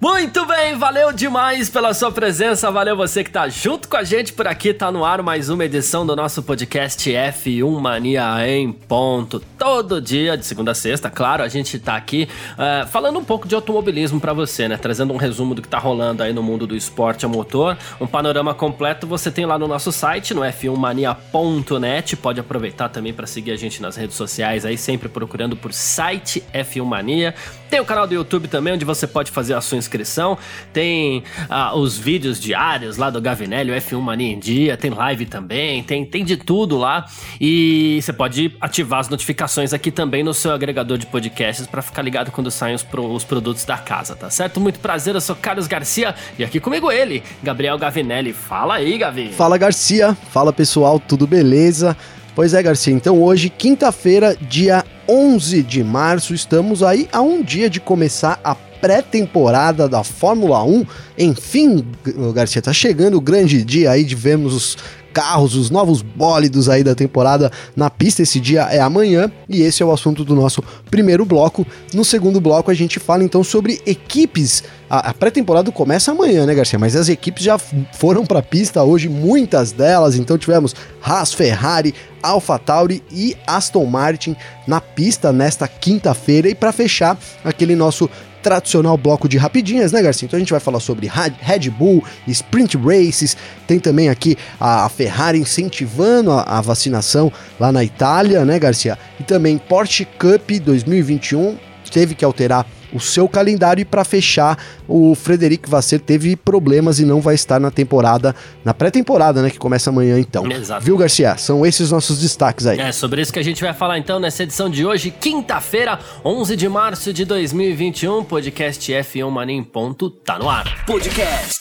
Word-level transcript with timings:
Muito 0.00 0.46
bem, 0.46 0.78
valeu 0.78 1.10
demais 1.10 1.68
pela 1.68 1.92
sua 1.92 2.12
presença, 2.12 2.70
valeu 2.70 2.96
você 2.96 3.24
que 3.24 3.32
tá 3.32 3.48
junto 3.48 3.88
com 3.88 3.96
a 3.96 4.04
gente 4.04 4.32
por 4.32 4.46
aqui, 4.46 4.72
tá 4.72 4.92
no 4.92 5.04
ar 5.04 5.24
mais 5.24 5.48
uma 5.48 5.64
edição 5.64 6.06
do 6.06 6.14
nosso 6.14 6.40
podcast 6.40 7.10
F1 7.10 7.80
Mania 7.80 8.48
em 8.48 8.70
ponto. 8.70 9.42
Todo 9.58 10.00
dia, 10.00 10.36
de 10.36 10.46
segunda 10.46 10.70
a 10.70 10.74
sexta, 10.74 11.10
claro, 11.10 11.42
a 11.42 11.48
gente 11.48 11.80
tá 11.80 11.96
aqui 11.96 12.28
uh, 12.52 12.86
falando 12.86 13.18
um 13.18 13.24
pouco 13.24 13.48
de 13.48 13.56
automobilismo 13.56 14.20
para 14.20 14.32
você, 14.32 14.68
né? 14.68 14.76
Trazendo 14.76 15.12
um 15.12 15.16
resumo 15.16 15.52
do 15.52 15.60
que 15.60 15.68
tá 15.68 15.80
rolando 15.80 16.22
aí 16.22 16.32
no 16.32 16.44
mundo 16.44 16.64
do 16.64 16.76
esporte 16.76 17.26
a 17.26 17.28
motor, 17.28 17.76
um 18.00 18.06
panorama 18.06 18.54
completo 18.54 19.04
você 19.04 19.32
tem 19.32 19.46
lá 19.46 19.58
no 19.58 19.66
nosso 19.66 19.90
site, 19.90 20.32
no 20.32 20.42
f1mania.net, 20.42 22.16
pode 22.18 22.38
aproveitar 22.38 22.88
também 22.88 23.12
para 23.12 23.26
seguir 23.26 23.50
a 23.50 23.56
gente 23.56 23.82
nas 23.82 23.96
redes 23.96 24.14
sociais 24.14 24.64
aí, 24.64 24.78
sempre 24.78 25.08
procurando 25.08 25.56
por 25.56 25.72
site 25.72 26.40
F1 26.54 26.84
Mania. 26.84 27.34
Tem 27.70 27.80
o 27.80 27.84
canal 27.84 28.06
do 28.06 28.14
YouTube 28.14 28.48
também, 28.48 28.74
onde 28.74 28.84
você 28.84 29.06
pode 29.06 29.30
fazer 29.30 29.54
a 29.54 29.60
sua 29.60 29.78
inscrição. 29.78 30.38
Tem 30.72 31.22
ah, 31.48 31.76
os 31.76 31.98
vídeos 31.98 32.40
diários 32.40 32.96
lá 32.96 33.10
do 33.10 33.20
Gavinelli, 33.20 33.70
o 33.70 33.74
F1 33.74 34.00
Mania 34.00 34.32
em 34.32 34.38
Dia. 34.38 34.76
Tem 34.76 34.90
live 34.90 35.26
também, 35.26 35.82
tem, 35.82 36.04
tem 36.04 36.24
de 36.24 36.36
tudo 36.36 36.78
lá. 36.78 37.06
E 37.40 37.98
você 38.02 38.12
pode 38.12 38.56
ativar 38.60 39.00
as 39.00 39.08
notificações 39.08 39.72
aqui 39.72 39.90
também 39.90 40.22
no 40.22 40.32
seu 40.32 40.52
agregador 40.52 40.96
de 40.96 41.06
podcasts 41.06 41.66
para 41.66 41.82
ficar 41.82 42.02
ligado 42.02 42.30
quando 42.30 42.50
saem 42.50 42.74
os, 42.74 42.82
pro, 42.82 43.04
os 43.12 43.24
produtos 43.24 43.64
da 43.64 43.76
casa, 43.76 44.16
tá 44.16 44.30
certo? 44.30 44.60
Muito 44.60 44.80
prazer, 44.80 45.14
eu 45.14 45.20
sou 45.20 45.36
Carlos 45.36 45.66
Garcia 45.66 46.14
e 46.38 46.44
aqui 46.44 46.60
comigo 46.60 46.90
ele, 46.90 47.22
Gabriel 47.42 47.78
Gavinelli. 47.78 48.32
Fala 48.32 48.76
aí, 48.76 48.96
Gavi. 48.96 49.32
Fala, 49.32 49.58
Garcia. 49.58 50.16
Fala, 50.30 50.52
pessoal, 50.52 50.98
tudo 50.98 51.26
beleza? 51.26 51.96
Pois 52.38 52.54
é, 52.54 52.62
Garcia. 52.62 52.94
Então 52.94 53.20
hoje, 53.20 53.50
quinta-feira, 53.50 54.36
dia 54.40 54.84
11 55.08 55.60
de 55.60 55.82
março, 55.82 56.32
estamos 56.32 56.84
aí 56.84 57.08
a 57.12 57.20
um 57.20 57.42
dia 57.42 57.68
de 57.68 57.80
começar 57.80 58.38
a 58.44 58.54
pré-temporada 58.54 59.88
da 59.88 60.04
Fórmula 60.04 60.62
1. 60.62 60.86
Enfim, 61.18 61.84
Garcia, 62.32 62.62
tá 62.62 62.72
chegando 62.72 63.16
o 63.16 63.20
grande 63.20 63.64
dia 63.64 63.90
aí 63.90 64.04
de 64.04 64.14
vermos 64.14 64.54
os 64.54 64.78
carros, 65.18 65.56
os 65.56 65.68
novos 65.68 66.00
bólidos 66.00 66.68
aí 66.68 66.84
da 66.84 66.94
temporada 66.94 67.50
na 67.74 67.90
pista. 67.90 68.22
Esse 68.22 68.38
dia 68.38 68.62
é 68.70 68.78
amanhã 68.78 69.28
e 69.48 69.62
esse 69.62 69.82
é 69.82 69.86
o 69.86 69.90
assunto 69.90 70.24
do 70.24 70.32
nosso 70.32 70.62
primeiro 70.88 71.24
bloco. 71.24 71.66
No 71.92 72.04
segundo 72.04 72.40
bloco 72.40 72.70
a 72.70 72.74
gente 72.74 73.00
fala 73.00 73.24
então 73.24 73.42
sobre 73.42 73.82
equipes. 73.84 74.62
A, 74.88 75.12
pré-temporada 75.12 75.72
começa 75.72 76.12
amanhã, 76.12 76.46
né, 76.46 76.54
Garcia? 76.54 76.78
Mas 76.78 76.94
as 76.94 77.08
equipes 77.08 77.42
já 77.42 77.58
foram 77.58 78.24
para 78.24 78.38
a 78.38 78.42
pista 78.42 78.80
hoje, 78.84 79.08
muitas 79.08 79.72
delas. 79.72 80.14
Então 80.14 80.38
tivemos 80.38 80.72
Haas, 81.02 81.32
Ferrari, 81.32 81.92
AlphaTauri 82.22 83.02
e 83.10 83.36
Aston 83.44 83.86
Martin 83.86 84.36
na 84.68 84.80
pista 84.80 85.32
nesta 85.32 85.66
quinta-feira. 85.66 86.48
E 86.48 86.54
para 86.54 86.70
fechar 86.70 87.18
aquele 87.44 87.74
nosso 87.74 88.08
tradicional 88.48 88.96
bloco 88.96 89.28
de 89.28 89.36
rapidinhas, 89.36 89.92
né, 89.92 90.00
Garcia? 90.00 90.24
Então 90.24 90.38
a 90.38 90.40
gente 90.40 90.50
vai 90.50 90.60
falar 90.60 90.80
sobre 90.80 91.06
Red 91.06 91.68
Bull, 91.68 92.02
Sprint 92.26 92.78
Races, 92.78 93.36
tem 93.66 93.78
também 93.78 94.08
aqui 94.08 94.38
a 94.58 94.88
Ferrari 94.88 95.38
incentivando 95.38 96.32
a, 96.32 96.60
vacinação 96.62 97.30
lá 97.60 97.70
na 97.70 97.84
Itália, 97.84 98.44
né, 98.44 98.58
Garcia? 98.58 98.98
E 99.20 99.22
também 99.22 99.58
Porsche 99.58 100.06
Cup 100.06 100.50
2021 100.50 101.58
teve 101.90 102.14
que 102.14 102.24
alterar 102.24 102.66
o 102.92 103.00
seu 103.00 103.28
calendário 103.28 103.82
e 103.82 103.84
para 103.84 104.04
fechar, 104.04 104.56
o 104.86 105.14
Frederic 105.14 105.68
Vasser 105.68 106.00
teve 106.00 106.36
problemas 106.36 107.00
e 107.00 107.04
não 107.04 107.20
vai 107.20 107.34
estar 107.34 107.58
na 107.58 107.70
temporada, 107.70 108.34
na 108.64 108.72
pré-temporada, 108.72 109.42
né, 109.42 109.50
que 109.50 109.58
começa 109.58 109.90
amanhã 109.90 110.18
então. 110.18 110.50
Exato. 110.50 110.84
Viu, 110.84 110.96
Garcia? 110.96 111.36
São 111.36 111.66
esses 111.66 111.88
os 111.88 111.92
nossos 111.92 112.18
destaques 112.18 112.66
aí. 112.66 112.78
É, 112.78 112.92
sobre 112.92 113.20
isso 113.20 113.32
que 113.32 113.38
a 113.38 113.42
gente 113.44 113.62
vai 113.62 113.74
falar 113.74 113.98
então 113.98 114.20
nessa 114.20 114.42
edição 114.42 114.70
de 114.70 114.86
hoje, 114.86 115.10
quinta-feira, 115.10 115.98
11 116.24 116.56
de 116.56 116.68
março 116.68 117.12
de 117.12 117.24
2021, 117.24 118.24
podcast 118.24 118.92
F1 118.92 119.30
Mania 119.30 119.56
em 119.56 119.64
ponto 119.64 120.10
tá 120.10 120.38
no 120.38 120.48
ar. 120.48 120.84
Podcast 120.84 121.60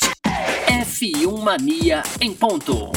F1 0.67 1.39
Mania 1.39 2.03
em 2.21 2.33
ponto. 2.33 2.91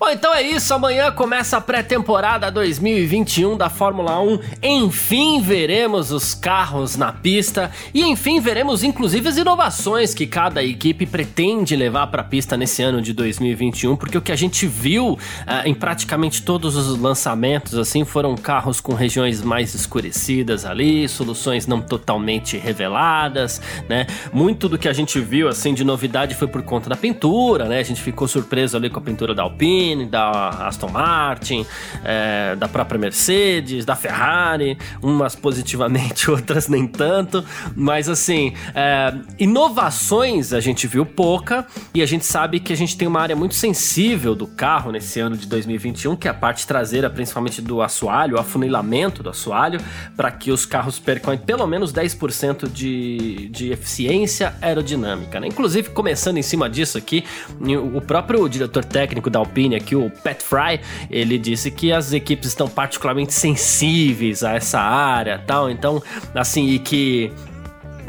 Bom, 0.00 0.10
então 0.10 0.32
é 0.32 0.42
isso. 0.42 0.72
Amanhã 0.72 1.10
começa 1.10 1.56
a 1.56 1.60
pré-temporada 1.60 2.52
2021 2.52 3.56
da 3.56 3.68
Fórmula 3.68 4.20
1. 4.20 4.38
Enfim, 4.62 5.40
veremos 5.40 6.12
os 6.12 6.34
carros 6.34 6.96
na 6.96 7.12
pista 7.12 7.72
e 7.92 8.04
enfim 8.04 8.38
veremos 8.38 8.84
inclusive 8.84 9.28
as 9.28 9.36
inovações 9.36 10.14
que 10.14 10.24
cada 10.24 10.62
equipe 10.62 11.04
pretende 11.04 11.74
levar 11.74 12.06
para 12.06 12.22
a 12.22 12.24
pista 12.24 12.56
nesse 12.56 12.80
ano 12.80 13.02
de 13.02 13.12
2021, 13.12 13.96
porque 13.96 14.16
o 14.16 14.22
que 14.22 14.30
a 14.30 14.36
gente 14.36 14.68
viu 14.68 15.14
uh, 15.14 15.18
em 15.64 15.74
praticamente 15.74 16.42
todos 16.42 16.76
os 16.76 16.96
lançamentos 16.96 17.76
assim 17.76 18.04
foram 18.04 18.36
carros 18.36 18.80
com 18.80 18.94
regiões 18.94 19.42
mais 19.42 19.74
escurecidas 19.74 20.64
ali, 20.64 21.08
soluções 21.08 21.66
não 21.66 21.80
totalmente 21.80 22.56
reveladas, 22.56 23.60
né? 23.88 24.06
Muito 24.32 24.68
do 24.68 24.78
que 24.78 24.88
a 24.88 24.92
gente 24.92 25.18
viu 25.18 25.48
assim 25.48 25.74
de 25.74 25.82
novidade 25.82 26.36
foi 26.36 26.46
por 26.46 26.62
conta 26.62 26.88
da 26.88 26.96
pintura, 26.96 27.64
né? 27.64 27.80
A 27.80 27.82
gente 27.82 28.00
ficou 28.00 28.28
surpreso 28.28 28.76
ali 28.76 28.88
com 28.88 29.00
a 29.00 29.02
pintura 29.02 29.34
da 29.34 29.42
Alpine 29.42 29.87
Lamborghini, 29.88 30.06
da 30.06 30.48
Aston 30.66 30.88
Martin, 30.88 31.66
é, 32.04 32.56
da 32.56 32.68
própria 32.68 32.98
Mercedes, 32.98 33.84
da 33.84 33.96
Ferrari, 33.96 34.78
umas 35.02 35.34
positivamente, 35.34 36.30
outras 36.30 36.68
nem 36.68 36.86
tanto, 36.86 37.44
mas 37.74 38.08
assim, 38.08 38.52
é, 38.74 39.14
inovações 39.38 40.52
a 40.52 40.60
gente 40.60 40.86
viu 40.86 41.06
pouca 41.06 41.66
e 41.94 42.02
a 42.02 42.06
gente 42.06 42.24
sabe 42.24 42.60
que 42.60 42.72
a 42.72 42.76
gente 42.76 42.96
tem 42.96 43.08
uma 43.08 43.20
área 43.20 43.36
muito 43.36 43.54
sensível 43.54 44.34
do 44.34 44.46
carro 44.46 44.90
nesse 44.90 45.20
ano 45.20 45.36
de 45.36 45.46
2021, 45.46 46.16
que 46.16 46.28
é 46.28 46.30
a 46.30 46.34
parte 46.34 46.66
traseira, 46.66 47.08
principalmente 47.08 47.62
do 47.62 47.80
assoalho, 47.82 48.36
o 48.36 48.40
afunilamento 48.40 49.22
do 49.22 49.30
assoalho, 49.30 49.80
para 50.16 50.30
que 50.30 50.50
os 50.50 50.66
carros 50.66 50.98
percam 50.98 51.36
pelo 51.36 51.66
menos 51.66 51.92
10% 51.92 52.70
de, 52.70 53.48
de 53.48 53.70
eficiência 53.70 54.54
aerodinâmica. 54.60 55.38
Né? 55.38 55.46
Inclusive, 55.46 55.90
começando 55.90 56.38
em 56.38 56.42
cima 56.42 56.68
disso 56.68 56.98
aqui, 56.98 57.24
o 57.94 58.00
próprio 58.00 58.48
diretor 58.48 58.84
técnico 58.84 59.30
da 59.30 59.38
Alpine 59.38 59.77
aqui, 59.78 59.96
o 59.96 60.10
Pat 60.10 60.42
Fry, 60.42 60.80
ele 61.10 61.38
disse 61.38 61.70
que 61.70 61.92
as 61.92 62.12
equipes 62.12 62.48
estão 62.48 62.68
particularmente 62.68 63.32
sensíveis 63.32 64.42
a 64.44 64.54
essa 64.54 64.78
área 64.80 65.38
tal. 65.46 65.70
Então, 65.70 66.02
assim, 66.34 66.68
e 66.68 66.78
que 66.78 67.32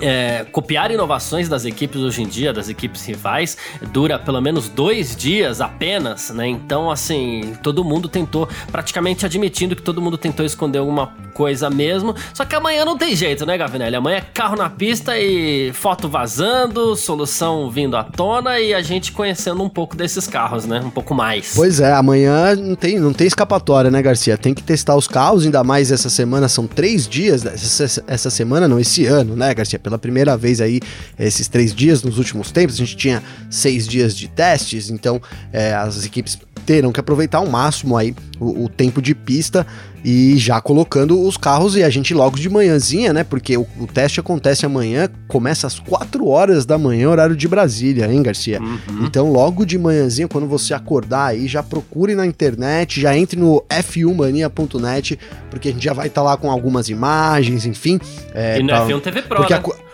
é, 0.01 0.45
copiar 0.51 0.91
inovações 0.91 1.49
das 1.49 1.65
equipes 1.65 2.01
hoje 2.01 2.21
em 2.23 2.27
dia, 2.27 2.53
das 2.53 2.69
equipes 2.69 3.05
rivais, 3.05 3.57
dura 3.91 4.17
pelo 4.17 4.41
menos 4.41 4.69
dois 4.69 5.15
dias 5.15 5.61
apenas, 5.61 6.29
né? 6.31 6.47
Então, 6.47 6.89
assim, 6.89 7.53
todo 7.63 7.83
mundo 7.83 8.07
tentou, 8.07 8.47
praticamente 8.71 9.25
admitindo 9.25 9.75
que 9.75 9.81
todo 9.81 10.01
mundo 10.01 10.17
tentou 10.17 10.45
esconder 10.45 10.79
alguma 10.79 11.13
coisa 11.39 11.69
mesmo. 11.69 12.13
Só 12.33 12.43
que 12.43 12.53
amanhã 12.53 12.83
não 12.83 12.97
tem 12.97 13.15
jeito, 13.15 13.45
né, 13.45 13.57
Gavinelli? 13.57 13.95
Amanhã 13.95 14.17
é 14.17 14.21
carro 14.21 14.57
na 14.57 14.69
pista 14.69 15.17
e 15.17 15.71
foto 15.71 16.09
vazando, 16.09 16.97
solução 16.97 17.71
vindo 17.71 17.95
à 17.95 18.03
tona 18.03 18.59
e 18.59 18.73
a 18.73 18.81
gente 18.81 19.13
conhecendo 19.13 19.63
um 19.63 19.69
pouco 19.69 19.95
desses 19.95 20.27
carros, 20.27 20.65
né? 20.65 20.81
Um 20.83 20.89
pouco 20.89 21.15
mais. 21.15 21.53
Pois 21.55 21.79
é, 21.79 21.93
amanhã 21.93 22.57
não 22.57 22.75
tem, 22.75 22.99
não 22.99 23.13
tem 23.13 23.25
escapatória, 23.25 23.89
né, 23.89 24.01
Garcia? 24.01 24.37
Tem 24.37 24.53
que 24.53 24.61
testar 24.61 24.97
os 24.97 25.07
carros, 25.07 25.45
ainda 25.45 25.63
mais 25.63 25.93
essa 25.93 26.09
semana, 26.09 26.49
são 26.49 26.67
três 26.67 27.07
dias, 27.07 27.45
essa, 27.45 28.03
essa 28.05 28.29
semana 28.29 28.67
não, 28.67 28.77
esse 28.77 29.05
ano, 29.05 29.33
né, 29.33 29.53
Garcia? 29.53 29.79
pela 29.79 29.97
primeira 29.97 30.35
vez 30.35 30.59
aí 30.59 30.81
esses 31.17 31.47
três 31.47 31.73
dias 31.73 32.03
nos 32.03 32.17
últimos 32.17 32.51
tempos. 32.51 32.75
A 32.75 32.79
gente 32.79 32.97
tinha 32.97 33.23
seis 33.49 33.87
dias 33.87 34.13
de 34.13 34.27
testes, 34.27 34.89
então 34.89 35.21
é, 35.53 35.73
as 35.73 36.05
equipes 36.05 36.37
terão 36.59 36.91
que 36.91 36.99
aproveitar 36.99 37.39
ao 37.39 37.47
máximo 37.47 37.97
aí 37.97 38.13
o, 38.39 38.65
o, 38.65 38.69
tempo 38.69 39.01
de 39.01 39.13
pista 39.15 39.65
e 40.03 40.37
já 40.37 40.61
colocando 40.61 41.21
os 41.21 41.35
carros 41.35 41.75
e 41.75 41.83
a 41.83 41.89
gente 41.89 42.13
logo 42.13 42.37
de 42.37 42.49
manhãzinha, 42.49 43.11
né? 43.11 43.23
Porque 43.23 43.57
o, 43.57 43.67
o 43.79 43.87
teste 43.87 44.19
acontece 44.19 44.65
amanhã, 44.65 45.09
começa 45.27 45.67
às 45.67 45.79
4 45.79 46.25
horas 46.27 46.65
da 46.65 46.77
manhã, 46.77 47.09
horário 47.09 47.35
de 47.35 47.47
Brasília, 47.47 48.11
hein, 48.11 48.23
Garcia? 48.23 48.61
Uhum. 48.61 49.05
Então, 49.05 49.31
logo 49.31 49.65
de 49.65 49.77
manhãzinha, 49.77 50.27
quando 50.27 50.47
você 50.47 50.73
acordar 50.73 51.27
aí, 51.27 51.47
já 51.47 51.61
procure 51.61 52.15
na 52.15 52.25
internet, 52.25 53.01
já 53.01 53.17
entre 53.17 53.39
no 53.39 53.63
f1mania.net, 53.69 55.19
porque 55.49 55.69
a 55.69 55.71
gente 55.71 55.83
já 55.83 55.93
vai 55.93 56.07
estar 56.07 56.21
tá 56.21 56.27
lá 56.29 56.37
com 56.37 56.49
algumas 56.49 56.89
imagens, 56.89 57.65
enfim. 57.65 57.99
É, 58.33 58.59
e 58.59 58.61
no 58.61 58.69
pra, 58.69 58.87
F1 58.87 59.01
TV 59.01 59.21
Pro, 59.23 59.41
né? 59.41 59.47
A, 59.55 59.89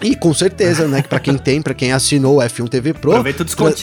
e 0.00 0.14
com 0.14 0.34
certeza, 0.34 0.86
né? 0.86 1.02
Que 1.02 1.08
pra 1.08 1.18
quem 1.18 1.38
tem, 1.38 1.62
pra 1.62 1.74
quem 1.74 1.92
assinou 1.92 2.38
o 2.38 2.40
F1 2.40 2.68
TV 2.68 2.92
Pro. 2.92 3.12
Tra 3.12 3.22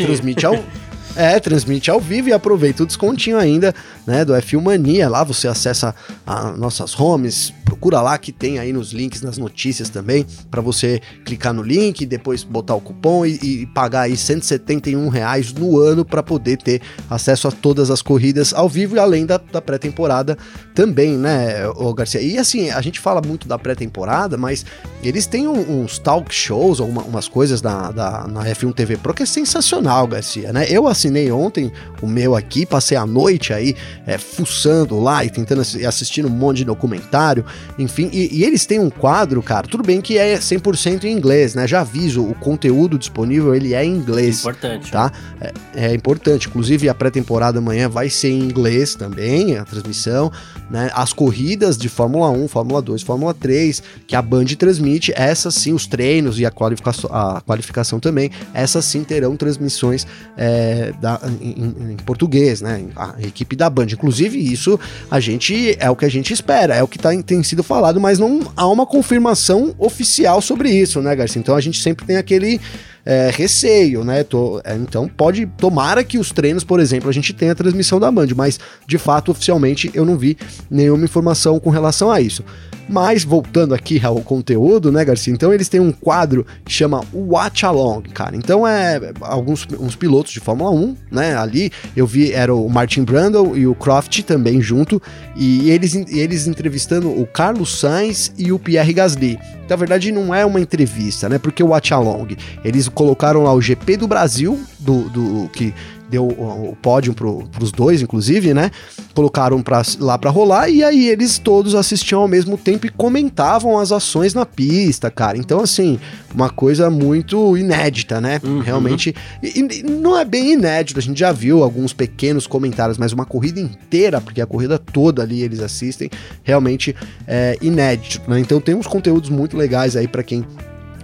transmite 0.05 0.45
ao. 0.45 0.55
É, 1.15 1.39
transmite 1.39 1.91
ao 1.91 1.99
vivo 1.99 2.29
e 2.29 2.33
aproveita 2.33 2.83
o 2.83 2.85
descontinho 2.85 3.37
ainda, 3.37 3.73
né, 4.05 4.25
do 4.25 4.33
F1 4.33 4.61
Mania. 4.61 5.09
Lá 5.09 5.23
você 5.23 5.47
acessa 5.47 5.93
as 6.25 6.57
nossas 6.57 6.99
homes, 6.99 7.53
procura 7.73 8.01
lá 8.01 8.17
que 8.19 8.31
tem 8.31 8.59
aí 8.59 8.71
nos 8.71 8.93
links, 8.93 9.21
nas 9.21 9.37
notícias 9.37 9.89
também, 9.89 10.25
para 10.51 10.61
você 10.61 11.01
clicar 11.25 11.53
no 11.53 11.63
link, 11.63 12.05
depois 12.05 12.43
botar 12.43 12.75
o 12.75 12.81
cupom 12.81 13.25
e, 13.25 13.39
e 13.41 13.65
pagar 13.65 14.01
aí 14.01 14.15
171 14.15 15.09
reais 15.09 15.51
no 15.51 15.79
ano 15.79 16.05
para 16.05 16.21
poder 16.21 16.57
ter 16.57 16.81
acesso 17.09 17.47
a 17.47 17.51
todas 17.51 17.89
as 17.89 18.01
corridas 18.01 18.53
ao 18.53 18.69
vivo 18.69 18.95
e 18.95 18.99
além 18.99 19.25
da, 19.25 19.37
da 19.37 19.59
pré-temporada 19.59 20.37
também, 20.75 21.17
né, 21.17 21.67
o 21.69 21.93
Garcia? 21.93 22.21
E 22.21 22.37
assim, 22.37 22.69
a 22.69 22.79
gente 22.79 22.99
fala 22.99 23.21
muito 23.25 23.47
da 23.47 23.57
pré-temporada, 23.57 24.37
mas 24.37 24.63
eles 25.01 25.25
têm 25.25 25.47
um, 25.47 25.81
uns 25.81 25.97
talk 25.97 26.33
shows, 26.33 26.79
ou 26.79 26.87
uma, 26.87 27.01
umas 27.01 27.27
coisas 27.27 27.61
na, 27.61 27.91
da, 27.91 28.27
na 28.27 28.45
F1 28.45 28.73
TV 28.73 28.97
Pro 28.97 29.13
que 29.13 29.23
é 29.23 29.25
sensacional, 29.25 30.05
Garcia, 30.05 30.53
né? 30.53 30.67
Eu 30.69 30.87
assinei 30.87 31.31
ontem 31.31 31.71
o 32.01 32.07
meu 32.07 32.35
aqui, 32.35 32.65
passei 32.65 32.95
a 32.95 33.05
noite 33.05 33.51
aí 33.51 33.75
é, 34.05 34.17
fuçando 34.17 34.99
lá 34.99 35.25
e 35.25 35.29
tentando 35.29 35.61
assistir 35.61 36.23
um 36.23 36.29
monte 36.29 36.57
de 36.57 36.65
documentário, 36.65 37.43
enfim, 37.77 38.09
e, 38.11 38.39
e 38.39 38.43
eles 38.43 38.65
têm 38.65 38.79
um 38.79 38.89
quadro, 38.89 39.41
cara, 39.41 39.67
tudo 39.67 39.83
bem 39.83 40.01
que 40.01 40.17
é 40.17 40.37
100% 40.37 41.03
em 41.05 41.11
inglês, 41.11 41.55
né? 41.55 41.67
Já 41.67 41.81
aviso, 41.81 42.23
o 42.23 42.35
conteúdo 42.35 42.97
disponível 42.97 43.53
ele 43.53 43.73
é 43.73 43.83
em 43.83 43.95
inglês. 43.95 44.41
Importante. 44.41 44.91
Tá? 44.91 45.11
É, 45.39 45.53
é 45.75 45.93
importante. 45.93 46.47
Inclusive, 46.47 46.89
a 46.89 46.93
pré-temporada 46.93 47.59
amanhã 47.59 47.89
vai 47.89 48.09
ser 48.09 48.29
em 48.29 48.39
inglês 48.39 48.95
também, 48.95 49.57
a 49.57 49.65
transmissão. 49.65 50.31
Né? 50.69 50.89
As 50.93 51.13
corridas 51.13 51.77
de 51.77 51.89
Fórmula 51.89 52.29
1, 52.29 52.47
Fórmula 52.47 52.81
2, 52.81 53.01
Fórmula 53.01 53.33
3, 53.33 53.83
que 54.07 54.15
a 54.15 54.21
Band 54.21 54.45
transmite, 54.57 55.11
essas 55.15 55.55
sim, 55.55 55.73
os 55.73 55.85
treinos 55.85 56.39
e 56.39 56.45
a 56.45 56.51
qualificação, 56.51 57.09
a 57.13 57.41
qualificação 57.41 57.99
também, 57.99 58.31
essas 58.53 58.85
sim 58.85 59.03
terão 59.03 59.35
transmissões 59.35 60.07
é, 60.37 60.91
da, 60.99 61.19
em, 61.41 61.91
em, 61.91 61.95
português, 61.97 62.61
né? 62.61 62.85
A 62.95 63.15
equipe 63.21 63.55
da 63.55 63.69
Band. 63.69 63.87
Inclusive, 63.91 64.37
isso 64.37 64.79
a 65.11 65.19
gente 65.19 65.75
é 65.79 65.89
o 65.89 65.95
que 65.95 66.05
a 66.05 66.09
gente 66.09 66.33
espera, 66.33 66.75
é 66.75 66.81
o 66.81 66.87
que 66.87 66.97
tá, 66.97 67.09
tem 67.21 67.42
sido 67.43 67.63
falado, 67.63 67.99
mas 67.99 68.19
não 68.19 68.41
há 68.55 68.67
uma 68.67 68.85
confirmação 68.85 69.73
oficial 69.77 70.41
sobre 70.41 70.69
isso, 70.69 71.01
né, 71.01 71.15
Garcia? 71.15 71.39
Então 71.39 71.55
a 71.55 71.61
gente 71.61 71.81
sempre 71.81 72.05
tem 72.05 72.17
aquele 72.17 72.59
é, 73.05 73.29
receio, 73.33 74.03
né? 74.03 74.23
Tô, 74.23 74.61
é, 74.63 74.75
então 74.75 75.07
pode, 75.07 75.45
tomara 75.57 76.03
que 76.03 76.17
os 76.17 76.31
treinos, 76.31 76.63
por 76.63 76.79
exemplo, 76.79 77.09
a 77.09 77.13
gente 77.13 77.33
tenha 77.33 77.51
a 77.51 77.55
transmissão 77.55 77.99
da 77.99 78.11
Band, 78.11 78.27
mas 78.35 78.59
de 78.87 78.97
fato, 78.97 79.31
oficialmente, 79.31 79.91
eu 79.93 80.05
não 80.05 80.17
vi 80.17 80.37
nenhuma 80.69 81.03
informação 81.03 81.59
com 81.59 81.69
relação 81.69 82.09
a 82.11 82.21
isso. 82.21 82.43
Mas 82.87 83.23
voltando 83.23 83.73
aqui 83.73 84.03
ao 84.03 84.19
conteúdo, 84.21 84.91
né, 84.91 85.05
Garcia? 85.05 85.33
Então 85.33 85.53
eles 85.53 85.69
têm 85.69 85.79
um 85.79 85.91
quadro 85.91 86.45
que 86.65 86.71
chama 86.71 87.01
Watch 87.13 87.65
Along, 87.65 88.01
cara. 88.13 88.35
Então 88.35 88.67
é 88.67 88.99
alguns 89.21 89.65
uns 89.79 89.95
pilotos 89.95 90.33
de 90.33 90.39
Fórmula 90.39 90.71
1, 90.71 90.95
né? 91.09 91.37
Ali 91.37 91.71
eu 91.95 92.05
vi 92.05 92.31
era 92.33 92.53
o 92.53 92.67
Martin 92.69 93.03
Brundle 93.03 93.57
e 93.57 93.65
o 93.65 93.73
Croft 93.73 94.21
também 94.23 94.61
junto 94.61 95.01
e 95.35 95.69
eles 95.69 95.95
eles 95.95 96.45
entrevistando 96.45 97.09
o 97.09 97.25
Carlos 97.25 97.79
Sainz 97.79 98.33
e 98.37 98.51
o 98.51 98.59
Pierre 98.59 98.93
Gasly. 98.93 99.39
Na 99.69 99.77
verdade 99.77 100.11
não 100.11 100.35
é 100.35 100.45
uma 100.45 100.59
entrevista, 100.59 101.29
né? 101.29 101.37
Porque 101.39 101.63
o 101.63 101.67
Watch 101.67 101.93
Along, 101.93 102.35
eles 102.65 102.89
colocaram 102.93 103.43
lá 103.43 103.53
o 103.53 103.61
GP 103.61 103.97
do 103.97 104.07
Brasil 104.07 104.59
do, 104.79 105.09
do 105.09 105.49
que 105.49 105.73
deu 106.13 106.27
o, 106.27 106.77
pódio 106.79 107.11
para 107.13 107.27
os 107.63 107.71
dois, 107.71 108.03
inclusive, 108.03 108.53
né? 108.53 108.69
Colocaram 109.15 109.63
pra, 109.63 109.81
lá 109.99 110.15
para 110.15 110.29
rolar 110.29 110.69
e 110.69 110.83
aí 110.83 111.09
eles 111.09 111.39
todos 111.39 111.73
assistiam 111.73 112.21
ao 112.21 112.27
mesmo 112.27 112.55
tempo 112.55 112.85
e 112.85 112.89
comentavam 112.89 113.79
as 113.79 113.91
ações 113.91 114.35
na 114.35 114.45
pista, 114.45 115.09
cara. 115.09 115.39
Então, 115.39 115.59
assim, 115.59 115.99
uma 116.33 116.51
coisa 116.51 116.87
muito 116.91 117.57
inédita, 117.57 118.21
né? 118.21 118.39
Uhum. 118.43 118.59
Realmente. 118.59 119.15
E, 119.41 119.59
e 119.59 119.83
não 119.83 120.15
é 120.15 120.23
bem 120.23 120.53
inédito, 120.53 120.99
a 120.99 121.01
gente 121.03 121.19
já 121.19 121.31
viu 121.31 121.63
alguns 121.63 121.93
pequenos 121.93 122.45
comentários, 122.45 122.99
mas 122.99 123.11
uma 123.11 123.25
corrida 123.25 123.59
inteira, 123.59 124.21
porque 124.21 124.39
a 124.39 124.45
corrida 124.45 124.77
toda 124.77 125.23
ali 125.23 125.41
eles 125.41 125.61
assistem, 125.61 126.11
realmente 126.43 126.95
é 127.27 127.57
inédito, 127.59 128.21
né? 128.29 128.39
Então 128.39 128.61
tem 128.61 128.75
uns 128.75 128.85
conteúdos 128.85 129.31
muito 129.31 129.57
legais 129.57 129.95
aí 129.95 130.07
para 130.07 130.21
quem 130.21 130.45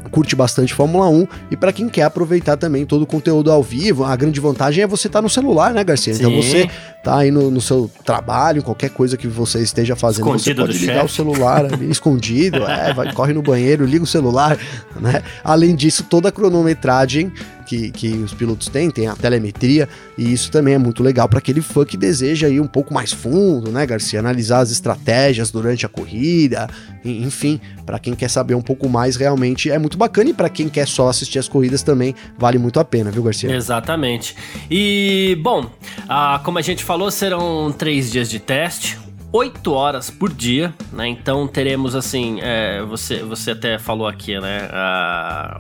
curte 0.10 0.36
bastante 0.36 0.74
Fórmula 0.74 1.08
1 1.10 1.28
e 1.52 1.58
para 1.58 1.72
quem 1.72 1.88
quer 1.88 2.04
aproveitar 2.04 2.58
também 2.58 2.86
todo 2.86 3.04
o 3.04 3.06
conteúdo 3.06 3.52
ao 3.52 3.64
vivo, 3.64 4.04
a 4.04 4.16
grande 4.16 4.40
vantagem 4.40 4.84
é 4.84 4.88
você 4.88 5.08
estar 5.08 5.20
tá 5.20 5.24
no 5.24 5.30
celular, 5.30 5.74
né, 5.74 5.84
Garcia? 5.84 6.14
Então 6.14 6.30
Sim. 6.32 6.38
Então 6.38 6.50
você 6.50 6.70
tá 7.04 7.18
aí 7.18 7.32
no, 7.32 7.50
no, 7.50 7.62
seu 7.62 7.90
trabalho, 8.04 8.62
qualquer 8.62 8.90
coisa 8.90 9.16
que 9.16 9.28
você 9.28 9.60
esteja 9.60 9.96
fazendo, 9.96 10.36
escondido 10.36 10.62
você 10.62 10.68
pode 10.68 10.78
ligar 10.78 10.94
chefe. 10.94 11.06
o 11.06 11.10
celular 11.10 11.66
ali, 11.66 11.90
escondido, 11.92 12.66
é, 12.66 12.94
vai, 12.94 13.14
corre 13.14 13.34
no 13.34 13.42
banheiro, 13.42 13.86
liga 13.86 14.04
o 14.04 14.08
celular, 14.08 14.58
né? 15.00 15.22
Além 15.44 15.76
disso, 15.76 16.04
toda 16.04 16.30
a 16.30 16.32
cronometragem 16.32 17.32
que, 17.70 17.92
que 17.92 18.08
os 18.14 18.34
pilotos 18.34 18.68
têm, 18.68 18.90
tem 18.90 19.08
a 19.08 19.16
telemetria, 19.16 19.88
e 20.18 20.34
isso 20.34 20.50
também 20.50 20.74
é 20.74 20.78
muito 20.80 21.04
legal 21.04 21.30
para 21.30 21.38
aquele 21.38 21.62
fã 21.62 21.86
que 21.86 21.96
deseja 21.96 22.50
ir 22.50 22.60
um 22.60 22.66
pouco 22.66 22.92
mais 22.92 23.14
fundo, 23.14 23.72
né, 23.72 23.86
Garcia? 23.86 24.20
Analisar 24.20 24.62
as 24.62 24.72
estratégias 24.72 25.52
durante 25.52 25.86
a 25.86 25.90
corrida, 25.90 26.68
enfim, 27.06 27.62
para 27.86 28.00
quem 28.00 28.16
quer 28.16 28.28
saber 28.28 28.56
um 28.56 28.62
pouco 28.62 28.90
mais, 28.90 29.16
realmente 29.18 29.70
é 29.70 29.78
muito 29.78 30.00
bacana, 30.00 30.32
e 30.32 30.34
para 30.34 30.50
quem 30.50 30.68
quer 30.68 30.88
só 30.88 31.10
assistir 31.10 31.38
as 31.38 31.48
corridas 31.48 31.84
também 31.84 32.16
vale 32.40 32.58
muito 32.58 32.80
a 32.80 32.84
pena, 32.84 33.12
viu, 33.12 33.22
Garcia? 33.22 33.56
Exatamente. 33.56 34.36
E, 34.70 35.38
bom, 35.44 35.70
ah, 36.08 36.42
como 36.44 36.58
a 36.58 36.64
gente 36.64 36.84
falou, 36.84 37.12
serão 37.12 37.72
três 37.72 38.12
dias 38.12 38.32
de 38.32 38.40
teste, 38.40 38.98
8 39.32 39.72
horas 39.72 40.10
por 40.10 40.34
dia, 40.34 40.74
né? 40.92 41.08
Então 41.08 41.48
teremos 41.48 41.96
assim, 41.96 42.40
é, 42.42 42.82
você, 42.82 43.22
você 43.22 43.52
até 43.52 43.78
falou 43.78 44.08
aqui, 44.08 44.40
né? 44.40 44.68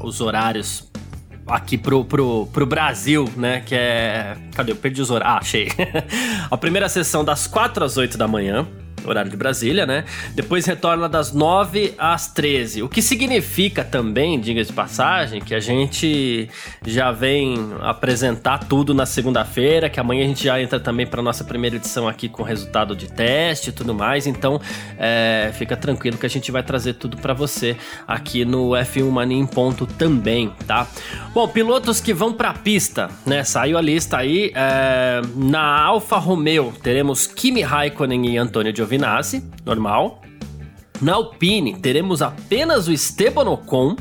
Os 0.01 0.21
horários 0.21 0.88
aqui 1.49 1.77
pro, 1.77 2.05
pro, 2.05 2.47
pro 2.47 2.65
Brasil, 2.65 3.29
né? 3.35 3.61
Que 3.65 3.75
é. 3.75 4.37
Cadê? 4.55 4.71
Eu 4.71 4.75
perdi 4.75 5.01
os 5.01 5.09
horários. 5.09 5.35
Ah, 5.35 5.39
achei. 5.39 5.69
a 6.49 6.57
primeira 6.57 6.87
sessão 6.89 7.23
das 7.23 7.47
4 7.47 7.83
às 7.83 7.97
8 7.97 8.17
da 8.17 8.27
manhã 8.27 8.67
horário 9.05 9.31
de 9.31 9.37
Brasília, 9.37 9.85
né? 9.85 10.05
Depois 10.35 10.65
retorna 10.65 11.09
das 11.09 11.33
9 11.33 11.93
às 11.97 12.27
13. 12.27 12.83
O 12.83 12.89
que 12.89 13.01
significa 13.01 13.83
também, 13.83 14.39
diga 14.39 14.63
de 14.63 14.71
passagem, 14.71 15.41
que 15.41 15.55
a 15.55 15.59
gente 15.59 16.49
já 16.85 17.11
vem 17.11 17.57
apresentar 17.81 18.59
tudo 18.59 18.93
na 18.93 19.05
segunda-feira, 19.05 19.89
que 19.89 19.99
amanhã 19.99 20.25
a 20.25 20.27
gente 20.27 20.43
já 20.43 20.61
entra 20.61 20.79
também 20.79 21.07
para 21.07 21.21
nossa 21.21 21.43
primeira 21.43 21.75
edição 21.75 22.07
aqui 22.07 22.29
com 22.29 22.43
resultado 22.43 22.95
de 22.95 23.07
teste 23.07 23.69
e 23.69 23.73
tudo 23.73 23.93
mais. 23.93 24.27
Então, 24.27 24.61
é, 24.97 25.51
fica 25.53 25.75
tranquilo 25.75 26.17
que 26.17 26.25
a 26.25 26.29
gente 26.29 26.51
vai 26.51 26.61
trazer 26.61 26.93
tudo 26.93 27.17
para 27.17 27.33
você 27.33 27.75
aqui 28.07 28.45
no 28.45 28.69
F1 28.71 29.09
Mania 29.09 29.37
em 29.37 29.45
ponto 29.45 29.85
também, 29.85 30.53
tá? 30.67 30.87
Bom, 31.33 31.47
pilotos 31.47 31.99
que 31.99 32.13
vão 32.13 32.33
para 32.33 32.49
a 32.49 32.53
pista, 32.53 33.09
né? 33.25 33.43
Saiu 33.43 33.77
a 33.77 33.81
lista 33.81 34.17
aí. 34.17 34.51
É, 34.53 35.21
na 35.35 35.81
Alfa 35.83 36.17
Romeo 36.17 36.73
teremos 36.83 37.25
Kimi 37.25 37.61
Raikkonen 37.61 38.33
e 38.33 38.37
Antônio 38.37 38.75
Giovinazzi 38.75 38.88
Giovinazzi, 38.89 39.43
normal. 39.63 40.21
Na 40.99 41.13
Alpine, 41.13 41.75
teremos 41.75 42.23
apenas 42.23 42.87
o 42.87 42.91
Esteban 42.91 43.47
Ocon. 43.47 43.95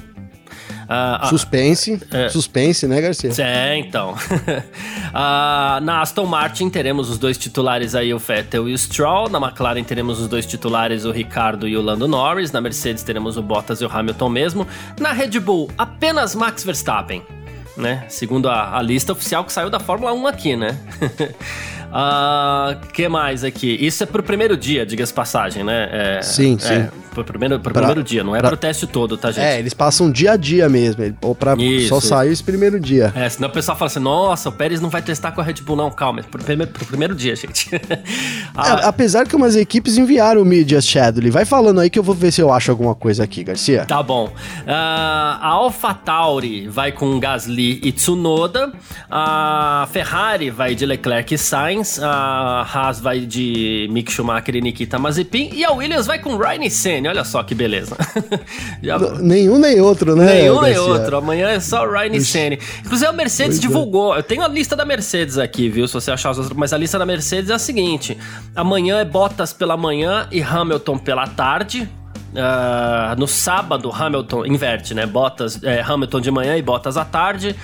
Uh, 0.88 1.26
suspense, 1.29 1.93
uh, 1.93 2.31
suspense, 2.31 2.87
né, 2.87 2.99
Garcia? 3.02 3.31
É, 3.38 3.76
então. 3.76 4.14
uh, 4.14 5.81
na 5.85 6.00
Aston 6.00 6.25
Martin 6.25 6.71
teremos 6.71 7.11
os 7.11 7.18
dois 7.18 7.37
titulares 7.37 7.95
aí, 7.95 8.14
o 8.14 8.18
Vettel 8.18 8.66
e 8.66 8.73
o 8.73 8.78
Stroll. 8.78 9.28
Na 9.28 9.38
McLaren 9.38 9.85
teremos 9.85 10.18
os 10.18 10.26
dois 10.26 10.47
titulares, 10.47 11.04
o 11.04 11.11
Ricardo 11.11 11.68
e 11.68 11.76
o 11.76 11.83
Lando 11.83 12.09
Norris. 12.09 12.50
Na 12.50 12.61
Mercedes 12.62 13.02
teremos 13.02 13.37
o 13.37 13.42
Bottas 13.42 13.83
e 13.83 13.85
o 13.85 13.92
Hamilton 13.92 14.30
mesmo. 14.30 14.66
Na 14.99 15.12
Red 15.12 15.38
Bull, 15.40 15.71
apenas 15.76 16.35
Max 16.35 16.64
Verstappen. 16.64 17.23
Né? 17.76 18.07
Segundo 18.09 18.49
a, 18.49 18.76
a 18.76 18.83
lista 18.83 19.12
oficial 19.12 19.45
que 19.45 19.52
saiu 19.52 19.71
da 19.71 19.78
Fórmula 19.78 20.12
1 20.12 20.26
aqui, 20.26 20.57
né? 20.57 20.76
Uh, 21.88 22.87
que 22.92 23.09
mais 23.09 23.45
aqui? 23.45 23.76
Isso 23.80 24.02
é 24.02 24.07
pro 24.07 24.23
primeiro 24.23 24.57
dia, 24.57 24.85
diga-se 24.85 25.12
passagem, 25.12 25.64
né? 25.64 25.88
É, 25.90 26.23
sim, 26.23 26.57
é, 26.57 26.59
sim. 26.59 26.88
Pro 27.25 27.33
primeiro, 27.33 27.61
pro 27.61 27.73
pra, 27.73 27.83
primeiro 27.83 28.03
dia, 28.03 28.25
não 28.25 28.35
é 28.35 28.41
pra, 28.41 28.49
pro 28.49 28.57
teste 28.57 28.87
todo, 28.87 29.17
tá, 29.17 29.31
gente? 29.31 29.45
É, 29.45 29.59
eles 29.59 29.75
passam 29.75 30.11
dia 30.11 30.33
a 30.33 30.37
dia 30.37 30.69
mesmo, 30.69 31.17
ou 31.23 31.35
pra 31.35 31.55
isso, 31.57 31.89
só 31.89 32.01
sair 32.01 32.33
esse 32.33 32.43
primeiro 32.43 32.81
dia. 32.81 33.13
É, 33.15 33.29
senão 33.29 33.49
o 33.49 33.53
pessoal 33.53 33.77
fala 33.77 33.91
assim, 33.91 34.01
nossa, 34.01 34.49
o 34.49 34.53
Pérez 34.53 34.81
não 34.81 34.91
vai 34.91 35.03
testar 35.03 35.33
com 35.33 35.41
a 35.41 35.45
Red 35.45 35.55
Bull, 35.63 35.77
não, 35.77 35.91
calma, 35.91 36.21
é 36.21 36.23
pro 36.23 36.43
primeiro, 36.43 36.73
pro 36.73 36.87
primeiro 36.87 37.15
dia, 37.15 37.35
gente. 37.37 37.71
ah, 38.57 38.81
é, 38.81 38.87
apesar 38.87 39.27
que 39.27 39.37
umas 39.37 39.57
equipes 39.57 39.97
enviaram 39.97 40.43
o 40.43 40.45
Media 40.45 40.81
Schedule, 40.81 41.31
vai 41.31 41.45
falando 41.45 41.81
aí 41.81 41.91
que 41.91 41.99
eu 41.99 42.03
vou 42.03 42.15
ver 42.15 42.33
se 42.33 42.41
eu 42.41 42.53
acho 42.53 42.71
alguma 42.71 42.95
coisa 42.95 43.25
aqui, 43.25 43.45
Garcia. 43.45 43.85
Tá 43.87 44.03
bom. 44.03 44.27
Uh, 44.27 44.33
a 44.67 45.49
AlphaTauri 45.49 46.69
vai 46.69 46.93
com 46.93 47.19
Gasly 47.19 47.81
e 47.83 47.93
Tsunoda, 47.93 48.73
a 49.11 49.89
Ferrari 49.93 50.51
vai 50.51 50.75
de 50.75 50.85
Leclerc 50.85 51.35
e 51.35 51.39
Sainz, 51.39 51.69
Sainz, 51.69 52.01
a 52.03 52.63
Haas 52.63 53.01
vai 53.01 53.21
de 53.21 53.89
Mick 53.91 54.11
Schumacher 54.11 54.57
e 54.57 54.61
Nikita 54.61 54.99
Mazepin 54.99 55.51
e 55.53 55.65
a 55.65 55.73
Williams 55.73 56.07
vai 56.07 56.19
com 56.19 56.37
Ryan 56.37 56.69
Senna. 56.71 57.08
Olha 57.09 57.25
só 57.25 57.43
que 57.43 57.55
beleza. 57.55 57.97
Já... 58.83 58.99
Nenhum 58.99 59.59
nem 59.59 59.81
outro, 59.81 60.15
né? 60.15 60.35
Nenhum 60.35 60.61
nem 60.62 60.79
outro. 60.79 61.17
Amanhã 61.17 61.49
é 61.49 61.61
só 61.61 61.87
Ryan 61.87 62.21
Senna. 62.21 62.59
Inclusive 62.85 63.07
a 63.07 63.12
Mercedes 63.12 63.59
pois 63.59 63.65
é. 63.65 63.69
divulgou. 63.69 64.15
É. 64.15 64.19
Eu 64.19 64.23
tenho 64.23 64.43
a 64.43 64.49
lista 64.49 64.77
da 64.77 64.85
Mercedes 64.85 65.38
aqui, 65.38 65.69
viu? 65.69 65.87
Se 65.87 65.95
você 65.95 66.11
achar 66.11 66.31
as 66.31 66.38
outras, 66.38 66.57
mas 66.57 66.73
a 66.73 66.79
lista 66.79 66.99
da 66.99 67.07
Mercedes 67.07 67.50
é 67.50 67.55
a 67.55 67.59
seguinte: 67.59 68.17
amanhã 68.55 69.00
é 69.00 69.05
Bottas 69.05 69.53
pela 69.53 69.77
manhã 69.77 70.29
e 70.31 70.43
Hamilton 70.43 70.99
pela 70.99 71.27
tarde. 71.27 71.88
Uh, 72.29 73.19
no 73.19 73.27
sábado, 73.27 73.91
Hamilton 73.91 74.45
inverte, 74.45 74.93
né? 74.93 75.07
Bottas, 75.07 75.62
é, 75.65 75.81
Hamilton 75.81 76.21
de 76.21 76.31
manhã 76.31 76.57
e 76.59 76.62
Bottas 76.62 76.99
à 76.99 77.05
tarde. 77.05 77.57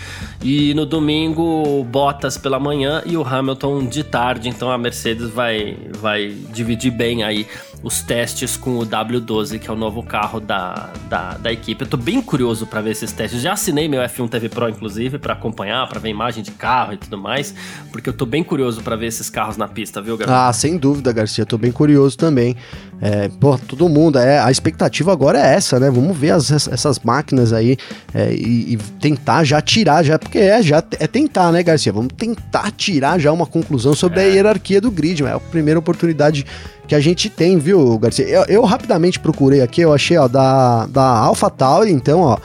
E 0.45 0.75
no 0.75 0.85
domingo, 0.85 1.83
Bottas 1.85 2.37
pela 2.37 2.61
manhã 2.61 3.03
e 3.07 3.17
o 3.17 3.27
Hamilton 3.27 3.87
de 3.87 4.05
tarde. 4.05 4.51
Então 4.51 4.71
a 4.71 4.77
Mercedes 4.77 5.31
vai, 5.31 5.75
vai 5.99 6.37
dividir 6.53 6.91
bem 6.91 7.23
aí 7.23 7.47
os 7.83 8.03
testes 8.03 8.55
com 8.55 8.79
o 8.79 8.87
W12, 8.87 9.59
que 9.59 9.71
é 9.71 9.73
o 9.73 9.77
novo 9.77 10.03
carro 10.03 10.41
da, 10.41 10.91
da, 11.09 11.39
da 11.39 11.53
equipe. 11.53 11.83
Eu 11.83 11.89
tô 11.89 11.97
bem 11.97 12.21
curioso 12.21 12.67
para 12.67 12.83
ver 12.83 12.91
esses 12.91 13.11
testes. 13.13 13.41
Já 13.41 13.53
assinei 13.53 13.89
meu 13.89 14.03
F1 14.03 14.29
TV 14.29 14.51
Pro, 14.51 14.69
inclusive, 14.69 15.19
para 15.19 15.33
acompanhar, 15.33 15.87
para 15.89 15.99
ver 15.99 16.11
imagem 16.11 16.43
de 16.43 16.51
carro 16.51 16.95
e 16.95 16.97
tudo 16.99 17.17
mais, 17.17 17.55
porque 17.91 18.09
eu 18.09 18.13
tô 18.15 18.25
bem 18.27 18.43
curioso 18.43 18.83
para 18.83 18.97
ver 18.97 19.07
esses 19.07 19.29
carros 19.29 19.59
na 19.59 19.69
pista, 19.69 20.01
viu, 20.01 20.17
Garcia? 20.17 20.47
Ah, 20.47 20.53
sem 20.53 20.79
dúvida, 20.79 21.13
Garcia. 21.13 21.45
Tô 21.45 21.59
bem 21.59 21.73
curioso 21.73 22.17
também. 22.17 22.57
É, 23.03 23.29
pô, 23.29 23.59
todo 23.59 23.87
mundo, 23.87 24.19
é, 24.19 24.39
a 24.39 24.51
expectativa 24.51 25.13
agora 25.13 25.39
é 25.39 25.55
essa, 25.55 25.79
né? 25.79 25.91
Vamos 25.91 26.17
ver 26.17 26.31
as, 26.31 26.51
essas 26.51 26.99
máquinas 27.01 27.53
aí 27.53 27.77
é, 28.15 28.33
e, 28.33 28.73
e, 28.73 28.77
tentar 28.99 29.45
já 29.45 29.61
tirar, 29.61 30.03
já, 30.03 30.19
é, 30.39 30.63
já 30.63 30.83
é 30.99 31.07
tentar, 31.07 31.53
né, 31.53 31.63
Garcia? 31.63 31.93
Vamos 31.93 32.13
tentar 32.17 32.71
tirar 32.73 33.19
já 33.19 33.33
uma 33.33 33.47
conclusão 33.47 33.95
sobre 33.95 34.21
é. 34.21 34.25
a 34.25 34.27
hierarquia 34.27 34.81
do 34.81 34.91
grid, 34.91 35.23
é 35.23 35.33
a 35.33 35.41
primeira 35.41 35.79
oportunidade 35.79 36.45
que 36.87 36.95
a 36.95 37.01
gente 37.01 37.31
tem, 37.31 37.59
viu, 37.59 37.99
Garcia? 37.99 38.27
Eu, 38.27 38.45
eu 38.45 38.65
rapidamente 38.65 39.19
procurei 39.19 39.63
aqui, 39.63 39.81
eu 39.81 39.93
achei, 39.93 40.17
ó, 40.17 40.29
da, 40.29 40.87
da 40.87 41.03
AlphaTauri, 41.03 41.93
então, 41.93 42.21
ó, 42.21 42.39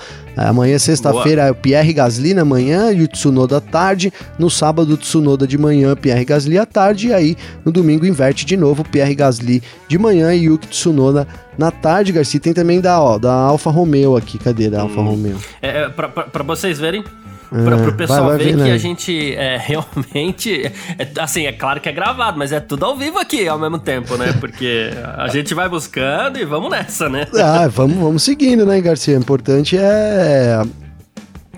Amanhã, 0.48 0.79
sexta-feira, 0.79 1.48
é 1.48 1.51
o 1.51 1.55
Pierre 1.55 1.91
Gasly 1.91 2.34
na 2.34 2.46
manhã 2.46 2.93
e 2.93 3.01
o 3.01 3.08
Tsunoda 3.08 3.58
à 3.58 3.62
tarde. 3.62 4.13
No 4.38 4.50
sábado, 4.50 4.93
o 4.93 4.98
Tsunoda 4.98 5.46
de 5.46 5.58
manhã, 5.58 5.96
Pierre 5.96 6.24
Gasly 6.24 6.58
à 6.58 6.65
tarde. 6.65 7.10
E 7.10 7.13
aí, 7.13 7.36
no 7.65 7.72
domingo, 7.72 8.05
inverte 8.05 8.46
de 8.46 8.55
novo, 8.55 8.84
Pierre 8.86 9.15
Gasly 9.15 9.62
de 9.88 9.98
manhã 9.98 10.34
e 10.34 10.46
Yuki 10.46 10.67
Tsunoda 10.67 11.27
na 11.58 11.72
tarde, 11.72 12.13
Garcia. 12.13 12.39
Tem 12.39 12.53
também 12.53 12.79
da, 12.79 13.01
ó, 13.01 13.17
da 13.17 13.34
Alfa 13.34 13.69
Romeo 13.69 14.15
aqui. 14.15 14.38
Cadê 14.38 14.69
da 14.69 14.81
Alfa 14.81 15.01
hum. 15.01 15.10
Romeo? 15.10 15.38
É, 15.62 15.84
é 15.84 15.89
pra 15.89 16.43
vocês 16.43 16.79
verem, 16.79 17.03
Pra, 17.50 17.77
pro 17.77 17.89
é, 17.89 17.91
pessoal 17.91 18.25
vai, 18.25 18.38
vai 18.38 18.46
ver, 18.46 18.56
ver 18.56 18.63
que 18.63 18.72
a 18.72 18.77
gente 18.77 19.36
é, 19.36 19.58
realmente. 19.62 20.65
É, 20.98 21.08
assim, 21.20 21.46
é 21.46 21.51
claro 21.51 21.82
que 21.82 21.89
é 21.89 21.91
gravado, 21.91 22.38
mas 22.38 22.51
é 22.51 22.60
tudo 22.60 22.86
ao 22.86 22.96
vivo 22.96 23.18
aqui 23.18 23.48
ao 23.48 23.58
mesmo 23.58 23.79
tempo, 23.79 24.15
né? 24.18 24.34
Porque 24.39 24.91
a 25.18 25.27
gente 25.27 25.53
vai 25.53 25.68
buscando 25.68 26.38
e 26.38 26.46
vamos 26.46 26.70
nessa, 26.70 27.10
né? 27.10 27.27
Ah, 27.36 27.68
vamos, 27.68 27.98
vamos 27.98 28.24
seguindo, 28.24 28.65
né, 28.65 28.79
Garcia? 28.82 29.18
O 29.18 29.22
importante 29.22 29.77
é 29.77 30.62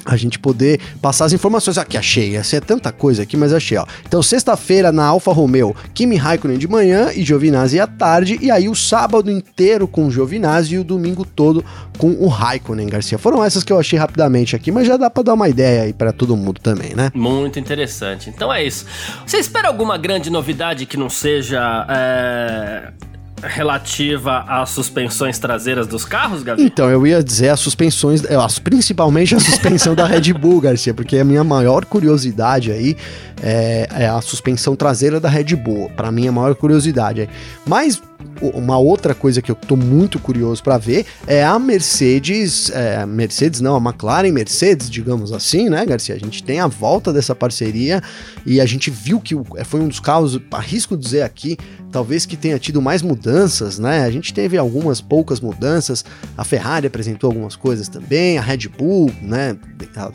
a 0.05 0.15
gente 0.15 0.39
poder 0.39 0.79
passar 1.01 1.25
as 1.25 1.33
informações. 1.33 1.77
Aqui, 1.77 1.97
achei. 1.97 2.35
Essa 2.35 2.57
é 2.57 2.59
tanta 2.59 2.91
coisa 2.91 3.23
aqui, 3.23 3.37
mas 3.37 3.53
achei, 3.53 3.77
ó. 3.77 3.85
Então, 4.07 4.21
sexta-feira 4.21 4.91
na 4.91 5.05
Alfa 5.05 5.31
Romeo, 5.31 5.75
Kimi 5.93 6.15
Raikkonen 6.15 6.57
de 6.57 6.67
manhã 6.67 7.11
e 7.13 7.23
Giovinazzi 7.23 7.79
à 7.79 7.87
tarde. 7.87 8.37
E 8.41 8.51
aí, 8.51 8.67
o 8.67 8.75
sábado 8.75 9.29
inteiro 9.29 9.87
com 9.87 10.07
o 10.07 10.11
Giovinazzi 10.11 10.75
e 10.75 10.79
o 10.79 10.83
domingo 10.83 11.25
todo 11.25 11.63
com 11.97 12.11
o 12.19 12.27
Raikkonen, 12.27 12.87
Garcia. 12.87 13.17
Foram 13.17 13.43
essas 13.43 13.63
que 13.63 13.71
eu 13.71 13.79
achei 13.79 13.97
rapidamente 13.97 14.55
aqui, 14.55 14.71
mas 14.71 14.87
já 14.87 14.97
dá 14.97 15.09
para 15.09 15.23
dar 15.23 15.33
uma 15.33 15.47
ideia 15.47 15.83
aí 15.83 15.93
para 15.93 16.11
todo 16.11 16.35
mundo 16.35 16.59
também, 16.59 16.95
né? 16.95 17.11
Muito 17.13 17.59
interessante. 17.59 18.29
Então 18.29 18.51
é 18.51 18.63
isso. 18.63 18.85
Você 19.25 19.37
espera 19.37 19.67
alguma 19.67 19.97
grande 19.97 20.29
novidade 20.29 20.85
que 20.85 20.97
não 20.97 21.09
seja. 21.09 21.85
É 21.89 23.10
relativa 23.41 24.45
às 24.47 24.69
suspensões 24.69 25.39
traseiras 25.39 25.87
dos 25.87 26.05
carros, 26.05 26.43
Gabi? 26.43 26.63
Então, 26.63 26.89
eu 26.89 27.05
ia 27.05 27.23
dizer 27.23 27.49
as 27.49 27.59
suspensões, 27.59 28.21
principalmente 28.63 29.35
a 29.35 29.39
suspensão 29.39 29.95
da 29.95 30.05
Red 30.05 30.33
Bull, 30.33 30.59
Garcia, 30.61 30.93
porque 30.93 31.17
a 31.17 31.23
minha 31.23 31.43
maior 31.43 31.85
curiosidade 31.85 32.71
aí 32.71 32.95
é, 33.41 33.87
é 33.91 34.07
a 34.07 34.21
suspensão 34.21 34.75
traseira 34.75 35.19
da 35.19 35.29
Red 35.29 35.55
Bull. 35.55 35.89
Para 35.95 36.11
mim, 36.11 36.27
a 36.27 36.31
maior 36.31 36.55
curiosidade. 36.55 37.29
Mas 37.65 38.01
uma 38.41 38.77
outra 38.77 39.13
coisa 39.13 39.41
que 39.41 39.51
eu 39.51 39.55
tô 39.55 39.75
muito 39.75 40.19
curioso 40.19 40.63
para 40.63 40.77
ver 40.77 41.05
é 41.27 41.43
a 41.43 41.57
Mercedes, 41.59 42.71
é, 42.71 43.05
Mercedes 43.05 43.61
não, 43.61 43.75
a 43.75 43.79
McLaren 43.79 44.31
Mercedes, 44.31 44.89
digamos 44.89 45.31
assim, 45.31 45.69
né, 45.69 45.85
Garcia? 45.85 46.15
A 46.15 46.19
gente 46.19 46.43
tem 46.43 46.59
a 46.59 46.67
volta 46.67 47.13
dessa 47.13 47.35
parceria 47.35 48.01
e 48.45 48.59
a 48.59 48.65
gente 48.65 48.89
viu 48.89 49.19
que 49.19 49.35
foi 49.65 49.79
um 49.79 49.87
dos 49.87 49.99
carros, 49.99 50.39
arrisco 50.51 50.97
dizer 50.97 51.21
aqui, 51.21 51.57
talvez 51.91 52.25
que 52.25 52.35
tenha 52.35 52.57
tido 52.57 52.81
mais 52.81 53.01
mudanças, 53.01 53.77
né? 53.77 54.03
A 54.03 54.11
gente 54.11 54.33
teve 54.33 54.57
algumas 54.57 55.01
poucas 55.01 55.39
mudanças, 55.39 56.03
a 56.37 56.43
Ferrari 56.43 56.87
apresentou 56.87 57.27
algumas 57.27 57.55
coisas 57.55 57.87
também, 57.87 58.37
a 58.37 58.41
Red 58.41 58.69
Bull, 58.77 59.11
né, 59.21 59.57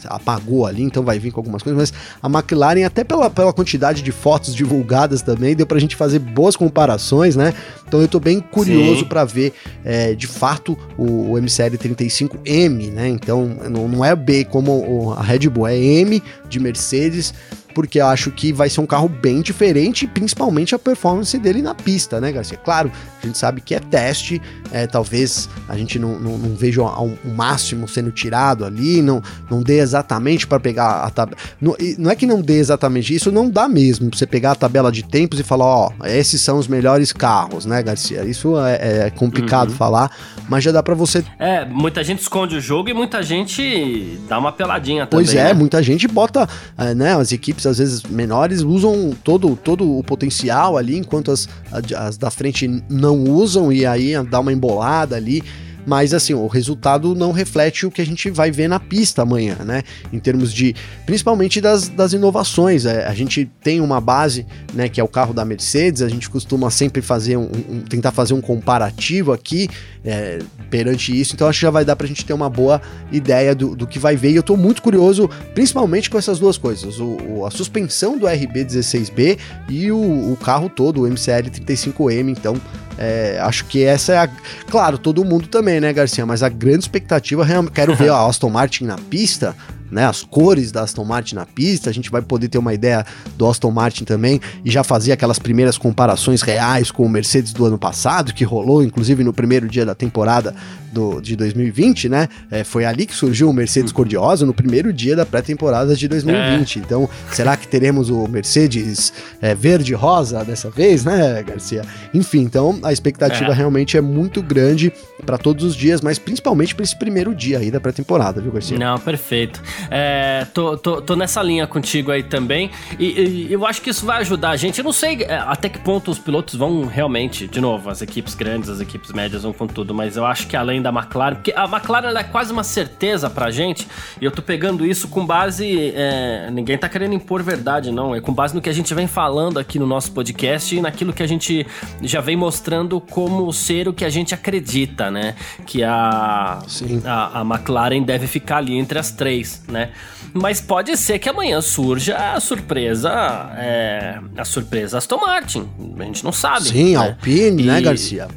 apagou 0.07 0.67
ali, 0.67 0.83
então 0.83 1.03
vai 1.03 1.19
vir 1.19 1.31
com 1.31 1.41
algumas 1.41 1.63
coisas, 1.63 1.79
mas 1.79 1.93
a 2.23 2.29
McLaren, 2.29 2.85
até 2.85 3.05
pela, 3.05 3.29
pela 3.31 3.53
quantidade 3.53 4.03
de 4.03 4.11
fotos 4.13 4.55
divulgadas 4.55 5.23
também, 5.23 5.55
deu 5.55 5.67
pra 5.67 5.79
gente 5.79 5.95
fazer 5.95 6.19
boas 6.19 6.57
comparações, 6.57 7.37
né? 7.37 7.53
Então 7.97 8.03
eu 8.03 8.09
tô 8.09 8.21
bem 8.21 8.41
curioso 8.41 9.07
para 9.07 9.25
ver 9.25 9.55
é, 9.83 10.15
de 10.15 10.27
fato 10.27 10.77
o, 10.99 11.33
o 11.33 11.41
MCL 11.41 11.79
35M, 11.79 12.93
né? 12.93 13.09
Então 13.09 13.47
não, 13.71 13.89
não 13.89 14.05
é 14.05 14.15
B 14.15 14.45
como 14.45 15.15
a 15.17 15.23
Red 15.23 15.49
Bull, 15.49 15.67
é 15.67 15.79
M 15.79 16.23
de 16.47 16.61
Mercedes 16.61 17.33
porque 17.77 18.01
eu 18.01 18.07
acho 18.07 18.31
que 18.31 18.55
vai 18.55 18.71
ser 18.71 18.81
um 18.81 18.87
carro 18.87 19.07
bem 19.07 19.43
diferente, 19.43 20.07
principalmente 20.07 20.75
a 20.75 20.79
performance 20.79 21.39
dele 21.39 21.61
na 21.61 21.75
pista, 21.75 22.19
né, 22.19 22.33
Garcia? 22.33 22.57
Claro, 22.57 22.91
a 23.23 23.27
gente 23.27 23.37
sabe 23.37 23.61
que 23.61 23.75
é 23.75 23.79
teste, 23.79 24.41
é, 24.73 24.87
talvez 24.87 25.47
a 25.69 25.77
gente 25.77 25.99
não, 25.99 26.19
não, 26.19 26.39
não 26.39 26.57
veja 26.57 26.81
o, 26.81 27.19
o, 27.23 27.35
máximo 27.35 27.87
sendo 27.87 28.11
tirado 28.11 28.65
ali, 28.65 29.03
não, 29.03 29.23
não 29.51 29.63
dê 29.63 29.81
exatamente 29.81 30.47
para 30.47 30.59
pegar 30.59 31.03
a 31.03 31.11
tabela. 31.11 31.37
Não, 31.61 31.77
não, 31.99 32.11
é 32.11 32.17
que 32.17 32.25
não 32.25 32.41
dê 32.41 32.55
exatamente 32.55 33.15
isso, 33.15 33.31
não 33.31 33.51
dá 33.51 33.69
mesmo 33.69 34.09
pra 34.09 34.19
você 34.19 34.27
pegar 34.27 34.53
a 34.53 34.55
tabela 34.55 34.91
de 34.91 35.03
tempos 35.03 35.39
e 35.39 35.43
falar, 35.43 35.67
ó, 35.67 35.93
esses 36.07 36.41
são 36.41 36.57
os 36.57 36.67
melhores 36.67 37.13
carros, 37.13 37.67
né, 37.67 37.83
Garcia? 37.83 38.25
Isso 38.25 38.59
é, 38.59 39.07
é 39.07 39.11
complicado 39.11 39.69
uhum. 39.69 39.77
falar, 39.77 40.11
mas 40.49 40.65
já 40.65 40.73
dá 40.73 40.83
para 40.83 40.95
você. 40.95 41.23
É, 41.39 41.67
muita 41.67 42.03
gente 42.03 42.21
esconde 42.21 42.57
o 42.57 42.61
jogo 42.61 42.89
e 42.89 42.95
muita 42.95 43.23
gente 43.23 44.19
dá 44.27 44.39
uma 44.39 44.51
peladinha 44.51 45.07
também. 45.07 45.27
Pois 45.27 45.37
é, 45.37 45.49
né? 45.49 45.53
muita 45.53 45.83
gente 45.83 46.09
bota, 46.09 46.49
é, 46.79 46.95
né, 46.95 47.15
as 47.15 47.33
equipes 47.33 47.66
às 47.67 47.79
vezes 47.79 48.03
menores 48.03 48.63
usam 48.63 49.13
todo, 49.25 49.57
todo 49.57 49.99
o 49.99 50.03
potencial 50.03 50.77
ali, 50.77 50.97
enquanto 50.97 51.31
as, 51.31 51.49
as 51.97 52.17
da 52.17 52.31
frente 52.31 52.83
não 52.89 53.25
usam, 53.25 53.73
e 53.73 53.85
aí 53.85 54.13
dá 54.25 54.41
uma 54.41 54.53
embolada 54.53 55.17
ali 55.17 55.43
mas 55.87 56.13
assim, 56.13 56.35
o 56.35 56.47
resultado 56.49 57.15
não 57.15 57.31
reflete 57.31 57.87
o 57.87 57.91
que 57.91 58.03
a 58.03 58.07
gente 58.07 58.29
vai 58.29 58.51
ver 58.51 58.69
na 58.69 58.81
pista 58.81 59.23
amanhã, 59.23 59.57
né? 59.65 59.83
Em 60.13 60.19
termos 60.19 60.53
de, 60.53 60.75
principalmente 61.07 61.61
das, 61.61 61.89
das 61.89 62.13
inovações. 62.13 62.85
É, 62.85 63.07
a 63.07 63.15
gente 63.15 63.49
tem 63.63 63.81
uma 63.81 64.01
base, 64.01 64.45
né, 64.75 64.89
que 64.89 65.01
é 65.01 65.05
o 65.05 65.09
carro 65.09 65.33
da 65.33 65.45
Mercedes, 65.45 66.03
a 66.03 66.09
gente 66.09 66.29
costuma 66.29 66.71
sempre 66.71 67.01
fazer 67.01 67.37
um, 67.37 67.51
um 67.71 67.81
tentar 67.81 68.11
fazer 68.11 68.35
um 68.35 68.41
comparativo 68.41 69.33
aqui 69.33 69.69
é, 70.05 70.41
perante 70.71 71.19
isso, 71.19 71.35
então 71.35 71.49
acho 71.49 71.61
que 71.61 71.63
já 71.67 71.71
vai 71.71 71.85
dar 71.85 71.97
pra 71.97 72.07
gente 72.07 72.25
ter 72.25 72.33
uma 72.33 72.51
boa 72.51 72.81
ideia 73.11 73.55
do, 73.55 73.75
do 73.75 73.87
que 73.87 73.99
vai 73.99 74.17
ver, 74.17 74.31
e 74.31 74.37
eu 74.37 74.43
tô 74.43 74.57
muito 74.57 74.83
curioso, 74.83 75.29
principalmente 75.55 76.11
com 76.11 76.19
essas 76.19 76.39
duas 76.39 76.59
coisas, 76.59 76.99
o, 76.99 77.17
o 77.29 77.47
a 77.47 77.51
suspensão 77.51 78.19
do 78.19 78.27
RB16B 78.27 79.39
e 79.69 79.91
o, 79.91 80.33
o 80.33 80.37
carro 80.37 80.69
todo, 80.69 81.03
o 81.03 81.07
MCL 81.09 81.51
35M, 81.51 82.31
então 82.31 82.61
é, 82.99 83.39
acho 83.43 83.67
que 83.67 83.85
essa 83.85 84.13
é 84.13 84.19
a. 84.19 84.29
Claro, 84.69 84.97
todo 84.97 85.25
mundo 85.25 85.47
também, 85.49 85.76
né, 85.81 85.93
Garcia? 85.93 86.27
Mas 86.27 86.43
a 86.43 86.49
grande 86.49 86.81
expectativa, 86.81 87.47
quero 87.73 87.95
ver 87.95 88.11
a 88.11 88.27
Aston 88.27 88.51
Martin 88.51 88.85
na 88.85 88.97
pista 88.97 89.55
né, 89.91 90.05
as 90.05 90.23
cores 90.23 90.73
da 90.73 90.83
Aston 90.83 91.05
Martin 91.05 91.35
na 91.35 91.47
pista, 91.47 91.91
a 91.91 91.93
gente 91.93 92.11
vai 92.11 92.23
poder 92.23 92.49
ter 92.49 92.59
uma 92.59 92.75
ideia 92.75 93.05
do 93.37 93.47
Aston 93.47 93.71
Martin 93.71 94.05
também 94.05 94.41
e 94.65 94.71
já 94.71 94.83
fazer 94.83 95.13
aquelas 95.13 95.39
primeiras 95.39 95.79
comparações 95.79 96.43
reais 96.43 96.91
com 96.91 97.05
o 97.05 97.09
Mercedes 97.09 97.53
do 97.53 97.65
ano 97.65 97.79
passado, 97.79 98.33
que 98.33 98.45
rolou 98.45 98.83
inclusive 98.83 99.23
no 99.23 99.33
primeiro 99.33 99.69
dia 99.69 99.85
da 99.85 99.95
temporada 99.95 100.55
do, 100.97 101.21
de 101.21 101.37
2020, 101.37 102.09
né? 102.09 102.29
É, 102.51 102.65
foi 102.65 102.87
ali 102.87 103.05
que 103.05 103.15
surgiu 103.15 103.51
o 103.51 103.53
Mercedes 103.53 103.93
hum. 103.93 103.95
Cor-de-Rosa 103.95 104.47
no 104.47 104.55
primeiro 104.55 104.93
dia 104.93 105.15
da 105.15 105.27
pré-temporada 105.27 105.95
de 105.95 106.09
2020. 106.09 106.79
É. 106.79 106.83
Então, 106.83 107.09
será 107.31 107.57
que 107.57 107.69
teremos 107.69 108.09
o 108.09 108.27
Mercedes 108.27 109.13
é, 109.43 109.55
verde-rosa 109.55 110.43
dessa 110.45 110.71
vez, 110.71 111.05
né, 111.05 111.43
Garcia? 111.43 111.83
Enfim, 112.15 112.41
então 112.41 112.79
a 112.83 112.93
expectativa 112.93 113.51
é. 113.51 113.55
realmente 113.55 113.97
é 113.97 114.01
muito 114.01 114.43
grande 114.43 114.93
para 115.25 115.37
todos 115.37 115.65
os 115.65 115.75
dias, 115.75 116.01
mas 116.01 116.19
principalmente 116.19 116.75
para 116.75 116.85
esse 116.85 116.97
primeiro 116.99 117.35
dia 117.35 117.59
aí 117.59 117.71
da 117.71 117.81
pré-temporada, 117.81 118.41
viu, 118.41 118.53
Garcia? 118.53 118.79
Não, 118.79 118.99
perfeito. 118.99 119.63
É, 119.91 120.47
tô, 120.53 120.77
tô, 120.77 121.01
tô, 121.01 121.17
nessa 121.17 121.43
linha 121.43 121.67
contigo 121.67 122.11
aí 122.11 122.23
também. 122.23 122.71
E, 122.99 123.07
e, 123.49 123.53
eu 123.53 123.67
acho 123.67 123.81
que 123.83 123.91
isso 123.91 124.05
vai 124.05 124.21
ajudar 124.21 124.51
a 124.51 124.57
gente. 124.57 124.79
Eu 124.79 124.85
não 124.85 124.93
sei 124.93 125.23
é, 125.23 125.37
até 125.37 125.69
que 125.69 125.79
ponto 125.79 126.11
os 126.11 126.19
pilotos 126.19 126.55
vão 126.55 126.87
realmente, 126.87 127.47
de 127.47 127.61
novo, 127.61 127.91
as 127.91 128.03
equipes 128.03 128.35
grandes, 128.35 128.69
as 128.69 128.81
equipes 128.81 129.13
médias 129.13 129.43
vão 129.43 129.53
com 129.53 129.67
tudo, 129.67 129.95
mas 129.95 130.17
eu 130.17 130.25
acho 130.25 130.47
que 130.47 130.57
além 130.57 130.81
da 130.83 130.91
McLaren, 130.91 131.37
porque 131.37 131.53
a 131.55 131.65
McLaren 131.65 132.17
é 132.19 132.25
quase 132.25 132.53
uma 132.53 132.65
certeza 132.65 133.29
pra 133.31 133.51
gente, 133.51 133.87
e 134.21 134.25
eu 134.25 134.31
tô 134.31 134.43
pegando 134.43 134.87
isso 134.87 135.09
com 135.09 135.25
base. 135.25 135.93
É, 135.95 136.51
ninguém 136.51 136.79
tá 136.79 136.89
querendo 136.89 137.15
impor 137.15 137.43
verdade, 137.43 137.91
não. 137.91 138.15
É 138.15 138.21
com 138.21 138.33
base 138.33 138.55
no 138.55 138.61
que 138.61 138.69
a 138.69 138.73
gente 138.73 138.93
vem 138.95 139.07
falando 139.07 139.59
aqui 139.59 139.79
no 139.79 139.87
nosso 139.87 140.13
podcast 140.13 140.75
e 140.75 140.81
naquilo 140.81 141.13
que 141.13 141.23
a 141.23 141.27
gente 141.27 141.67
já 142.03 142.21
vem 142.21 142.37
mostrando 142.37 143.01
como 143.01 143.53
ser 143.53 143.89
o 143.89 143.93
que 143.93 144.05
a 144.05 144.11
gente 144.11 144.35
acredita, 144.35 145.11
né? 145.11 145.35
Que 145.65 145.83
a, 145.83 146.61
a, 147.05 147.41
a 147.41 147.43
McLaren 147.43 148.03
deve 148.03 148.27
ficar 148.27 148.59
ali 148.59 148.77
entre 148.77 148.99
as 148.99 149.11
três. 149.11 149.65
Né? 149.69 149.91
Mas 150.33 150.61
pode 150.61 150.97
ser 150.97 151.19
que 151.19 151.29
amanhã 151.29 151.61
surja 151.61 152.17
a 152.17 152.41
surpresa, 152.41 153.11
é, 153.57 154.19
a 154.37 154.45
surpresa 154.45 154.99
Aston 154.99 155.19
Martin. 155.19 155.69
A 155.99 156.03
gente 156.05 156.25
não 156.25 156.33
sabe. 156.33 156.69
Sim, 156.69 156.97
né? 156.97 157.09
Alpine, 157.09 157.63
né, 157.63 157.81
Garcia? 157.81 158.29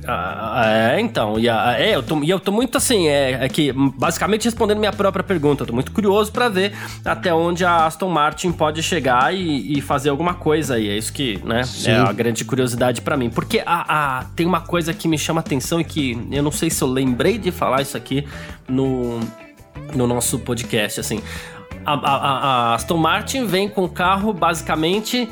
é, 0.65 0.99
então. 0.99 1.39
E, 1.39 1.49
a, 1.49 1.79
é, 1.79 1.95
eu 1.95 2.03
tô, 2.03 2.23
e 2.23 2.29
eu 2.29 2.39
tô 2.39 2.51
muito 2.51 2.77
assim, 2.77 3.07
é, 3.07 3.45
é, 3.45 3.49
que 3.49 3.71
basicamente 3.71 4.45
respondendo 4.45 4.79
minha 4.79 4.93
própria 4.93 5.23
pergunta. 5.23 5.63
Eu 5.63 5.67
tô 5.67 5.73
muito 5.73 5.91
curioso 5.91 6.31
para 6.31 6.47
ver 6.49 6.73
até 7.03 7.33
onde 7.33 7.65
a 7.65 7.85
Aston 7.85 8.09
Martin 8.09 8.51
pode 8.51 8.81
chegar 8.81 9.33
e, 9.35 9.77
e 9.77 9.81
fazer 9.81 10.09
alguma 10.09 10.33
coisa 10.33 10.75
aí. 10.75 10.89
É 10.89 10.97
isso 10.97 11.11
que, 11.11 11.39
né, 11.43 11.63
Sim. 11.63 11.91
é 11.91 11.97
a 11.97 12.11
grande 12.11 12.45
curiosidade 12.45 13.01
para 13.01 13.17
mim. 13.17 13.29
Porque 13.29 13.61
a, 13.65 14.19
a, 14.19 14.23
tem 14.35 14.45
uma 14.45 14.61
coisa 14.61 14.93
que 14.93 15.07
me 15.07 15.17
chama 15.17 15.41
atenção 15.41 15.79
e 15.79 15.83
que 15.83 16.17
eu 16.31 16.43
não 16.43 16.51
sei 16.51 16.69
se 16.69 16.81
eu 16.81 16.87
lembrei 16.87 17.37
de 17.37 17.51
falar 17.51 17.81
isso 17.81 17.97
aqui 17.97 18.25
no, 18.67 19.19
no 19.95 20.07
nosso 20.07 20.39
podcast, 20.39 20.99
assim. 20.99 21.21
A, 21.85 21.93
a, 21.93 22.17
a, 22.71 22.75
Aston 22.75 22.97
Martin 22.97 23.45
vem 23.45 23.67
com 23.67 23.87
carro 23.87 24.33
basicamente 24.33 25.29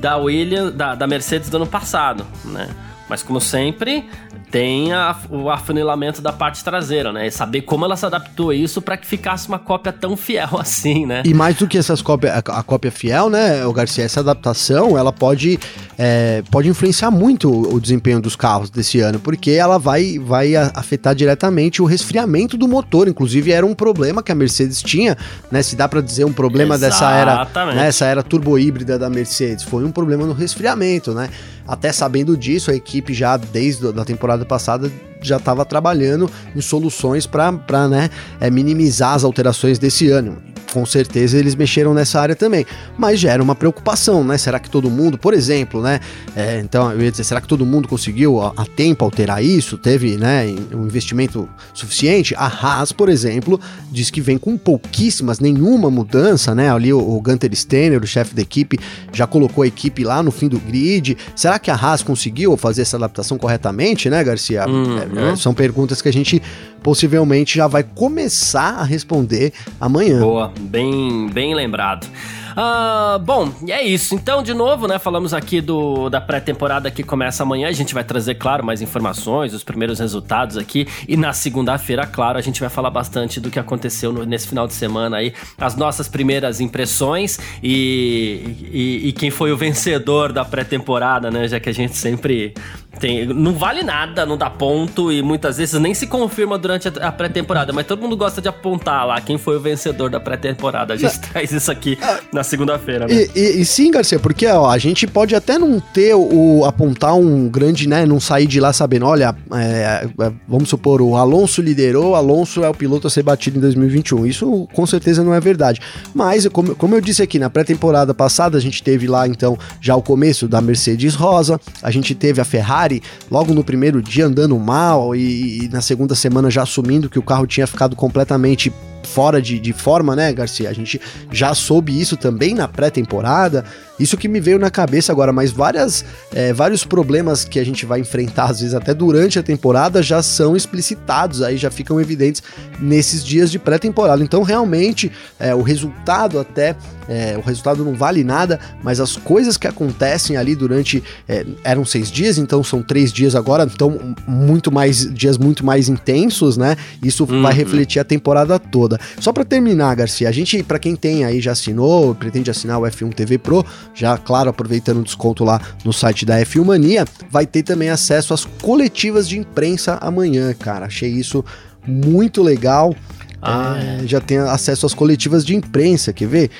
da 0.00 0.16
Williams, 0.16 0.74
da, 0.74 0.94
da 0.94 1.06
Mercedes 1.06 1.48
do 1.50 1.56
ano 1.56 1.66
passado, 1.66 2.26
né? 2.44 2.68
Mas 3.10 3.24
como 3.24 3.40
sempre, 3.40 4.08
tem 4.52 4.92
a, 4.92 5.16
o 5.28 5.50
afunilamento 5.50 6.22
da 6.22 6.32
parte 6.32 6.62
traseira, 6.62 7.12
né? 7.12 7.26
E 7.26 7.30
saber 7.30 7.62
como 7.62 7.84
ela 7.84 7.96
se 7.96 8.06
adaptou 8.06 8.50
a 8.50 8.54
isso 8.54 8.80
para 8.80 8.96
que 8.96 9.04
ficasse 9.04 9.48
uma 9.48 9.58
cópia 9.58 9.92
tão 9.92 10.16
fiel 10.16 10.50
assim, 10.58 11.06
né? 11.06 11.22
E 11.24 11.34
mais 11.34 11.56
do 11.56 11.66
que 11.66 11.76
essas 11.76 12.00
cópias, 12.00 12.32
a, 12.32 12.38
a 12.38 12.62
cópia 12.62 12.92
fiel, 12.92 13.28
né, 13.28 13.66
o 13.66 13.72
Garcia, 13.72 14.04
essa 14.04 14.20
adaptação, 14.20 14.96
ela 14.96 15.12
pode, 15.12 15.58
é, 15.98 16.42
pode 16.52 16.68
influenciar 16.68 17.10
muito 17.10 17.50
o, 17.50 17.74
o, 17.74 17.80
desempenho 17.80 18.20
dos 18.20 18.36
carros 18.36 18.70
desse 18.70 19.00
ano, 19.00 19.18
porque 19.18 19.50
ela 19.50 19.76
vai, 19.76 20.18
vai 20.20 20.54
afetar 20.54 21.16
diretamente 21.16 21.82
o 21.82 21.84
resfriamento 21.84 22.56
do 22.56 22.68
motor. 22.68 23.08
Inclusive, 23.08 23.50
era 23.50 23.66
um 23.66 23.74
problema 23.74 24.22
que 24.22 24.30
a 24.30 24.36
Mercedes 24.36 24.82
tinha, 24.82 25.16
né? 25.50 25.62
Se 25.62 25.74
dá 25.74 25.88
para 25.88 26.00
dizer 26.00 26.24
um 26.24 26.32
problema 26.32 26.76
Exatamente. 26.76 27.00
dessa 27.00 27.64
era, 27.64 27.74
né, 27.74 27.88
essa 27.88 28.04
era 28.04 28.22
turbo 28.22 28.56
híbrida 28.56 28.96
da 28.96 29.10
Mercedes, 29.10 29.64
foi 29.64 29.84
um 29.84 29.90
problema 29.90 30.24
no 30.26 30.32
resfriamento, 30.32 31.12
né? 31.12 31.28
Até 31.66 31.92
sabendo 31.92 32.36
disso, 32.36 32.72
a 32.72 32.74
equipe 32.74 32.99
já 33.08 33.36
desde 33.36 33.88
a 33.88 34.04
temporada 34.04 34.44
passada 34.44 34.90
já 35.22 35.36
estava 35.36 35.64
trabalhando 35.64 36.30
em 36.54 36.60
soluções 36.60 37.26
para 37.26 37.88
né, 37.88 38.10
é, 38.40 38.50
minimizar 38.50 39.14
as 39.14 39.24
alterações 39.24 39.78
desse 39.78 40.10
ano 40.10 40.50
com 40.72 40.86
certeza 40.86 41.38
eles 41.38 41.54
mexeram 41.54 41.92
nessa 41.92 42.20
área 42.20 42.34
também. 42.34 42.64
Mas 42.96 43.20
gera 43.20 43.42
uma 43.42 43.54
preocupação, 43.54 44.24
né? 44.24 44.38
Será 44.38 44.58
que 44.58 44.70
todo 44.70 44.90
mundo, 44.90 45.18
por 45.18 45.34
exemplo, 45.34 45.82
né? 45.82 46.00
É, 46.34 46.60
então 46.60 46.90
eu 46.92 47.00
ia 47.00 47.10
dizer, 47.10 47.24
será 47.24 47.40
que 47.40 47.48
todo 47.48 47.66
mundo 47.66 47.88
conseguiu 47.88 48.40
a, 48.40 48.52
a, 48.56 48.64
tempo 48.64 49.04
alterar 49.04 49.42
isso? 49.44 49.76
Teve, 49.76 50.16
né, 50.16 50.46
um 50.72 50.84
investimento 50.84 51.48
suficiente? 51.74 52.34
A 52.36 52.46
Haas, 52.46 52.92
por 52.92 53.08
exemplo, 53.08 53.60
diz 53.90 54.10
que 54.10 54.20
vem 54.20 54.38
com 54.38 54.56
pouquíssimas, 54.56 55.40
nenhuma 55.40 55.90
mudança, 55.90 56.54
né? 56.54 56.72
Ali 56.72 56.92
o, 56.92 56.98
o 56.98 57.20
Gunter 57.20 57.54
Steiner, 57.54 58.02
o 58.02 58.06
chefe 58.06 58.34
da 58.34 58.42
equipe, 58.42 58.78
já 59.12 59.26
colocou 59.26 59.64
a 59.64 59.66
equipe 59.66 60.04
lá 60.04 60.22
no 60.22 60.30
fim 60.30 60.48
do 60.48 60.58
grid. 60.58 61.16
Será 61.34 61.58
que 61.58 61.70
a 61.70 61.74
Haas 61.74 62.02
conseguiu 62.02 62.56
fazer 62.56 62.82
essa 62.82 62.96
adaptação 62.96 63.38
corretamente, 63.38 64.08
né, 64.08 64.22
Garcia? 64.22 64.66
Uhum. 64.66 64.98
É, 64.98 65.06
são 65.36 65.54
perguntas 65.54 66.00
que 66.00 66.08
a 66.08 66.12
gente 66.12 66.42
possivelmente 66.82 67.56
já 67.56 67.66
vai 67.66 67.82
começar 67.82 68.78
a 68.78 68.84
responder 68.84 69.52
amanhã. 69.80 70.20
Boa, 70.20 70.52
bem, 70.58 71.28
bem 71.28 71.54
lembrado. 71.54 72.06
Uh, 72.50 73.18
bom, 73.20 73.52
e 73.66 73.72
é 73.72 73.82
isso. 73.82 74.14
Então, 74.14 74.42
de 74.42 74.52
novo, 74.52 74.86
né? 74.86 74.98
Falamos 74.98 75.32
aqui 75.32 75.60
do, 75.60 76.08
da 76.08 76.20
pré-temporada 76.20 76.90
que 76.90 77.02
começa 77.02 77.42
amanhã. 77.42 77.68
A 77.68 77.72
gente 77.72 77.94
vai 77.94 78.04
trazer, 78.04 78.34
claro, 78.34 78.64
mais 78.64 78.82
informações, 78.82 79.54
os 79.54 79.62
primeiros 79.62 79.98
resultados 79.98 80.56
aqui. 80.56 80.86
E 81.08 81.16
na 81.16 81.32
segunda-feira, 81.32 82.06
claro, 82.06 82.38
a 82.38 82.42
gente 82.42 82.60
vai 82.60 82.68
falar 82.68 82.90
bastante 82.90 83.40
do 83.40 83.50
que 83.50 83.58
aconteceu 83.58 84.12
no, 84.12 84.24
nesse 84.24 84.48
final 84.48 84.66
de 84.66 84.74
semana 84.74 85.18
aí, 85.18 85.32
as 85.58 85.76
nossas 85.76 86.08
primeiras 86.08 86.60
impressões 86.60 87.38
e, 87.62 88.56
e, 88.72 89.08
e 89.08 89.12
quem 89.12 89.30
foi 89.30 89.52
o 89.52 89.56
vencedor 89.56 90.32
da 90.32 90.44
pré-temporada, 90.44 91.30
né? 91.30 91.46
Já 91.46 91.60
que 91.60 91.68
a 91.68 91.74
gente 91.74 91.96
sempre 91.96 92.54
tem, 92.98 93.26
não 93.26 93.54
vale 93.54 93.82
nada, 93.82 94.26
não 94.26 94.36
dá 94.36 94.50
ponto 94.50 95.12
e 95.12 95.22
muitas 95.22 95.58
vezes 95.58 95.80
nem 95.80 95.94
se 95.94 96.06
confirma 96.06 96.58
durante 96.58 96.88
a 96.88 97.12
pré-temporada, 97.12 97.72
mas 97.72 97.86
todo 97.86 98.02
mundo 98.02 98.16
gosta 98.16 98.40
de 98.40 98.48
apontar 98.48 99.06
lá 99.06 99.20
quem 99.20 99.38
foi 99.38 99.56
o 99.56 99.60
vencedor 99.60 100.10
da 100.10 100.18
pré-temporada. 100.18 100.94
A 100.94 100.96
gente 100.96 101.14
é. 101.14 101.18
traz 101.18 101.52
isso 101.52 101.70
aqui 101.70 101.98
na 102.32 102.42
segunda-feira, 102.42 103.06
né? 103.06 103.14
E, 103.14 103.30
e, 103.34 103.60
e, 103.60 103.64
sim, 103.64 103.90
Garcia, 103.90 104.18
porque 104.18 104.46
ó, 104.46 104.68
a 104.68 104.78
gente 104.78 105.06
pode 105.06 105.34
até 105.34 105.58
não 105.58 105.78
ter 105.78 106.14
o 106.14 106.64
apontar 106.64 107.14
um 107.14 107.48
grande, 107.48 107.88
né, 107.88 108.04
não 108.04 108.18
sair 108.18 108.46
de 108.46 108.58
lá 108.58 108.72
sabendo, 108.72 109.06
olha, 109.06 109.34
é, 109.54 110.08
é, 110.20 110.32
vamos 110.48 110.68
supor, 110.68 111.00
o 111.00 111.16
Alonso 111.16 111.62
liderou, 111.62 112.10
o 112.10 112.14
Alonso 112.14 112.64
é 112.64 112.68
o 112.68 112.74
piloto 112.74 113.06
a 113.06 113.10
ser 113.10 113.22
batido 113.22 113.58
em 113.58 113.60
2021. 113.60 114.26
Isso 114.26 114.68
com 114.74 114.86
certeza 114.86 115.22
não 115.22 115.32
é 115.32 115.40
verdade. 115.40 115.80
Mas, 116.14 116.46
como, 116.48 116.74
como 116.74 116.94
eu 116.94 117.00
disse 117.00 117.22
aqui, 117.22 117.38
na 117.38 117.48
pré-temporada 117.48 118.12
passada 118.12 118.58
a 118.58 118.60
gente 118.60 118.82
teve 118.82 119.06
lá 119.06 119.26
então 119.26 119.56
já 119.80 119.94
o 119.94 120.02
começo 120.02 120.48
da 120.48 120.60
Mercedes 120.60 121.14
Rosa, 121.14 121.60
a 121.82 121.90
gente 121.90 122.14
teve 122.14 122.40
a 122.40 122.44
Ferrari 122.44 122.79
Ferrari 122.80 123.02
logo 123.30 123.52
no 123.52 123.62
primeiro 123.62 124.02
dia 124.02 124.26
andando 124.26 124.58
mal 124.58 125.14
e, 125.14 125.64
e 125.64 125.68
na 125.68 125.80
segunda 125.80 126.14
semana 126.14 126.50
já 126.50 126.62
assumindo 126.62 127.10
que 127.10 127.18
o 127.18 127.22
carro 127.22 127.46
tinha 127.46 127.66
ficado 127.66 127.94
completamente 127.94 128.72
fora 129.02 129.40
de, 129.40 129.58
de 129.58 129.72
forma, 129.72 130.14
né, 130.14 130.32
Garcia? 130.32 130.68
A 130.68 130.72
gente 130.72 131.00
já 131.30 131.54
soube 131.54 131.98
isso 131.98 132.16
também 132.16 132.54
na 132.54 132.68
pré-temporada. 132.68 133.64
Isso 134.00 134.16
que 134.16 134.26
me 134.26 134.40
veio 134.40 134.58
na 134.58 134.70
cabeça 134.70 135.12
agora, 135.12 135.30
mas 135.30 135.50
várias, 135.50 136.04
é, 136.34 136.54
vários 136.54 136.84
problemas 136.84 137.44
que 137.44 137.60
a 137.60 137.64
gente 137.64 137.84
vai 137.84 138.00
enfrentar, 138.00 138.46
às 138.46 138.60
vezes 138.60 138.74
até 138.74 138.94
durante 138.94 139.38
a 139.38 139.42
temporada, 139.42 140.02
já 140.02 140.22
são 140.22 140.56
explicitados, 140.56 141.42
aí 141.42 141.58
já 141.58 141.70
ficam 141.70 142.00
evidentes 142.00 142.42
nesses 142.80 143.22
dias 143.22 143.50
de 143.50 143.58
pré-temporada. 143.58 144.22
Então, 144.22 144.42
realmente, 144.42 145.12
é, 145.38 145.54
o 145.54 145.60
resultado 145.60 146.38
até, 146.38 146.74
é, 147.08 147.36
o 147.36 147.42
resultado 147.42 147.84
não 147.84 147.92
vale 147.92 148.24
nada, 148.24 148.58
mas 148.82 149.00
as 149.00 149.16
coisas 149.16 149.58
que 149.58 149.66
acontecem 149.66 150.36
ali 150.38 150.56
durante, 150.56 151.02
é, 151.28 151.44
eram 151.62 151.84
seis 151.84 152.10
dias, 152.10 152.38
então 152.38 152.64
são 152.64 152.82
três 152.82 153.12
dias 153.12 153.34
agora, 153.34 153.68
então 153.70 154.16
muito 154.26 154.72
mais, 154.72 155.12
dias 155.12 155.36
muito 155.36 155.64
mais 155.64 155.90
intensos, 155.90 156.56
né? 156.56 156.76
Isso 157.02 157.24
uhum. 157.24 157.42
vai 157.42 157.52
refletir 157.52 158.00
a 158.00 158.04
temporada 158.04 158.58
toda. 158.58 158.98
Só 159.18 159.30
para 159.30 159.44
terminar, 159.44 159.94
Garcia, 159.94 160.28
a 160.28 160.32
gente, 160.32 160.62
para 160.62 160.78
quem 160.78 160.96
tem 160.96 161.24
aí, 161.24 161.40
já 161.40 161.52
assinou, 161.52 162.14
pretende 162.14 162.50
assinar 162.50 162.78
o 162.78 162.82
F1 162.82 163.12
TV 163.12 163.36
Pro, 163.36 163.64
já, 163.94 164.16
claro, 164.16 164.50
aproveitando 164.50 164.98
o 165.00 165.04
desconto 165.04 165.44
lá 165.44 165.60
no 165.84 165.92
site 165.92 166.24
da 166.24 166.38
F1 166.40 166.64
Mania, 166.64 167.04
vai 167.30 167.46
ter 167.46 167.62
também 167.62 167.90
acesso 167.90 168.32
às 168.32 168.44
coletivas 168.44 169.28
de 169.28 169.38
imprensa 169.38 169.98
amanhã, 170.00 170.54
cara. 170.54 170.86
Achei 170.86 171.10
isso 171.10 171.44
muito 171.86 172.42
legal. 172.42 172.94
Ah, 173.42 173.76
é, 173.78 174.04
é. 174.04 174.06
Já 174.06 174.20
tem 174.20 174.38
acesso 174.38 174.86
às 174.86 174.94
coletivas 174.94 175.44
de 175.44 175.54
imprensa, 175.54 176.12
quer 176.12 176.28
ver? 176.28 176.50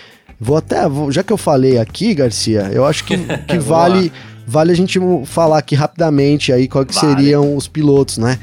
Vou 0.41 0.57
até, 0.57 0.79
já 1.11 1.23
que 1.23 1.33
eu 1.33 1.37
falei 1.37 1.79
aqui, 1.79 2.15
Garcia, 2.15 2.71
eu 2.73 2.87
acho 2.87 3.05
que, 3.05 3.17
que 3.47 3.59
vale, 3.59 4.11
vale 4.47 4.73
a 4.73 4.75
gente 4.75 4.99
falar 5.27 5.59
aqui 5.59 5.75
rapidamente 5.75 6.53
aí 6.53 6.67
quais 6.67 6.95
vale. 6.95 7.15
seriam 7.15 7.55
os 7.55 7.69
pilotos, 7.69 8.17
né? 8.17 8.39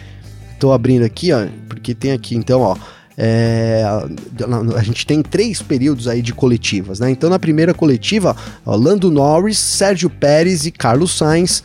Tô 0.60 0.71
abrindo 0.71 1.04
aqui, 1.04 1.32
ó, 1.32 1.47
porque 1.67 1.95
tem 1.95 2.12
aqui 2.12 2.36
então, 2.36 2.62
ó. 2.62 2.76
É, 3.19 3.84
a, 4.75 4.84
gente 4.84 5.03
tem 5.06 5.23
três 5.23 5.60
períodos 5.60 6.08
aí 6.08 6.21
de 6.21 6.34
coletivas, 6.34 6.99
né? 6.99 7.10
Então 7.10 7.30
na 7.30 7.39
primeira 7.39 7.73
coletiva, 7.73 8.36
ó, 8.63 8.75
Lando 8.75 9.10
Norris, 9.10 9.58
Sérgio 9.58 10.08
Pérez 10.08 10.67
e 10.67 10.71
Carlos 10.71 11.17
Sainz. 11.17 11.63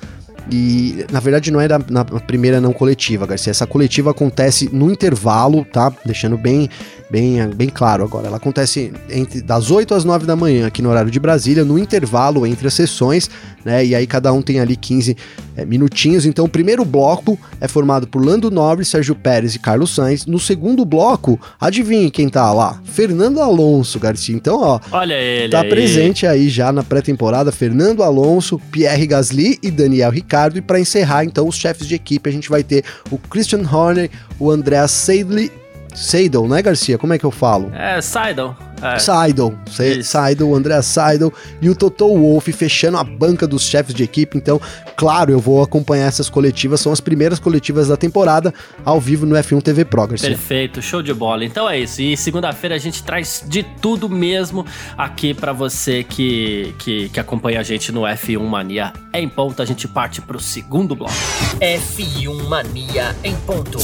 E 0.50 1.06
na 1.12 1.20
verdade 1.20 1.50
não 1.52 1.60
é 1.60 1.68
da, 1.68 1.78
na 1.88 2.04
primeira 2.04 2.60
não 2.60 2.72
coletiva, 2.72 3.26
Garcia. 3.26 3.50
Essa 3.50 3.66
coletiva 3.66 4.10
acontece 4.10 4.68
no 4.72 4.90
intervalo, 4.90 5.64
tá? 5.64 5.92
Deixando 6.04 6.36
bem 6.36 6.68
bem, 7.12 7.46
bem 7.50 7.68
claro 7.68 8.02
agora. 8.02 8.26
Ela 8.26 8.38
acontece 8.38 8.90
entre 9.10 9.42
das 9.42 9.70
8 9.70 9.94
às 9.94 10.02
9 10.02 10.24
da 10.24 10.34
manhã 10.34 10.66
aqui 10.66 10.80
no 10.80 10.88
horário 10.88 11.10
de 11.10 11.20
Brasília, 11.20 11.62
no 11.62 11.78
intervalo 11.78 12.46
entre 12.46 12.66
as 12.66 12.72
sessões, 12.72 13.28
né? 13.62 13.84
E 13.84 13.94
aí 13.94 14.06
cada 14.06 14.32
um 14.32 14.40
tem 14.40 14.58
ali 14.58 14.74
15 14.74 15.14
é, 15.56 15.64
minutinhos. 15.64 16.26
Então 16.26 16.44
o 16.44 16.48
primeiro 16.48 16.84
bloco 16.84 17.38
é 17.60 17.68
formado 17.68 18.06
por 18.06 18.24
Lando 18.24 18.50
Norris, 18.50 18.88
Sérgio 18.88 19.14
Pérez 19.14 19.54
e 19.54 19.58
Carlos 19.58 19.94
Sainz. 19.94 20.26
No 20.26 20.38
segundo 20.38 20.84
bloco, 20.84 21.40
adivinhe 21.60 22.10
quem 22.10 22.28
tá 22.28 22.52
lá? 22.52 22.80
Fernando 22.84 23.40
Alonso, 23.40 23.98
Garcia. 23.98 24.34
Então, 24.34 24.60
ó, 24.60 24.80
olha 24.90 25.14
ele 25.14 25.50
tá 25.50 25.62
aí. 25.62 25.68
presente 25.68 26.26
aí 26.26 26.48
já 26.48 26.72
na 26.72 26.82
pré-temporada 26.82 27.52
Fernando 27.52 28.02
Alonso, 28.02 28.60
Pierre 28.70 29.06
Gasly 29.06 29.58
e 29.62 29.70
Daniel 29.70 30.10
Ricardo. 30.10 30.58
E 30.58 30.60
para 30.60 30.80
encerrar, 30.80 31.24
então, 31.24 31.46
os 31.46 31.56
chefes 31.56 31.86
de 31.86 31.94
equipe, 31.94 32.28
a 32.28 32.32
gente 32.32 32.48
vai 32.48 32.62
ter 32.62 32.84
o 33.10 33.18
Christian 33.18 33.62
Horner, 33.70 34.10
o 34.38 34.50
Andreas 34.50 34.90
Seidley 34.90 35.50
Seidel, 35.94 36.48
né, 36.48 36.62
Garcia? 36.62 36.98
Como 36.98 37.12
é 37.12 37.18
que 37.18 37.24
eu 37.24 37.30
falo? 37.30 37.70
É, 37.74 38.00
Seidel. 38.00 38.56
É. 38.82 38.98
Seidel, 38.98 39.54
Seidel, 40.02 40.54
André 40.54 40.82
Seidel 40.82 41.32
e 41.60 41.70
o 41.70 41.74
Toto 41.74 42.08
Wolff 42.08 42.50
fechando 42.52 42.98
a 42.98 43.04
banca 43.04 43.46
dos 43.46 43.62
chefes 43.62 43.94
de 43.94 44.02
equipe. 44.02 44.36
Então, 44.36 44.60
claro, 44.96 45.30
eu 45.30 45.38
vou 45.38 45.62
acompanhar 45.62 46.06
essas 46.06 46.28
coletivas. 46.28 46.80
São 46.80 46.92
as 46.92 47.00
primeiras 47.00 47.38
coletivas 47.38 47.88
da 47.88 47.96
temporada 47.96 48.52
ao 48.84 49.00
vivo 49.00 49.24
no 49.24 49.36
F1 49.36 49.62
TV 49.62 49.84
Pro, 49.84 50.08
Garcia. 50.08 50.28
Perfeito, 50.28 50.82
show 50.82 51.00
de 51.00 51.14
bola. 51.14 51.44
Então 51.44 51.70
é 51.70 51.78
isso. 51.78 52.02
E 52.02 52.16
segunda-feira 52.16 52.74
a 52.74 52.78
gente 52.78 53.04
traz 53.04 53.44
de 53.46 53.62
tudo 53.62 54.08
mesmo 54.08 54.66
aqui 54.98 55.32
para 55.32 55.52
você 55.52 56.02
que, 56.02 56.74
que, 56.80 57.08
que 57.08 57.20
acompanha 57.20 57.60
a 57.60 57.62
gente 57.62 57.92
no 57.92 58.02
F1 58.02 58.40
Mania 58.40 58.92
é 59.12 59.20
em 59.20 59.28
ponto. 59.28 59.62
A 59.62 59.64
gente 59.64 59.86
parte 59.86 60.20
pro 60.20 60.40
segundo 60.40 60.96
bloco. 60.96 61.14
F1 61.60 62.48
Mania 62.48 63.14
em 63.22 63.36
ponto. 63.36 63.78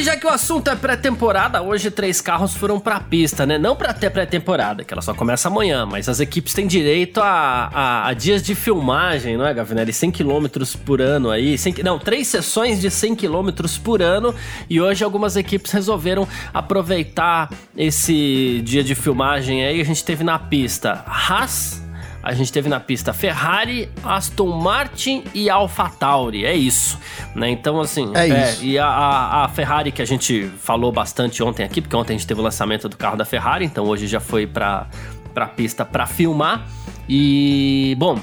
E 0.00 0.02
já 0.02 0.16
que 0.16 0.26
o 0.26 0.30
assunto 0.30 0.70
é 0.70 0.74
pré-temporada, 0.74 1.60
hoje 1.60 1.90
três 1.90 2.22
carros 2.22 2.54
foram 2.54 2.80
pra 2.80 2.98
pista, 2.98 3.44
né? 3.44 3.58
Não 3.58 3.76
pra 3.76 3.92
ter 3.92 4.08
pré-temporada, 4.08 4.82
que 4.82 4.94
ela 4.94 5.02
só 5.02 5.12
começa 5.12 5.48
amanhã, 5.48 5.84
mas 5.84 6.08
as 6.08 6.20
equipes 6.20 6.54
têm 6.54 6.66
direito 6.66 7.20
a, 7.20 7.70
a, 7.70 8.08
a 8.08 8.14
dias 8.14 8.42
de 8.42 8.54
filmagem, 8.54 9.36
não 9.36 9.46
é, 9.46 9.52
Gavinelli? 9.52 9.92
100 9.92 10.10
km 10.10 10.46
por 10.86 11.02
ano 11.02 11.30
aí, 11.30 11.58
100, 11.58 11.82
não, 11.82 11.98
três 11.98 12.28
sessões 12.28 12.80
de 12.80 12.90
100 12.90 13.14
km 13.14 13.50
por 13.84 14.00
ano, 14.00 14.34
e 14.70 14.80
hoje 14.80 15.04
algumas 15.04 15.36
equipes 15.36 15.70
resolveram 15.70 16.26
aproveitar 16.54 17.50
esse 17.76 18.62
dia 18.64 18.82
de 18.82 18.94
filmagem 18.94 19.66
aí, 19.66 19.82
a 19.82 19.84
gente 19.84 20.02
teve 20.02 20.24
na 20.24 20.38
pista 20.38 21.04
Haas, 21.06 21.82
a 22.22 22.32
gente 22.34 22.52
teve 22.52 22.68
na 22.68 22.78
pista 22.78 23.12
Ferrari, 23.12 23.88
Aston 24.04 24.48
Martin 24.48 25.24
e 25.34 25.48
AlphaTauri, 25.48 26.44
é 26.44 26.54
isso, 26.54 26.98
né? 27.34 27.50
Então 27.50 27.80
assim, 27.80 28.12
é, 28.14 28.28
é 28.28 28.50
isso. 28.50 28.64
e 28.64 28.78
a, 28.78 28.86
a, 28.86 29.44
a, 29.44 29.48
Ferrari 29.48 29.90
que 29.90 30.02
a 30.02 30.04
gente 30.06 30.50
falou 30.58 30.92
bastante 30.92 31.42
ontem 31.42 31.64
aqui, 31.64 31.80
porque 31.80 31.96
ontem 31.96 32.14
a 32.14 32.16
gente 32.18 32.26
teve 32.26 32.40
o 32.40 32.44
lançamento 32.44 32.88
do 32.88 32.96
carro 32.96 33.16
da 33.16 33.24
Ferrari, 33.24 33.64
então 33.64 33.84
hoje 33.84 34.06
já 34.06 34.20
foi 34.20 34.46
para 34.46 34.86
para 35.32 35.46
pista 35.46 35.84
para 35.84 36.06
filmar. 36.06 36.66
E 37.08 37.94
bom, 37.98 38.18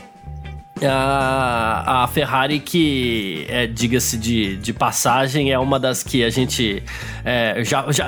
a, 0.85 2.03
a 2.03 2.07
Ferrari 2.07 2.59
que, 2.59 3.45
é, 3.49 3.65
diga-se 3.65 4.17
de, 4.17 4.57
de 4.57 4.73
passagem, 4.73 5.51
é 5.51 5.57
uma 5.57 5.79
das 5.79 6.03
que 6.03 6.23
a 6.23 6.29
gente 6.29 6.83
é, 7.23 7.63
já, 7.63 7.91
já 7.91 8.07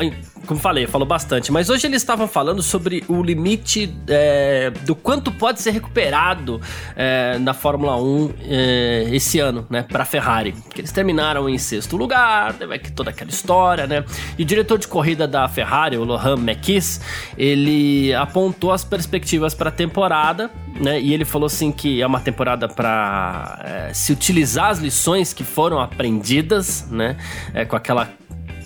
como 0.50 0.60
falei, 0.60 0.88
falou 0.88 1.08
bastante, 1.08 1.52
mas 1.52 1.70
hoje 1.70 1.86
eles 1.86 2.02
estavam 2.02 2.28
falando 2.28 2.64
sobre 2.64 3.04
o 3.08 3.22
limite 3.22 3.96
é, 4.08 4.72
do 4.84 4.96
quanto 4.96 5.32
pode 5.32 5.62
ser 5.62 5.70
recuperado 5.70 6.60
é, 6.96 7.38
na 7.38 7.54
Fórmula 7.54 7.96
1 8.02 8.34
é, 8.42 9.10
esse 9.12 9.40
ano, 9.40 9.68
né, 9.70 9.84
para 9.84 10.04
Ferrari. 10.06 10.56
Que 10.74 10.82
eles 10.82 10.92
terminaram 10.92 11.48
em 11.48 11.60
sexto 11.60 11.96
lugar, 11.96 12.56
né, 12.56 12.80
toda 12.96 13.12
aquela 13.12 13.30
história, 13.30 13.86
né? 13.86 14.04
E 14.40 14.42
o 14.42 14.46
diretor 14.46 14.80
de 14.80 14.88
corrida 14.88 15.28
da 15.28 15.48
Ferrari, 15.48 15.98
o 15.98 16.04
Lohan 16.04 16.34
McKiss, 16.40 17.00
ele 17.38 18.12
apontou 18.16 18.72
as 18.72 18.84
perspectivas 18.84 19.54
para 19.54 19.70
a 19.70 19.72
temporada, 19.72 20.50
né? 20.82 21.00
E 21.00 21.14
ele 21.14 21.26
falou 21.26 21.46
assim 21.46 21.72
que 21.72 22.02
é 22.02 22.08
uma 22.08 22.22
temporada 22.22 22.68
para 22.68 23.60
é, 23.64 23.94
se 23.94 24.12
utilizar 24.12 24.72
as 24.72 24.80
lições 24.80 25.32
que 25.32 25.44
foram 25.44 25.80
aprendidas, 25.80 26.90
né? 26.90 27.18
É, 27.54 27.66
com 27.66 27.76
aquela 27.76 28.10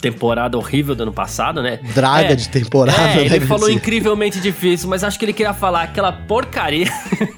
temporada 0.03 0.57
horrível 0.57 0.93
do 0.93 1.03
ano 1.03 1.13
passado, 1.13 1.63
né? 1.63 1.79
Draga 1.95 2.33
é, 2.33 2.35
de 2.35 2.49
temporada, 2.49 2.99
é, 2.99 3.15
né? 3.29 3.35
Ele 3.37 3.45
falou 3.45 3.69
incrivelmente 3.69 4.41
difícil, 4.41 4.89
mas 4.89 5.01
acho 5.01 5.17
que 5.17 5.23
ele 5.23 5.31
queria 5.31 5.53
falar 5.53 5.83
aquela 5.83 6.11
porcaria, 6.11 6.91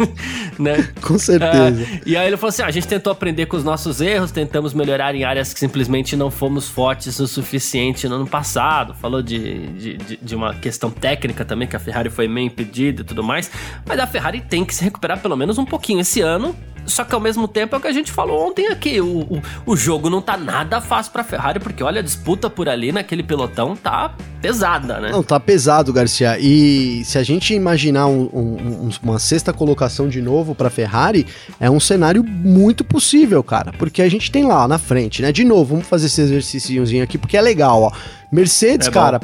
né? 0.57 0.89
Com 0.99 1.19
certeza. 1.19 1.83
É, 1.83 2.01
e 2.07 2.17
aí 2.17 2.25
ele 2.25 2.37
falou 2.37 2.49
assim: 2.49 2.63
ah, 2.63 2.65
a 2.65 2.71
gente 2.71 2.87
tentou 2.87 3.13
aprender 3.13 3.45
com 3.45 3.55
os 3.55 3.63
nossos 3.63 4.01
erros, 4.01 4.31
tentamos 4.31 4.73
melhorar 4.73 5.13
em 5.13 5.23
áreas 5.23 5.53
que 5.53 5.59
simplesmente 5.59 6.15
não 6.15 6.31
fomos 6.31 6.67
fortes 6.67 7.19
o 7.19 7.27
suficiente 7.27 8.09
no 8.09 8.15
ano 8.15 8.27
passado. 8.27 8.95
Falou 8.95 9.21
de, 9.21 9.67
de, 9.67 9.97
de, 9.97 10.17
de 10.19 10.35
uma 10.35 10.55
questão 10.55 10.89
técnica 10.89 11.45
também, 11.45 11.67
que 11.67 11.75
a 11.75 11.79
Ferrari 11.79 12.09
foi 12.09 12.27
meio 12.27 12.47
impedida 12.47 13.03
e 13.03 13.05
tudo 13.05 13.23
mais. 13.23 13.51
Mas 13.85 13.99
a 13.99 14.07
Ferrari 14.07 14.41
tem 14.41 14.65
que 14.65 14.73
se 14.73 14.83
recuperar 14.83 15.19
pelo 15.19 15.37
menos 15.37 15.59
um 15.59 15.65
pouquinho 15.65 15.99
esse 15.99 16.19
ano 16.19 16.55
só 16.85 17.03
que 17.03 17.13
ao 17.13 17.19
mesmo 17.19 17.47
tempo 17.47 17.75
é 17.75 17.77
o 17.77 17.81
que 17.81 17.87
a 17.87 17.93
gente 17.93 18.11
falou 18.11 18.47
ontem 18.47 18.67
aqui. 18.67 18.99
O, 19.01 19.21
o, 19.21 19.41
o 19.65 19.75
jogo 19.75 20.09
não 20.09 20.21
tá 20.21 20.37
nada 20.37 20.79
fácil 20.81 21.11
pra 21.11 21.23
Ferrari, 21.23 21.59
porque 21.59 21.83
olha, 21.83 21.99
a 21.99 22.03
disputa 22.03 22.49
por 22.49 22.69
ali 22.69 22.91
naquele 22.91 23.23
pelotão 23.23 23.75
tá 23.75 24.13
pesada, 24.41 24.99
né? 24.99 25.09
Não, 25.11 25.23
tá 25.23 25.39
pesado, 25.39 25.91
Garcia. 25.91 26.37
E 26.39 27.03
se 27.03 27.17
a 27.17 27.23
gente 27.23 27.53
imaginar 27.53 28.07
um, 28.07 28.29
um, 28.33 28.89
uma 29.01 29.19
sexta 29.19 29.51
colocação 29.51 30.07
de 30.07 30.21
novo 30.21 30.53
pra 30.53 30.69
Ferrari, 30.69 31.25
é 31.59 31.69
um 31.69 31.79
cenário 31.79 32.23
muito 32.23 32.83
possível, 32.83 33.43
cara. 33.43 33.73
Porque 33.73 34.01
a 34.01 34.09
gente 34.09 34.31
tem 34.31 34.45
lá 34.45 34.67
na 34.67 34.77
frente, 34.77 35.21
né? 35.21 35.31
De 35.31 35.43
novo, 35.43 35.75
vamos 35.75 35.87
fazer 35.87 36.07
esse 36.07 36.21
exercíciozinho 36.21 37.03
aqui, 37.03 37.17
porque 37.17 37.37
é 37.37 37.41
legal, 37.41 37.81
ó. 37.81 37.91
Mercedes, 38.31 38.87
é 38.87 38.91
cara, 38.91 39.19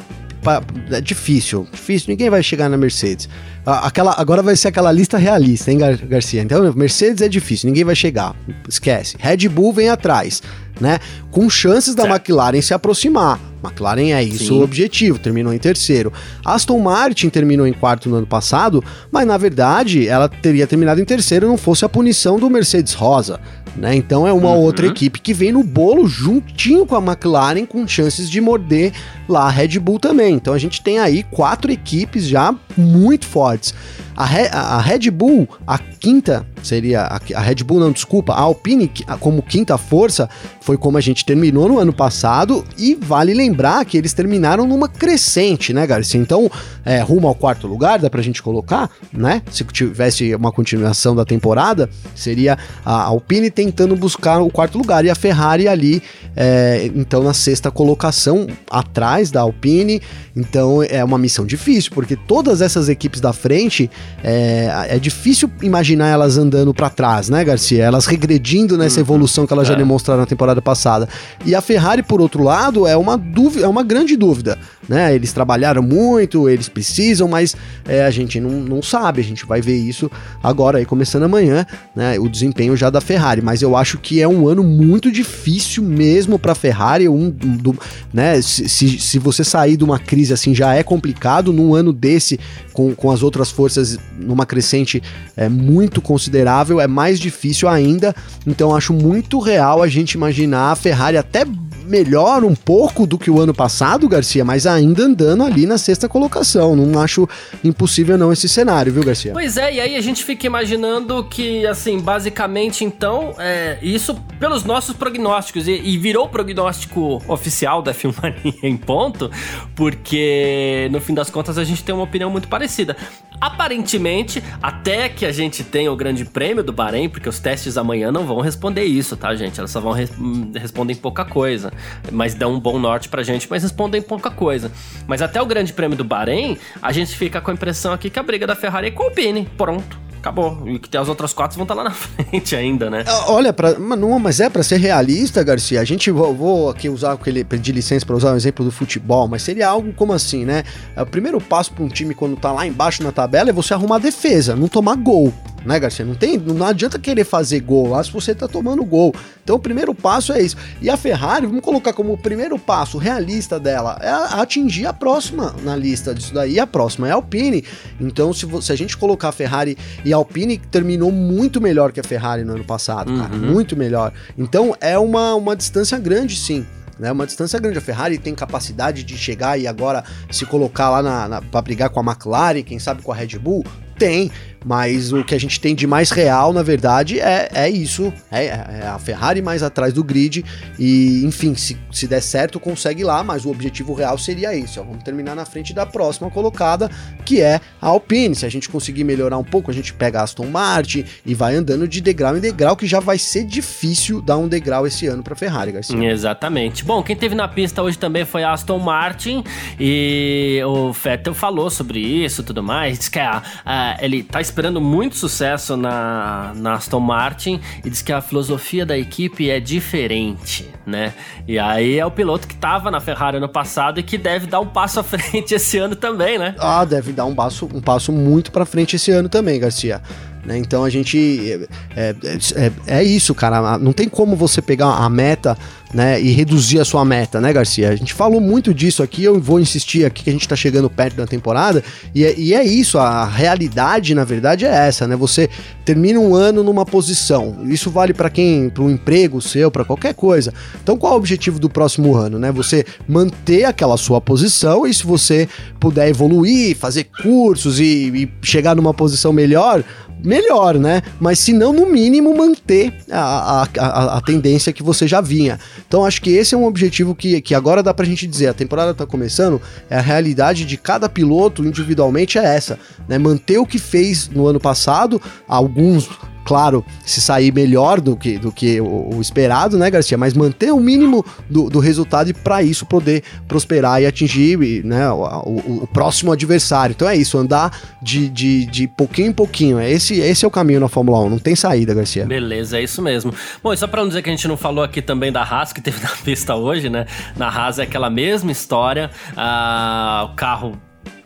é 0.90 1.00
difícil, 1.00 1.66
difícil, 1.70 2.10
ninguém 2.10 2.28
vai 2.28 2.42
chegar 2.42 2.68
na 2.68 2.76
Mercedes. 2.76 3.28
Aquela, 3.64 4.14
agora 4.18 4.42
vai 4.42 4.56
ser 4.56 4.68
aquela 4.68 4.90
lista 4.90 5.16
realista, 5.16 5.70
hein, 5.70 5.78
Gar 5.78 5.96
Garcia? 5.96 6.42
Então, 6.42 6.72
Mercedes 6.74 7.22
é 7.22 7.28
difícil, 7.28 7.68
ninguém 7.68 7.84
vai 7.84 7.94
chegar. 7.94 8.34
Esquece. 8.68 9.16
Red 9.18 9.48
Bull 9.48 9.72
vem 9.72 9.88
atrás, 9.88 10.42
né? 10.80 10.98
Com 11.30 11.48
chances 11.48 11.94
da 11.94 12.02
certo. 12.02 12.14
McLaren 12.14 12.60
se 12.60 12.74
aproximar. 12.74 13.38
McLaren 13.62 14.12
é 14.12 14.22
isso 14.22 14.46
Sim. 14.46 14.58
o 14.58 14.62
objetivo, 14.62 15.18
terminou 15.18 15.54
em 15.54 15.58
terceiro. 15.58 16.12
Aston 16.44 16.80
Martin 16.80 17.28
terminou 17.28 17.66
em 17.66 17.72
quarto 17.72 18.08
no 18.08 18.16
ano 18.16 18.26
passado, 18.26 18.82
mas 19.12 19.24
na 19.24 19.36
verdade 19.36 20.08
ela 20.08 20.28
teria 20.28 20.66
terminado 20.66 21.00
em 21.00 21.04
terceiro 21.04 21.46
não 21.46 21.56
fosse 21.56 21.84
a 21.84 21.88
punição 21.88 22.40
do 22.40 22.50
Mercedes 22.50 22.94
Rosa. 22.94 23.38
Né? 23.76 23.96
Então 23.96 24.26
é 24.26 24.32
uma 24.32 24.50
uhum. 24.50 24.60
outra 24.60 24.86
equipe 24.86 25.20
que 25.20 25.32
vem 25.32 25.52
no 25.52 25.62
bolo 25.62 26.06
juntinho 26.06 26.84
com 26.84 26.94
a 26.94 27.02
McLaren 27.02 27.64
com 27.64 27.86
chances 27.88 28.28
de 28.28 28.40
morder 28.40 28.92
lá 29.28 29.46
a 29.46 29.50
Red 29.50 29.78
Bull 29.78 29.98
também. 29.98 30.34
Então 30.34 30.52
a 30.52 30.58
gente 30.58 30.82
tem 30.82 30.98
aí 30.98 31.22
quatro 31.22 31.72
equipes 31.72 32.26
já 32.26 32.54
muito 32.76 33.26
fortes. 33.26 33.74
A, 34.22 34.24
Re 34.24 34.48
a 34.52 34.80
Red 34.80 35.10
Bull, 35.10 35.48
a 35.66 35.76
quinta, 35.76 36.46
seria 36.62 37.02
a, 37.02 37.20
a, 37.34 37.40
Red 37.40 37.56
Bull, 37.64 37.80
não, 37.80 37.90
desculpa, 37.90 38.32
a 38.32 38.40
Alpine 38.40 38.88
como 39.18 39.42
quinta 39.42 39.76
força, 39.76 40.30
foi 40.60 40.76
como 40.76 40.96
a 40.96 41.00
gente 41.00 41.24
terminou 41.24 41.68
no 41.68 41.80
ano 41.80 41.92
passado, 41.92 42.64
e 42.78 42.94
vale 42.94 43.34
lembrar 43.34 43.84
que 43.84 43.98
eles 43.98 44.12
terminaram 44.12 44.64
numa 44.64 44.88
crescente, 44.88 45.72
né, 45.72 45.84
Garcia? 45.88 46.20
Então, 46.20 46.48
é, 46.84 47.00
rumo 47.00 47.26
ao 47.26 47.34
quarto 47.34 47.66
lugar, 47.66 47.98
dá 47.98 48.08
pra 48.08 48.22
gente 48.22 48.40
colocar, 48.40 48.88
né? 49.12 49.42
Se 49.50 49.64
tivesse 49.64 50.32
uma 50.36 50.52
continuação 50.52 51.16
da 51.16 51.24
temporada, 51.24 51.90
seria 52.14 52.56
a 52.84 53.02
Alpine 53.02 53.50
tentando 53.50 53.96
buscar 53.96 54.40
o 54.40 54.50
quarto 54.50 54.78
lugar, 54.78 55.04
e 55.04 55.10
a 55.10 55.16
Ferrari 55.16 55.66
ali, 55.66 56.00
é, 56.36 56.88
então, 56.94 57.24
na 57.24 57.34
sexta 57.34 57.72
colocação, 57.72 58.46
atrás 58.70 59.32
da 59.32 59.40
Alpine, 59.40 60.00
então 60.36 60.80
é 60.80 61.02
uma 61.02 61.18
missão 61.18 61.44
difícil, 61.44 61.90
porque 61.92 62.14
todas 62.14 62.62
essas 62.62 62.88
equipes 62.88 63.20
da 63.20 63.32
frente 63.32 63.90
é, 64.22 64.86
é 64.88 64.98
difícil 64.98 65.50
imaginar 65.62 66.08
elas 66.08 66.38
andando 66.38 66.72
para 66.72 66.88
trás, 66.88 67.28
né, 67.28 67.44
Garcia? 67.44 67.84
Elas 67.84 68.06
regredindo 68.06 68.78
nessa 68.78 68.96
uhum. 68.96 69.06
evolução 69.06 69.46
que 69.46 69.52
elas 69.52 69.66
já 69.66 69.74
é. 69.74 69.76
demonstraram 69.76 70.20
na 70.20 70.26
temporada 70.26 70.62
passada. 70.62 71.08
E 71.44 71.54
a 71.54 71.60
Ferrari, 71.60 72.02
por 72.02 72.20
outro 72.20 72.42
lado, 72.42 72.86
é 72.86 72.96
uma 72.96 73.16
dúvida, 73.16 73.64
é 73.64 73.68
uma 73.68 73.82
grande 73.82 74.16
dúvida, 74.16 74.58
né? 74.88 75.14
Eles 75.14 75.32
trabalharam 75.32 75.82
muito, 75.82 76.48
eles 76.48 76.68
precisam, 76.68 77.28
mas 77.28 77.56
é, 77.86 78.04
a 78.04 78.10
gente 78.10 78.40
não, 78.40 78.50
não 78.50 78.82
sabe, 78.82 79.20
a 79.20 79.24
gente 79.24 79.44
vai 79.44 79.60
ver 79.60 79.76
isso 79.76 80.10
agora 80.42 80.78
aí 80.78 80.84
começando 80.84 81.24
amanhã, 81.24 81.66
né? 81.94 82.18
O 82.18 82.28
desempenho 82.28 82.76
já 82.76 82.90
da 82.90 83.00
Ferrari, 83.00 83.42
mas 83.42 83.62
eu 83.62 83.76
acho 83.76 83.98
que 83.98 84.20
é 84.20 84.28
um 84.28 84.46
ano 84.46 84.62
muito 84.62 85.10
difícil 85.10 85.82
mesmo 85.82 86.38
para 86.38 86.54
Ferrari, 86.54 87.08
um 87.08 87.30
do, 87.30 87.76
né? 88.12 88.40
Se, 88.40 88.68
se, 88.68 88.98
se 88.98 89.18
você 89.18 89.42
sair 89.44 89.76
de 89.76 89.84
uma 89.84 89.98
crise 89.98 90.32
assim 90.32 90.54
já 90.54 90.74
é 90.74 90.82
complicado, 90.82 91.52
num 91.52 91.74
ano 91.74 91.92
desse 91.92 92.38
com, 92.72 92.94
com 92.94 93.10
as 93.10 93.22
outras 93.22 93.50
forças 93.50 93.91
numa 94.18 94.46
crescente 94.46 95.02
é, 95.36 95.48
muito 95.48 96.00
considerável, 96.00 96.80
é 96.80 96.86
mais 96.86 97.18
difícil 97.18 97.68
ainda. 97.68 98.14
Então 98.46 98.74
acho 98.74 98.92
muito 98.92 99.38
real 99.38 99.82
a 99.82 99.88
gente 99.88 100.12
imaginar 100.12 100.72
a 100.72 100.76
Ferrari 100.76 101.16
até 101.16 101.44
melhor 101.84 102.44
um 102.44 102.54
pouco 102.54 103.06
do 103.06 103.18
que 103.18 103.30
o 103.30 103.40
ano 103.40 103.54
passado, 103.54 104.08
Garcia, 104.08 104.44
mas 104.44 104.66
ainda 104.66 105.04
andando 105.04 105.42
ali 105.42 105.66
na 105.66 105.78
sexta 105.78 106.08
colocação. 106.08 106.74
Não 106.76 107.00
acho 107.00 107.28
impossível 107.62 108.16
não 108.16 108.32
esse 108.32 108.48
cenário, 108.48 108.92
viu, 108.92 109.04
Garcia? 109.04 109.32
Pois 109.32 109.56
é, 109.56 109.74
e 109.74 109.80
aí 109.80 109.96
a 109.96 110.00
gente 110.00 110.24
fica 110.24 110.46
imaginando 110.46 111.24
que, 111.24 111.66
assim, 111.66 111.98
basicamente, 111.98 112.84
então, 112.84 113.34
é, 113.38 113.78
isso 113.82 114.14
pelos 114.38 114.64
nossos 114.64 114.94
prognósticos, 114.96 115.68
e, 115.68 115.72
e 115.72 115.98
virou 115.98 116.28
prognóstico 116.28 117.22
oficial 117.28 117.82
da 117.82 117.92
Filmania 117.94 118.54
em 118.62 118.76
ponto, 118.76 119.30
porque 119.74 120.88
no 120.90 121.00
fim 121.00 121.14
das 121.14 121.30
contas 121.30 121.58
a 121.58 121.64
gente 121.64 121.82
tem 121.82 121.94
uma 121.94 122.04
opinião 122.04 122.30
muito 122.30 122.48
parecida. 122.48 122.96
Aparentemente, 123.40 124.42
até 124.62 125.08
que 125.08 125.26
a 125.26 125.32
gente 125.32 125.64
tenha 125.64 125.90
o 125.90 125.96
grande 125.96 126.24
prêmio 126.24 126.62
do 126.62 126.72
Bahrein, 126.72 127.08
porque 127.08 127.28
os 127.28 127.40
testes 127.40 127.76
amanhã 127.76 128.12
não 128.12 128.24
vão 128.24 128.40
responder 128.40 128.84
isso, 128.84 129.16
tá, 129.16 129.34
gente? 129.34 129.58
Elas 129.58 129.70
só 129.70 129.80
vão 129.80 129.92
re 129.92 130.08
hum, 130.18 130.52
responder 130.54 130.94
pouca 130.96 131.24
coisa, 131.24 131.71
mas 132.10 132.34
dão 132.34 132.54
um 132.54 132.60
bom 132.60 132.78
norte 132.78 133.08
pra 133.08 133.22
gente, 133.22 133.46
mas 133.50 133.62
respondem 133.62 134.00
pouca 134.02 134.30
coisa. 134.30 134.70
Mas 135.06 135.22
até 135.22 135.40
o 135.40 135.46
grande 135.46 135.72
prêmio 135.72 135.96
do 135.96 136.04
Bahrein, 136.04 136.58
a 136.80 136.92
gente 136.92 137.16
fica 137.16 137.40
com 137.40 137.50
a 137.50 137.54
impressão 137.54 137.92
aqui 137.92 138.10
que 138.10 138.18
a 138.18 138.22
briga 138.22 138.46
da 138.46 138.54
Ferrari 138.54 138.88
é 138.88 138.90
com 138.90 139.02
o 139.02 139.06
Alpine. 139.06 139.48
Pronto 139.56 140.02
acabou. 140.22 140.62
E 140.66 140.78
que 140.78 140.88
tem 140.88 141.00
as 141.00 141.08
outras 141.08 141.32
quatro 141.32 141.56
vão 141.56 141.64
estar 141.64 141.74
tá 141.74 141.82
lá 141.82 141.88
na 141.88 141.94
frente 141.94 142.54
ainda, 142.54 142.88
né? 142.88 143.02
Ah, 143.06 143.32
olha, 143.32 143.52
pra, 143.52 143.78
não, 143.78 144.18
mas 144.18 144.40
é 144.40 144.48
para 144.48 144.62
ser 144.62 144.76
realista, 144.76 145.42
Garcia. 145.42 145.80
A 145.80 145.84
gente 145.84 146.10
vou, 146.10 146.32
vou 146.32 146.70
aqui 146.70 146.88
usar 146.88 147.12
aquele 147.12 147.44
pedir 147.44 147.72
licença 147.72 148.06
para 148.06 148.16
usar 148.16 148.32
um 148.32 148.36
exemplo 148.36 148.64
do 148.64 148.70
futebol, 148.70 149.26
mas 149.26 149.42
seria 149.42 149.68
algo 149.68 149.92
como 149.92 150.12
assim, 150.12 150.44
né? 150.44 150.62
O 150.96 151.04
primeiro 151.04 151.40
passo 151.40 151.72
para 151.72 151.84
um 151.84 151.88
time 151.88 152.14
quando 152.14 152.36
tá 152.36 152.52
lá 152.52 152.66
embaixo 152.66 153.02
na 153.02 153.10
tabela 153.10 153.50
é 153.50 153.52
você 153.52 153.74
arrumar 153.74 153.98
defesa, 153.98 154.54
não 154.54 154.68
tomar 154.68 154.94
gol 154.94 155.32
né, 155.64 155.78
Garcia? 155.78 156.04
Não 156.04 156.14
tem, 156.14 156.38
não 156.38 156.64
adianta 156.66 156.98
querer 156.98 157.24
fazer 157.24 157.60
gol 157.60 157.88
lá 157.88 158.02
se 158.02 158.12
você 158.12 158.34
tá 158.34 158.48
tomando 158.48 158.84
gol. 158.84 159.14
Então 159.42 159.56
o 159.56 159.58
primeiro 159.58 159.94
passo 159.94 160.32
é 160.32 160.42
isso. 160.42 160.56
E 160.80 160.88
a 160.88 160.96
Ferrari, 160.96 161.46
vamos 161.46 161.62
colocar 161.62 161.92
como 161.92 162.12
o 162.12 162.18
primeiro 162.18 162.58
passo 162.58 162.98
realista 162.98 163.58
dela, 163.58 163.98
é 164.00 164.10
atingir 164.40 164.86
a 164.86 164.92
próxima 164.92 165.54
na 165.62 165.76
lista 165.76 166.14
disso 166.14 166.32
daí. 166.34 166.58
A 166.58 166.66
próxima 166.66 167.08
é 167.08 167.12
a 167.12 167.14
Alpine. 167.14 167.64
Então 168.00 168.32
se, 168.32 168.46
se 168.62 168.72
a 168.72 168.76
gente 168.76 168.96
colocar 168.96 169.28
a 169.28 169.32
Ferrari 169.32 169.76
e 170.04 170.12
a 170.12 170.16
Alpine 170.16 170.58
terminou 170.58 171.10
muito 171.10 171.60
melhor 171.60 171.92
que 171.92 172.00
a 172.00 172.04
Ferrari 172.04 172.44
no 172.44 172.54
ano 172.54 172.64
passado, 172.64 173.10
uhum. 173.10 173.18
cara, 173.18 173.34
muito 173.36 173.76
melhor. 173.76 174.12
Então 174.36 174.76
é 174.80 174.98
uma, 174.98 175.34
uma 175.34 175.56
distância 175.56 175.98
grande, 175.98 176.36
sim 176.36 176.66
né? 177.02 177.10
Uma 177.10 177.26
distância 177.26 177.58
grande. 177.58 177.78
A 177.78 177.80
Ferrari 177.80 178.16
tem 178.16 178.32
capacidade 178.32 179.02
de 179.02 179.18
chegar 179.18 179.58
e 179.58 179.66
agora 179.66 180.04
se 180.30 180.46
colocar 180.46 180.88
lá 180.88 181.02
na, 181.02 181.28
na 181.28 181.42
para 181.42 181.60
brigar 181.60 181.90
com 181.90 182.00
a 182.00 182.02
McLaren, 182.02 182.62
quem 182.62 182.78
sabe 182.78 183.02
com 183.02 183.10
a 183.10 183.14
Red 183.14 183.38
Bull? 183.38 183.64
Tem, 183.98 184.30
mas 184.64 185.12
o 185.12 185.24
que 185.24 185.34
a 185.34 185.40
gente 185.40 185.60
tem 185.60 185.74
de 185.74 185.86
mais 185.86 186.10
real, 186.10 186.52
na 186.52 186.62
verdade, 186.62 187.20
é, 187.20 187.48
é 187.52 187.70
isso. 187.70 188.12
É, 188.30 188.46
é 188.46 188.86
a 188.86 188.98
Ferrari 188.98 189.42
mais 189.42 189.62
atrás 189.62 189.92
do 189.92 190.02
grid. 190.04 190.44
E, 190.78 191.22
enfim, 191.24 191.54
se, 191.54 191.76
se 191.90 192.06
der 192.06 192.20
certo, 192.20 192.58
consegue 192.60 193.04
lá, 193.04 193.22
mas 193.22 193.44
o 193.44 193.50
objetivo 193.50 193.94
real 193.94 194.18
seria 194.18 194.54
esse. 194.56 194.78
Ó, 194.78 194.82
vamos 194.82 195.02
terminar 195.02 195.34
na 195.34 195.44
frente 195.44 195.72
da 195.72 195.86
próxima 195.86 196.30
colocada, 196.30 196.90
que 197.24 197.40
é 197.40 197.60
a 197.80 197.86
Alpine. 197.88 198.34
Se 198.34 198.46
a 198.46 198.50
gente 198.50 198.68
conseguir 198.68 199.04
melhorar 199.04 199.38
um 199.38 199.44
pouco, 199.44 199.70
a 199.70 199.74
gente 199.74 199.92
pega 199.92 200.20
a 200.20 200.22
Aston 200.22 200.46
Martin 200.46 201.04
e 201.24 201.34
vai 201.34 201.54
andando 201.54 201.86
de 201.88 202.00
degrau 202.00 202.36
em 202.36 202.40
degrau, 202.40 202.76
que 202.76 202.86
já 202.86 203.00
vai 203.00 203.18
ser 203.18 203.44
difícil 203.44 204.20
dar 204.20 204.38
um 204.38 204.48
degrau 204.48 204.86
esse 204.86 205.06
ano 205.06 205.22
para 205.22 205.34
Ferrari, 205.34 205.72
Garcia. 205.72 206.10
Exatamente. 206.10 206.84
Bom, 206.84 207.02
quem 207.02 207.16
teve 207.16 207.34
na 207.34 207.48
pista 207.48 207.82
hoje 207.82 207.98
também 207.98 208.24
foi 208.24 208.42
a 208.44 208.52
Aston 208.52 208.78
Martin 208.78 209.44
e 209.78 210.60
o 210.64 210.92
Vettel 210.92 211.34
falou 211.34 211.70
sobre 211.70 212.00
isso 212.00 212.42
tudo 212.42 212.62
mais. 212.62 212.98
Diz 212.98 213.08
que 213.08 213.18
a, 213.18 213.42
a, 213.64 213.96
ele 214.00 214.22
tá 214.22 214.40
muito 214.80 215.16
sucesso 215.16 215.76
na, 215.76 216.52
na 216.54 216.74
Aston 216.74 217.00
Martin 217.00 217.60
e 217.84 217.90
diz 217.90 218.02
que 218.02 218.12
a 218.12 218.20
filosofia 218.20 218.84
da 218.84 218.96
equipe 218.96 219.50
é 219.50 219.58
diferente, 219.58 220.68
né? 220.86 221.14
E 221.46 221.58
aí 221.58 221.98
é 221.98 222.06
o 222.06 222.10
piloto 222.10 222.46
que 222.46 222.54
estava 222.54 222.90
na 222.90 223.00
Ferrari 223.00 223.40
no 223.40 223.48
passado 223.48 224.00
e 224.00 224.02
que 224.02 224.18
deve 224.18 224.46
dar 224.46 224.60
um 224.60 224.66
passo 224.66 225.00
à 225.00 225.02
frente 225.04 225.54
esse 225.54 225.78
ano 225.78 225.96
também, 225.96 226.38
né? 226.38 226.54
Ah, 226.58 226.84
deve 226.84 227.12
dar 227.12 227.24
um 227.24 227.34
passo, 227.34 227.68
um 227.72 227.80
passo 227.80 228.12
muito 228.12 228.52
para 228.52 228.64
frente 228.64 228.96
esse 228.96 229.10
ano 229.10 229.28
também, 229.28 229.58
Garcia. 229.58 230.00
Né? 230.44 230.58
Então 230.58 230.82
a 230.84 230.90
gente. 230.90 231.68
É, 231.96 232.14
é, 232.14 232.16
é, 232.56 232.72
é, 232.98 233.04
isso, 233.04 233.34
cara. 233.34 233.78
Não 233.78 233.92
tem 233.92 234.08
como 234.08 234.34
você 234.34 234.60
pegar 234.60 234.88
a 234.88 235.08
meta 235.08 235.56
né, 235.92 236.20
e 236.20 236.30
reduzir 236.32 236.80
a 236.80 236.84
sua 236.84 237.04
meta, 237.04 237.40
né, 237.40 237.52
Garcia? 237.52 237.90
A 237.90 237.96
gente 237.96 238.14
falou 238.14 238.40
muito 238.40 238.72
disso 238.72 239.02
aqui, 239.02 239.24
eu 239.24 239.40
vou 239.40 239.60
insistir 239.60 240.04
aqui 240.04 240.24
que 240.24 240.30
a 240.30 240.32
gente 240.32 240.48
tá 240.48 240.56
chegando 240.56 240.88
perto 240.88 241.16
da 241.16 241.26
temporada, 241.26 241.82
e 242.14 242.24
é, 242.24 242.34
e 242.38 242.54
é 242.54 242.64
isso, 242.64 242.98
a 242.98 243.24
realidade, 243.24 244.14
na 244.14 244.24
verdade, 244.24 244.64
é 244.64 244.68
essa, 244.68 245.06
né? 245.06 245.16
Você 245.16 245.48
termina 245.84 246.18
um 246.18 246.34
ano 246.34 246.62
numa 246.62 246.86
posição. 246.86 247.58
Isso 247.64 247.90
vale 247.90 248.14
para 248.14 248.30
quem, 248.30 248.68
para 248.68 248.82
um 248.82 248.90
emprego 248.90 249.40
seu, 249.40 249.70
para 249.70 249.84
qualquer 249.84 250.14
coisa. 250.14 250.52
Então, 250.82 250.96
qual 250.96 251.12
é 251.12 251.16
o 251.16 251.18
objetivo 251.18 251.58
do 251.58 251.68
próximo 251.68 252.16
ano, 252.16 252.38
né? 252.38 252.52
Você 252.52 252.84
manter 253.08 253.64
aquela 253.64 253.96
sua 253.96 254.20
posição 254.20 254.86
e 254.86 254.94
se 254.94 255.04
você 255.04 255.48
puder 255.80 256.08
evoluir, 256.08 256.76
fazer 256.76 257.04
cursos 257.22 257.80
e, 257.80 257.84
e 257.84 258.32
chegar 258.42 258.74
numa 258.76 258.94
posição 258.94 259.32
melhor, 259.32 259.82
melhor, 260.24 260.78
né? 260.78 261.02
Mas 261.20 261.38
se 261.38 261.52
não, 261.52 261.72
no 261.72 261.86
mínimo, 261.86 262.36
manter 262.36 262.94
a, 263.10 263.62
a, 263.62 263.68
a, 263.78 264.18
a, 264.18 264.20
tendência 264.20 264.72
que 264.72 264.82
você 264.82 265.06
já 265.06 265.20
vinha. 265.20 265.58
Então 265.86 266.04
acho 266.04 266.20
que 266.22 266.30
esse 266.30 266.54
é 266.54 266.58
um 266.58 266.64
objetivo 266.64 267.14
que, 267.14 267.40
que 267.40 267.54
agora 267.54 267.82
dá 267.82 267.92
pra 267.92 268.06
gente 268.06 268.26
dizer, 268.26 268.48
a 268.48 268.54
temporada 268.54 268.94
tá 268.94 269.06
começando, 269.06 269.60
é 269.88 269.96
a 269.96 270.00
realidade 270.00 270.64
de 270.64 270.76
cada 270.76 271.08
piloto 271.08 271.64
individualmente 271.64 272.38
é 272.38 272.44
essa, 272.44 272.78
né? 273.08 273.18
Manter 273.18 273.58
o 273.58 273.66
que 273.66 273.78
fez 273.78 274.28
no 274.28 274.46
ano 274.46 274.60
passado, 274.60 275.20
alguns 275.46 276.08
claro, 276.44 276.84
se 277.04 277.20
sair 277.20 277.52
melhor 277.52 278.00
do 278.00 278.16
que, 278.16 278.38
do 278.38 278.52
que 278.52 278.80
o, 278.80 279.16
o 279.16 279.20
esperado, 279.20 279.78
né, 279.78 279.90
Garcia? 279.90 280.18
Mas 280.18 280.34
manter 280.34 280.72
o 280.72 280.80
mínimo 280.80 281.24
do, 281.48 281.68
do 281.68 281.78
resultado 281.78 282.30
e 282.30 282.34
para 282.34 282.62
isso 282.62 282.86
poder 282.86 283.22
prosperar 283.46 284.02
e 284.02 284.06
atingir 284.06 284.82
né, 284.84 285.10
o, 285.10 285.82
o, 285.82 285.88
próximo 285.92 286.32
adversário. 286.32 286.92
Então 286.94 287.08
é 287.08 287.16
isso, 287.16 287.38
andar 287.38 287.76
de, 288.00 288.28
de, 288.28 288.66
de 288.66 288.88
pouquinho 288.88 289.28
em 289.28 289.32
pouquinho. 289.32 289.78
É 289.78 289.90
esse, 289.90 290.20
esse 290.20 290.44
é 290.44 290.48
o 290.48 290.50
caminho 290.50 290.80
na 290.80 290.88
Fórmula 290.88 291.20
1, 291.20 291.30
não 291.30 291.38
tem 291.38 291.54
saída, 291.54 291.94
Garcia. 291.94 292.26
Beleza, 292.26 292.78
é 292.78 292.82
isso 292.82 293.00
mesmo. 293.02 293.34
Bom, 293.62 293.72
e 293.72 293.76
só 293.76 293.86
para 293.86 294.00
não 294.00 294.08
dizer 294.08 294.22
que 294.22 294.30
a 294.30 294.32
gente 294.32 294.48
não 294.48 294.56
falou 294.56 294.84
aqui 294.84 295.02
também 295.02 295.30
da 295.32 295.42
Haas, 295.42 295.72
que 295.72 295.80
teve 295.80 296.00
na 296.02 296.10
pista 296.24 296.54
hoje, 296.54 296.88
né? 296.88 297.06
Na 297.36 297.48
Haas 297.48 297.78
é 297.78 297.82
aquela 297.82 298.10
mesma 298.10 298.50
história, 298.50 299.10
ah, 299.36 300.28
o 300.30 300.34
carro 300.34 300.78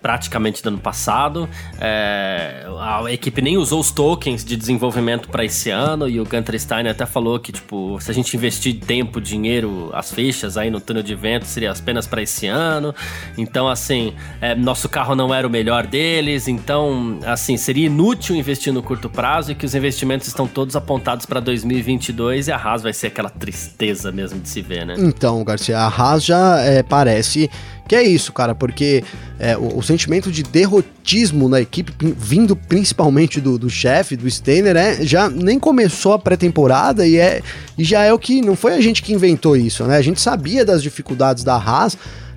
praticamente 0.07 0.62
do 0.62 0.69
ano 0.69 0.79
passado. 0.79 1.49
É, 1.81 2.64
a 2.79 3.03
equipe 3.12 3.42
nem 3.42 3.57
usou 3.57 3.81
os 3.81 3.90
tokens 3.90 4.45
de 4.45 4.57
desenvolvimento 4.57 5.29
para 5.29 5.45
esse 5.45 5.69
ano 5.69 6.09
e 6.09 6.21
o 6.21 6.25
Gunter 6.25 6.61
Steiner 6.61 6.92
até 6.92 7.05
falou 7.05 7.40
que, 7.40 7.51
tipo, 7.51 7.99
se 8.01 8.09
a 8.09 8.14
gente 8.14 8.37
investir 8.37 8.79
tempo, 8.79 9.21
dinheiro, 9.21 9.90
as 9.92 10.12
fichas 10.12 10.57
aí 10.57 10.71
no 10.71 10.81
túnel 10.81 11.03
de 11.03 11.12
vento, 11.16 11.45
seria 11.47 11.73
apenas 11.73 12.07
para 12.07 12.23
esse 12.23 12.47
ano. 12.47 12.95
Então, 13.37 13.66
assim, 13.69 14.14
é, 14.40 14.55
nosso 14.55 14.88
carro 14.88 15.16
não 15.16 15.35
era 15.35 15.45
o 15.45 15.51
melhor 15.51 15.85
deles, 15.85 16.47
então, 16.47 17.19
assim, 17.27 17.57
seria 17.57 17.87
inútil 17.87 18.37
investir 18.37 18.73
no 18.73 18.85
curto 18.85 19.11
prazo 19.11 19.51
e 19.51 19.55
que 19.57 19.66
os 19.66 19.75
investimentos 19.75 20.29
estão 20.29 20.47
todos 20.47 20.77
apontados 20.77 21.27
para 21.27 21.40
2022 21.40 22.47
e 22.47 22.53
a 22.53 22.57
Haas 22.57 22.85
vai 22.85 22.92
ser 22.92 23.09
aquela 23.09 23.29
tristeza 23.29 24.12
mesmo 24.12 24.38
de 24.38 24.49
se 24.49 24.62
ver, 24.62 24.87
né? 24.87 24.95
Então, 24.99 25.42
Garcia, 25.42 25.77
a 25.79 25.88
Haas 25.88 26.25
já 26.25 26.61
é, 26.61 26.85
parece 26.85 27.51
que 27.88 27.94
é 27.94 28.03
isso, 28.03 28.33
cara, 28.33 28.55
porque 28.55 29.05
é, 29.38 29.57
o, 29.57 29.79
o, 29.79 29.83
sentimento 29.83 30.31
de 30.31 30.42
derrotismo 30.42 31.49
na 31.49 31.61
equipe, 31.61 31.92
vindo 32.16 32.57
principalmente 32.57 33.40
do, 33.40 33.59
do 33.59 33.70
chefe, 33.70 34.16
do 34.16 34.29
Steiner, 34.31 34.77
é, 34.77 35.05
já 35.05 35.29
nem 35.29 35.59
começou 35.59 36.12
a 36.12 36.18
pré-temporada 36.18 37.07
e, 37.07 37.16
é, 37.16 37.42
e 37.79 37.85
já 37.85 38.03
é 38.03 38.12
o 38.12 38.18
que. 38.18 38.42
Não 38.42 38.57
foi 38.57 38.75
a 38.75 38.81
gente 38.81 39.03
que 39.03 39.12
inventou 39.12 39.57
isso, 39.57 39.85
né? 39.85 39.96
A 39.96 40.03
gente 40.03 40.20
sabia 40.20 40.64
das 40.64 40.83
dificuldades 40.83 41.44
da 41.44 41.55
Haas 41.55 41.96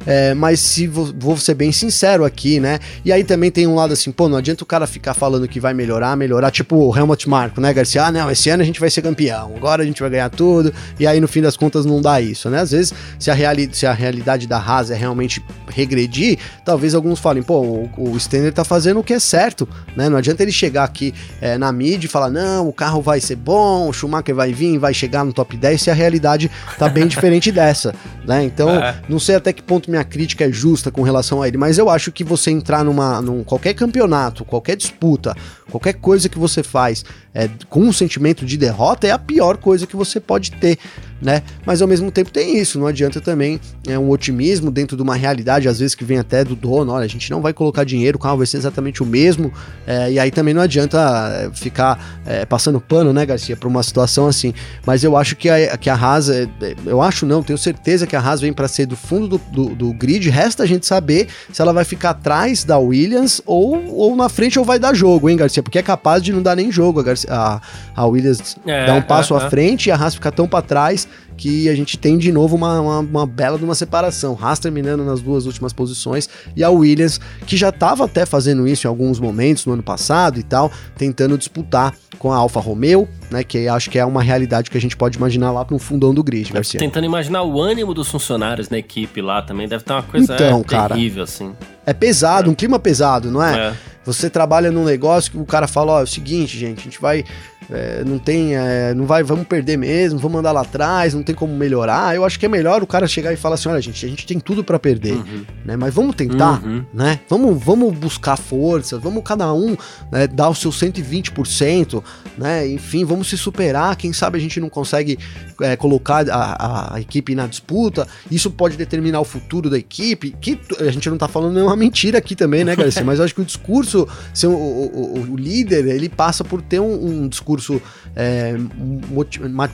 é, 0.09 0.33
mas 0.33 0.59
se 0.59 0.87
vou, 0.87 1.13
vou, 1.15 1.37
ser 1.37 1.53
bem 1.53 1.71
sincero 1.71 2.25
aqui, 2.25 2.59
né? 2.59 2.79
E 3.05 3.11
aí 3.11 3.23
também 3.23 3.51
tem 3.51 3.67
um 3.67 3.75
lado 3.75 3.93
assim, 3.93 4.11
pô, 4.11 4.27
não 4.27 4.39
adianta 4.39 4.63
o 4.63 4.65
cara 4.65 4.87
ficar 4.87 5.13
falando 5.13 5.47
que 5.47 5.59
vai 5.59 5.71
melhorar, 5.71 6.17
melhorar, 6.17 6.49
tipo 6.49 6.75
o 6.77 6.97
Helmut 6.97 7.29
Marko, 7.29 7.61
né, 7.61 7.71
Garcia? 7.71 8.05
Ah, 8.05 8.11
não, 8.11 8.31
esse 8.31 8.49
ano 8.49 8.63
a 8.63 8.65
gente 8.65 8.79
vai 8.79 8.89
ser 8.89 9.03
campeão, 9.03 9.53
agora 9.55 9.83
a 9.83 9.85
gente 9.85 10.01
vai 10.01 10.09
ganhar 10.09 10.31
tudo, 10.31 10.73
e 10.99 11.05
aí 11.05 11.19
no 11.19 11.27
fim 11.27 11.43
das 11.43 11.55
contas 11.55 11.85
não 11.85 12.01
dá 12.01 12.19
isso, 12.19 12.49
né? 12.49 12.59
Às 12.59 12.71
vezes, 12.71 12.91
se 13.19 13.29
a, 13.29 13.35
reali 13.35 13.69
se 13.71 13.85
a 13.85 13.93
realidade 13.93 14.47
da 14.47 14.57
Haas 14.57 14.89
é 14.89 14.95
realmente 14.95 15.45
regredir, 15.67 16.39
talvez 16.65 16.95
alguns 16.95 17.19
falem, 17.19 17.43
pô, 17.43 17.59
o, 17.59 17.89
o 17.95 18.19
Stenner 18.19 18.51
tá 18.51 18.63
fazendo 18.63 19.01
o 19.01 19.03
que 19.03 19.13
é 19.13 19.19
certo, 19.19 19.69
né? 19.95 20.09
Não 20.09 20.17
adianta 20.17 20.41
ele 20.41 20.51
chegar 20.51 20.85
aqui 20.85 21.13
é, 21.39 21.55
na 21.55 21.71
mídia 21.71 22.07
e 22.07 22.09
falar, 22.09 22.31
não, 22.31 22.67
o 22.67 22.73
carro 22.73 22.99
vai 22.99 23.21
ser 23.21 23.35
bom, 23.35 23.87
o 23.87 23.93
Schumacher 23.93 24.33
vai 24.33 24.53
vir, 24.53 24.79
vai 24.79 24.91
chegar 24.91 25.23
no 25.23 25.31
top 25.31 25.55
10, 25.55 25.79
se 25.79 25.91
a 25.91 25.93
realidade 25.93 26.49
tá 26.79 26.89
bem 26.89 27.05
diferente 27.07 27.51
dessa, 27.51 27.93
né? 28.25 28.43
Então, 28.43 28.71
é. 28.71 28.95
não 29.07 29.19
sei 29.19 29.35
até 29.35 29.53
que 29.53 29.61
ponto 29.61 29.87
minha 29.87 29.98
crítica 30.03 30.45
é 30.45 30.51
justa 30.51 30.91
com 30.91 31.01
relação 31.01 31.41
a 31.41 31.47
ele, 31.47 31.57
mas 31.57 31.77
eu 31.77 31.89
acho 31.89 32.11
que 32.11 32.23
você 32.23 32.51
entrar 32.51 32.83
numa 32.83 33.21
num 33.21 33.43
qualquer 33.43 33.73
campeonato, 33.73 34.45
qualquer 34.45 34.75
disputa, 34.75 35.35
qualquer 35.69 35.93
coisa 35.93 36.29
que 36.29 36.39
você 36.39 36.63
faz 36.63 37.03
é, 37.33 37.49
com 37.69 37.81
um 37.81 37.93
sentimento 37.93 38.45
de 38.45 38.57
derrota 38.57 39.07
é 39.07 39.11
a 39.11 39.19
pior 39.19 39.57
coisa 39.57 39.87
que 39.87 39.95
você 39.95 40.19
pode 40.19 40.51
ter 40.51 40.77
né? 41.21 41.43
Mas 41.65 41.81
ao 41.81 41.87
mesmo 41.87 42.11
tempo 42.11 42.31
tem 42.31 42.57
isso, 42.57 42.79
não 42.79 42.87
adianta 42.87 43.19
também 43.19 43.59
é 43.87 43.97
um 43.97 44.09
otimismo 44.09 44.71
dentro 44.71 44.95
de 44.95 45.03
uma 45.03 45.15
realidade, 45.15 45.67
às 45.67 45.79
vezes 45.79 45.95
que 45.95 46.03
vem 46.03 46.17
até 46.17 46.43
do 46.43 46.55
dono, 46.55 46.91
olha, 46.91 47.05
a 47.05 47.09
gente 47.09 47.29
não 47.29 47.41
vai 47.41 47.53
colocar 47.53 47.83
dinheiro, 47.83 48.17
o 48.17 48.19
carro 48.19 48.37
vai 48.37 48.47
ser 48.47 48.57
exatamente 48.57 49.03
o 49.03 49.05
mesmo, 49.05 49.51
é, 49.85 50.11
e 50.11 50.19
aí 50.19 50.31
também 50.31 50.53
não 50.53 50.61
adianta 50.61 50.99
é, 50.99 51.55
ficar 51.55 52.21
é, 52.25 52.45
passando 52.45 52.79
pano, 52.79 53.11
né, 53.11 53.25
Garcia, 53.25 53.57
para 53.57 53.67
uma 53.67 53.83
situação 53.83 54.27
assim. 54.27 54.53
Mas 54.85 55.03
eu 55.03 55.17
acho 55.17 55.35
que 55.35 55.49
a, 55.49 55.77
que 55.77 55.89
a 55.89 55.95
Haas, 55.95 56.29
é, 56.29 56.47
é, 56.61 56.75
eu 56.85 57.01
acho 57.01 57.25
não, 57.25 57.43
tenho 57.43 57.57
certeza 57.57 58.07
que 58.07 58.15
a 58.15 58.19
Haas 58.19 58.41
vem 58.41 58.53
para 58.53 58.67
ser 58.67 58.85
do 58.85 58.95
fundo 58.95 59.27
do, 59.27 59.37
do, 59.37 59.75
do, 59.75 59.93
grid, 59.93 60.29
resta 60.29 60.63
a 60.63 60.65
gente 60.65 60.85
saber 60.85 61.27
se 61.51 61.61
ela 61.61 61.73
vai 61.73 61.83
ficar 61.83 62.11
atrás 62.11 62.63
da 62.63 62.77
Williams 62.77 63.41
ou, 63.45 63.93
ou 63.93 64.15
na 64.15 64.29
frente 64.29 64.57
ou 64.57 64.63
vai 64.63 64.79
dar 64.79 64.93
jogo, 64.93 65.29
hein, 65.29 65.35
Garcia, 65.35 65.61
porque 65.61 65.79
é 65.79 65.83
capaz 65.83 66.23
de 66.23 66.31
não 66.31 66.41
dar 66.41 66.55
nem 66.55 66.71
jogo 66.71 66.99
a, 66.99 67.03
Garcia, 67.03 67.29
a, 67.31 67.61
a 67.95 68.05
Williams 68.05 68.55
é, 68.65 68.85
dar 68.85 68.93
um 68.93 69.01
passo 69.01 69.35
à 69.35 69.49
frente 69.49 69.87
e 69.87 69.91
a 69.91 69.95
Haas 69.95 70.15
ficar 70.15 70.31
tão 70.31 70.47
para 70.47 70.61
trás 70.61 71.08
que 71.37 71.69
a 71.69 71.75
gente 71.75 71.97
tem 71.97 72.17
de 72.17 72.31
novo 72.31 72.55
uma, 72.55 72.79
uma, 72.81 72.99
uma 72.99 73.25
bela 73.25 73.57
de 73.57 73.63
uma 73.63 73.75
separação. 73.75 74.37
Haas 74.39 74.59
terminando 74.59 75.03
nas 75.05 75.21
duas 75.21 75.45
últimas 75.45 75.71
posições 75.71 76.29
e 76.55 76.63
a 76.63 76.69
Williams, 76.69 77.19
que 77.47 77.55
já 77.55 77.69
estava 77.69 78.05
até 78.05 78.25
fazendo 78.25 78.67
isso 78.67 78.85
em 78.85 78.89
alguns 78.89 79.19
momentos 79.19 79.65
no 79.65 79.73
ano 79.73 79.83
passado 79.83 80.39
e 80.39 80.43
tal, 80.43 80.71
tentando 80.97 81.37
disputar 81.37 81.95
com 82.17 82.31
a 82.31 82.35
Alfa 82.35 82.59
Romeo, 82.59 83.07
né? 83.31 83.43
Que 83.43 83.67
acho 83.67 83.89
que 83.89 83.97
é 83.97 84.05
uma 84.05 84.21
realidade 84.21 84.69
que 84.69 84.77
a 84.77 84.81
gente 84.81 84.97
pode 84.97 85.17
imaginar 85.17 85.51
lá 85.51 85.65
no 85.69 85.79
fundão 85.79 86.13
do 86.13 86.21
grid, 86.21 86.51
Garcia. 86.51 86.79
Tentando 86.79 87.05
imaginar 87.05 87.43
o 87.43 87.59
ânimo 87.61 87.93
dos 87.93 88.09
funcionários 88.09 88.69
na 88.69 88.77
equipe 88.77 89.21
lá 89.21 89.41
também, 89.41 89.67
deve 89.67 89.83
estar 89.83 89.95
uma 89.95 90.03
coisa 90.03 90.35
então, 90.35 90.59
é, 90.59 90.63
cara, 90.63 90.95
terrível, 90.95 91.23
assim. 91.23 91.53
É 91.85 91.93
pesado, 91.93 92.49
é. 92.49 92.51
um 92.51 92.55
clima 92.55 92.77
pesado, 92.77 93.31
não 93.31 93.41
é? 93.41 93.69
é? 93.69 93.73
Você 94.05 94.29
trabalha 94.29 94.71
num 94.71 94.83
negócio 94.83 95.31
que 95.31 95.37
o 95.37 95.45
cara 95.45 95.67
fala, 95.67 95.93
ó, 95.93 95.99
é 96.01 96.03
o 96.03 96.07
seguinte, 96.07 96.57
gente, 96.57 96.79
a 96.79 96.83
gente 96.83 96.99
vai 96.99 97.23
é, 97.71 98.03
não 98.03 98.17
tem, 98.17 98.55
é, 98.55 98.93
não 98.93 99.05
vai, 99.05 99.21
vamos 99.21 99.45
perder 99.47 99.77
mesmo, 99.77 100.17
vamos 100.17 100.39
andar 100.39 100.51
lá 100.51 100.61
atrás, 100.61 101.13
não 101.13 101.21
tem 101.21 101.35
como 101.35 101.55
melhorar. 101.55 102.15
Eu 102.15 102.25
acho 102.25 102.39
que 102.39 102.45
é 102.45 102.49
melhor 102.49 102.81
o 102.81 102.87
cara 102.87 103.07
chegar 103.07 103.31
e 103.31 103.37
falar 103.37 103.55
assim, 103.55 103.69
olha 103.69 103.81
gente, 103.81 104.05
a 104.05 104.09
gente 104.09 104.25
tem 104.25 104.39
tudo 104.39 104.63
para 104.63 104.79
perder, 104.79 105.13
uhum. 105.13 105.45
né? 105.63 105.77
Mas 105.77 105.93
vamos 105.93 106.15
tentar, 106.15 106.63
uhum. 106.63 106.83
né? 106.93 107.19
Vamos, 107.29 107.63
vamos 107.63 107.95
buscar 107.95 108.37
forças, 108.37 109.01
vamos 109.01 109.23
cada 109.23 109.53
um 109.53 109.77
né, 110.11 110.27
dar 110.27 110.49
o 110.49 110.55
seu 110.55 110.71
120%, 110.71 112.03
né? 112.37 112.67
Enfim, 112.67 113.05
vamos 113.05 113.29
se 113.29 113.37
superar. 113.37 113.95
Quem 113.95 114.11
sabe 114.13 114.37
a 114.37 114.41
gente 114.41 114.59
não 114.59 114.69
consegue 114.69 115.19
é, 115.61 115.75
colocar 115.75 116.27
a, 116.29 116.95
a, 116.95 117.01
equipe 117.01 117.35
na 117.35 117.45
disputa. 117.45 118.07
Isso 118.31 118.49
pode 118.49 118.77
determinar 118.77 119.19
o 119.19 119.25
futuro 119.25 119.69
da 119.69 119.77
equipe. 119.77 120.35
Que 120.41 120.59
a 120.79 120.91
gente 120.91 121.09
não 121.09 121.17
tá 121.17 121.27
falando 121.27 121.53
nenhuma 121.53 121.75
mentira 121.75 122.17
aqui 122.17 122.35
também, 122.35 122.63
né, 122.63 122.75
Garcia? 122.75 123.03
Mas 123.05 123.19
eu 123.19 123.25
acho 123.25 123.35
que 123.35 123.41
o 123.41 123.45
discurso, 123.45 124.07
ser 124.33 124.47
o, 124.47 124.51
o, 124.53 125.27
o 125.31 125.35
líder, 125.37 125.85
ele 125.85 126.09
passa 126.09 126.43
por 126.43 126.61
ter 126.61 126.79
um, 126.79 127.23
um 127.23 127.27
discurso 127.27 127.58
discurso 127.59 127.81
é, 128.15 128.53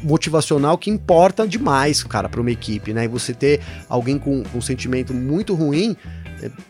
motivacional 0.04 0.78
que 0.78 0.90
importa 0.90 1.48
demais, 1.48 2.04
cara, 2.04 2.28
para 2.28 2.42
uma 2.42 2.52
equipe, 2.52 2.92
né? 2.94 3.06
E 3.06 3.08
você 3.08 3.34
ter 3.34 3.62
alguém 3.88 4.18
com, 4.18 4.44
um 4.54 4.62
sentimento 4.62 5.14
muito 5.14 5.54
ruim 5.54 5.96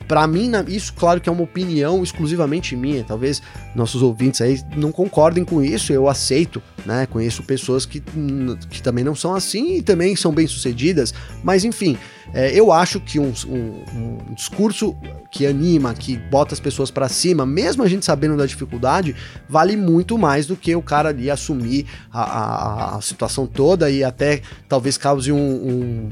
para 0.07 0.25
mim, 0.27 0.51
isso, 0.67 0.93
claro 0.93 1.19
que 1.19 1.29
é 1.29 1.31
uma 1.31 1.43
opinião 1.43 2.03
exclusivamente 2.03 2.75
minha. 2.75 3.03
Talvez 3.03 3.41
nossos 3.75 4.01
ouvintes 4.01 4.41
aí 4.41 4.61
não 4.75 4.91
concordem 4.91 5.43
com 5.43 5.63
isso, 5.63 5.91
eu 5.91 6.07
aceito, 6.07 6.61
né? 6.85 7.05
Conheço 7.05 7.43
pessoas 7.43 7.85
que, 7.85 8.01
que 8.69 8.81
também 8.81 9.03
não 9.03 9.15
são 9.15 9.35
assim 9.35 9.77
e 9.77 9.81
também 9.81 10.15
são 10.15 10.31
bem-sucedidas, 10.31 11.13
mas 11.43 11.63
enfim, 11.63 11.97
é, 12.33 12.51
eu 12.53 12.71
acho 12.71 12.99
que 12.99 13.19
um, 13.19 13.31
um, 13.47 13.83
um, 13.93 14.33
discurso 14.33 14.95
que 15.31 15.45
anima, 15.45 15.93
que 15.93 16.17
bota 16.17 16.53
as 16.53 16.59
pessoas 16.59 16.89
para 16.89 17.07
cima, 17.07 17.45
mesmo 17.45 17.83
a 17.83 17.87
gente 17.87 18.05
sabendo 18.05 18.35
da 18.35 18.45
dificuldade, 18.45 19.15
vale 19.47 19.77
muito 19.77 20.17
mais 20.17 20.45
do 20.45 20.55
que 20.55 20.75
o 20.75 20.81
cara 20.81 21.09
ali 21.09 21.29
assumir 21.29 21.85
a, 22.11 22.21
a, 22.21 22.95
a 22.97 23.01
situação 23.01 23.45
toda 23.45 23.89
e 23.89 24.03
até 24.03 24.41
talvez 24.67 24.97
cause 24.97 25.31
um, 25.31 25.37
um 25.37 26.09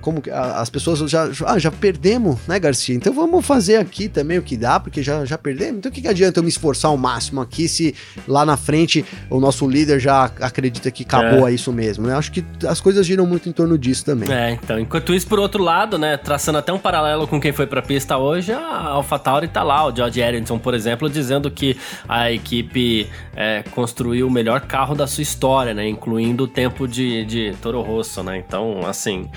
como 0.00 0.22
as 0.32 0.70
pessoas 0.70 0.98
já, 1.10 1.28
ah, 1.46 1.58
já 1.58 1.70
perdemos, 1.70 2.38
né, 2.46 2.58
Garcia? 2.58 2.94
Então 2.94 3.12
vamos 3.12 3.44
fazer 3.44 3.76
aqui 3.76 4.08
também 4.08 4.38
o 4.38 4.42
que 4.42 4.56
dá, 4.56 4.80
porque 4.80 5.02
já, 5.02 5.24
já 5.24 5.36
perdemos. 5.36 5.78
Então 5.78 5.90
o 5.90 5.94
que, 5.94 6.02
que 6.02 6.08
adianta 6.08 6.40
eu 6.40 6.42
me 6.42 6.48
esforçar 6.48 6.90
ao 6.90 6.96
máximo 6.96 7.40
aqui 7.40 7.68
se 7.68 7.94
lá 8.26 8.44
na 8.44 8.56
frente 8.56 9.04
o 9.30 9.40
nosso 9.40 9.68
líder 9.68 10.00
já 10.00 10.24
acredita 10.40 10.90
que 10.90 11.02
acabou 11.02 11.48
é. 11.48 11.52
isso 11.52 11.72
mesmo, 11.72 12.06
né? 12.06 12.14
Acho 12.14 12.32
que 12.32 12.44
as 12.66 12.80
coisas 12.80 13.06
giram 13.06 13.26
muito 13.26 13.48
em 13.48 13.52
torno 13.52 13.78
disso 13.78 14.04
também. 14.04 14.30
É, 14.30 14.52
então, 14.52 14.78
enquanto 14.78 15.14
isso, 15.14 15.26
por 15.26 15.38
outro 15.38 15.62
lado, 15.62 15.98
né, 15.98 16.16
traçando 16.16 16.58
até 16.58 16.72
um 16.72 16.78
paralelo 16.78 17.26
com 17.26 17.40
quem 17.40 17.52
foi 17.52 17.66
pra 17.66 17.82
pista 17.82 18.16
hoje, 18.16 18.52
a 18.52 18.88
AlphaTauri 18.88 19.48
tá 19.48 19.62
lá, 19.62 19.86
o 19.86 19.94
George 19.94 20.20
Erickson, 20.20 20.58
por 20.58 20.74
exemplo, 20.74 21.08
dizendo 21.08 21.50
que 21.50 21.76
a 22.08 22.30
equipe 22.30 23.08
é, 23.34 23.62
construiu 23.72 24.26
o 24.26 24.30
melhor 24.30 24.62
carro 24.62 24.94
da 24.94 25.06
sua 25.06 25.22
história, 25.22 25.74
né, 25.74 25.88
incluindo 25.88 26.44
o 26.44 26.48
tempo 26.48 26.86
de, 26.88 27.24
de 27.24 27.54
Toro 27.60 27.80
Rosso, 27.82 28.22
né? 28.22 28.42
Então, 28.46 28.80
assim, 28.86 29.28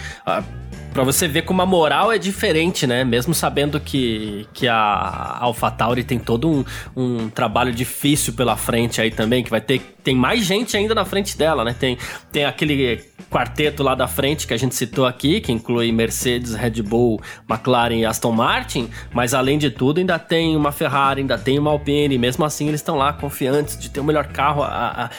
para 0.94 1.04
você 1.04 1.28
ver 1.28 1.44
como 1.44 1.62
a 1.62 1.66
moral 1.66 2.12
é 2.12 2.18
diferente, 2.18 2.88
né? 2.88 3.04
Mesmo 3.04 3.34
sabendo 3.34 3.80
que, 3.80 4.48
que 4.54 4.68
a 4.68 5.38
AlphaTauri 5.40 6.04
tem 6.04 6.20
todo 6.20 6.50
um, 6.50 6.66
um 6.96 7.30
trabalho 7.30 7.72
difícil 7.72 8.34
pela 8.34 8.56
frente 8.56 9.00
aí 9.00 9.12
também, 9.12 9.44
que 9.44 9.50
vai 9.50 9.62
ter 9.62 9.82
tem 10.04 10.16
mais 10.16 10.44
gente 10.46 10.76
ainda 10.76 10.96
na 10.96 11.06
frente 11.06 11.38
dela, 11.38 11.64
né? 11.64 11.76
Tem, 11.78 11.98
tem 12.32 12.46
aquele 12.46 13.04
quarteto 13.30 13.84
lá 13.84 13.94
da 13.94 14.08
frente 14.08 14.48
que 14.48 14.54
a 14.54 14.58
gente 14.58 14.74
citou 14.74 15.06
aqui, 15.06 15.40
que 15.40 15.52
inclui 15.52 15.92
Mercedes, 15.92 16.56
Red 16.56 16.82
Bull, 16.82 17.22
McLaren 17.48 17.96
e 17.96 18.06
Aston 18.06 18.32
Martin, 18.32 18.90
mas 19.14 19.34
além 19.34 19.58
de 19.58 19.70
tudo 19.70 20.00
ainda 20.00 20.18
tem 20.18 20.56
uma 20.56 20.72
Ferrari, 20.72 21.22
ainda 21.22 21.38
tem 21.38 21.60
uma 21.60 21.70
Alpine, 21.70 22.18
mesmo 22.18 22.44
assim 22.44 22.68
eles 22.68 22.80
estão 22.80 22.96
lá 22.96 23.14
confiantes 23.14 23.78
de 23.78 23.90
ter 23.90 24.00
o 24.00 24.04
melhor 24.04 24.28
carro. 24.28 24.64
A, 24.64 25.06
a, 25.06 25.10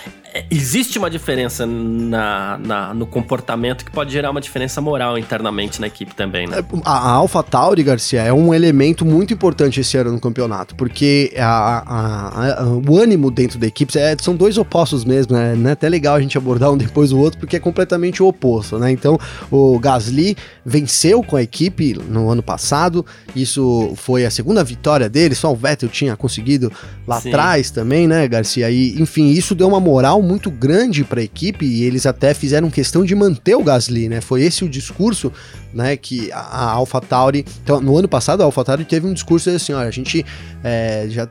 existe 0.51 0.99
uma 0.99 1.11
diferença 1.11 1.67
na, 1.67 2.59
na, 2.59 2.95
no 2.95 3.07
comportamento 3.07 3.85
que 3.85 3.91
pode 3.91 4.13
gerar 4.13 4.31
uma 4.31 4.41
diferença 4.41 4.81
moral 4.81 5.19
internamente 5.19 5.81
na 5.81 5.87
equipe 5.87 6.15
também, 6.15 6.47
né? 6.47 6.65
A, 6.85 6.93
a 6.93 7.11
Alpha 7.11 7.43
Tauri, 7.43 7.83
Garcia, 7.83 8.23
é 8.23 8.33
um 8.33 8.55
elemento 8.55 9.05
muito 9.05 9.35
importante 9.35 9.81
esse 9.81 9.97
ano 9.97 10.13
no 10.13 10.21
campeonato, 10.21 10.75
porque 10.75 11.33
a, 11.39 12.65
o 12.89 12.99
ânimo 12.99 13.31
dentro 13.31 13.59
da 13.59 13.67
equipe 13.67 13.97
é, 13.99 14.17
são 14.21 14.37
dois 14.37 14.59
opostos 14.59 15.05
mesmo, 15.05 15.35
né? 15.35 15.57
É 15.71 15.73
até 15.73 15.89
legal 15.89 16.17
a 16.17 16.21
gente 16.21 16.37
abordar 16.39 16.71
um 16.71 16.77
depois 16.77 17.11
do 17.11 17.19
outro, 17.19 17.39
porque 17.39 17.57
é 17.57 17.61
completamente 17.61 18.23
o 18.23 18.27
oposto, 18.27 18.79
né? 18.79 18.91
Então, 18.91 19.19
o 19.51 19.79
Gasly 19.79 20.37
venceu 20.65 21.23
com 21.23 21.37
a 21.37 21.43
equipe 21.43 21.99
no 22.09 22.31
ano 22.31 22.43
passado, 22.43 23.05
isso 23.35 23.93
foi 23.97 24.25
a 24.25 24.31
segunda 24.31 24.63
vitória 24.63 25.09
dele, 25.09 25.35
só 25.35 25.53
o 25.53 25.57
Vettel 25.57 25.89
tinha 25.89 26.17
conseguido 26.17 26.71
lá 27.07 27.21
Sim. 27.21 27.31
atrás 27.31 27.71
também, 27.71 28.07
né, 28.07 28.27
Garcia? 28.29 28.71
E, 28.71 29.01
enfim, 29.01 29.29
isso 29.29 29.55
deu 29.55 29.69
uma 29.69 29.81
moral 29.81 30.20
muito 30.23 30.51
grande 30.51 31.05
para 31.05 31.21
a 31.21 31.23
equipe 31.23 31.65
e 31.65 31.85
eles 31.85 32.07
até 32.07 32.35
fizeram 32.35 32.71
questão 32.71 33.05
de 33.05 33.15
manter 33.15 33.55
o 33.55 33.63
Gasly, 33.63 34.09
né? 34.09 34.21
Foi 34.21 34.43
esse 34.43 34.65
o 34.65 34.69
discurso, 34.69 35.33
né? 35.73 35.97
Que 35.97 36.31
a 36.33 36.71
AlphaTauri, 36.73 37.45
então, 37.63 37.81
no 37.81 37.97
ano 37.97 38.09
passado 38.09 38.43
a 38.43 38.45
AlphaTauri 38.45 38.85
teve 38.85 39.07
um 39.07 39.13
discurso 39.13 39.51
assim, 39.51 39.73
olha, 39.73 39.89
a 39.89 39.93
gente 39.93 40.25
é, 40.63 41.07
já 41.09 41.29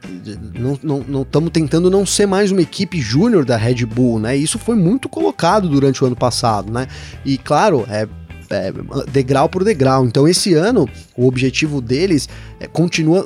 não 0.54 1.22
estamos 1.22 1.52
tentando 1.52 1.90
não 1.90 2.06
ser 2.06 2.26
mais 2.26 2.52
uma 2.52 2.62
equipe 2.62 3.00
júnior 3.00 3.46
da 3.46 3.58
Red 3.58 3.86
Bull, 3.86 4.20
né? 4.20 4.36
Isso 4.36 4.58
foi 4.60 4.76
muito 4.76 5.08
colocado 5.10 5.70
durante 5.70 6.04
o 6.04 6.08
ano 6.08 6.16
passado, 6.16 6.72
né? 6.72 6.88
E 7.26 7.38
claro, 7.38 7.86
é 7.90 8.08
é, 8.50 8.74
degrau 9.12 9.48
por 9.48 9.64
degrau. 9.64 10.06
Então, 10.06 10.28
esse 10.28 10.56
ano, 10.56 10.90
o 11.16 11.28
objetivo 11.28 11.80
deles 11.80 12.28
é, 12.60 12.68
continua, 12.68 13.26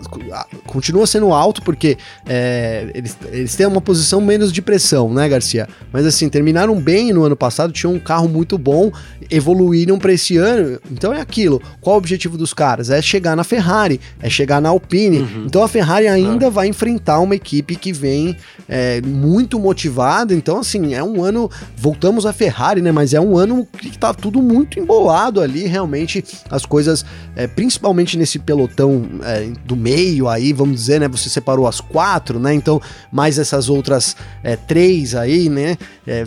continua 0.65 1.07
sendo 1.07 1.33
alto, 1.33 1.61
porque 1.61 1.97
é, 2.25 2.91
eles, 2.93 3.17
eles 3.31 3.55
têm 3.55 3.65
uma 3.65 3.81
posição 3.81 4.21
menos 4.21 4.51
de 4.51 4.61
pressão, 4.61 5.13
né, 5.13 5.27
Garcia? 5.27 5.67
Mas 5.91 6.05
assim, 6.05 6.29
terminaram 6.29 6.79
bem 6.79 7.11
no 7.11 7.23
ano 7.23 7.35
passado, 7.35 7.73
tinham 7.73 7.93
um 7.93 7.99
carro 7.99 8.27
muito 8.27 8.57
bom, 8.57 8.91
evoluíram 9.29 9.97
para 9.97 10.13
esse 10.13 10.37
ano. 10.37 10.79
Então 10.91 11.13
é 11.13 11.21
aquilo. 11.21 11.61
Qual 11.81 11.95
o 11.95 11.97
objetivo 11.97 12.37
dos 12.37 12.53
caras? 12.53 12.89
É 12.89 13.01
chegar 13.01 13.35
na 13.35 13.43
Ferrari, 13.43 13.99
é 14.21 14.29
chegar 14.29 14.61
na 14.61 14.69
Alpine. 14.69 15.19
Uhum. 15.19 15.43
Então 15.45 15.63
a 15.63 15.67
Ferrari 15.67 16.07
ainda 16.07 16.47
ah. 16.47 16.49
vai 16.49 16.67
enfrentar 16.67 17.19
uma 17.19 17.35
equipe 17.35 17.75
que 17.75 17.91
vem 17.91 18.35
é, 18.67 19.01
muito 19.01 19.59
motivada. 19.59 20.33
Então, 20.33 20.59
assim, 20.59 20.93
é 20.93 21.03
um 21.03 21.23
ano. 21.23 21.49
Voltamos 21.75 22.25
à 22.25 22.33
Ferrari, 22.33 22.81
né? 22.81 22.91
Mas 22.91 23.13
é 23.13 23.19
um 23.19 23.37
ano 23.37 23.67
que 23.77 23.97
tá 23.97 24.13
tudo 24.13 24.41
muito 24.41 24.79
embolado 24.79 25.23
lado 25.33 25.41
ali, 25.41 25.65
realmente 25.65 26.23
as 26.49 26.65
coisas, 26.65 27.05
é, 27.35 27.47
principalmente 27.47 28.17
nesse 28.17 28.39
pelotão 28.39 29.03
é, 29.25 29.51
do 29.65 29.75
meio 29.75 30.27
aí, 30.27 30.53
vamos 30.53 30.75
dizer, 30.75 30.99
né? 30.99 31.07
Você 31.07 31.29
separou 31.29 31.67
as 31.67 31.79
quatro, 31.79 32.39
né? 32.39 32.53
Então, 32.53 32.81
mais 33.11 33.37
essas 33.39 33.69
outras 33.69 34.15
é, 34.43 34.55
três 34.55 35.15
aí, 35.15 35.49
né? 35.49 35.77
É, 36.05 36.23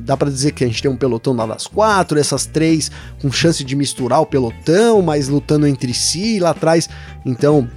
dá 0.00 0.16
para 0.16 0.30
dizer 0.30 0.52
que 0.52 0.64
a 0.64 0.66
gente 0.66 0.82
tem 0.82 0.90
um 0.90 0.96
pelotão 0.96 1.34
lá 1.34 1.46
das 1.46 1.66
quatro, 1.66 2.18
essas 2.18 2.46
três 2.46 2.90
com 3.20 3.30
chance 3.30 3.62
de 3.64 3.76
misturar 3.76 4.20
o 4.20 4.26
pelotão, 4.26 5.02
mas 5.02 5.28
lutando 5.28 5.66
entre 5.66 5.92
si 5.94 6.38
lá 6.38 6.50
atrás. 6.50 6.88
Então, 7.24 7.68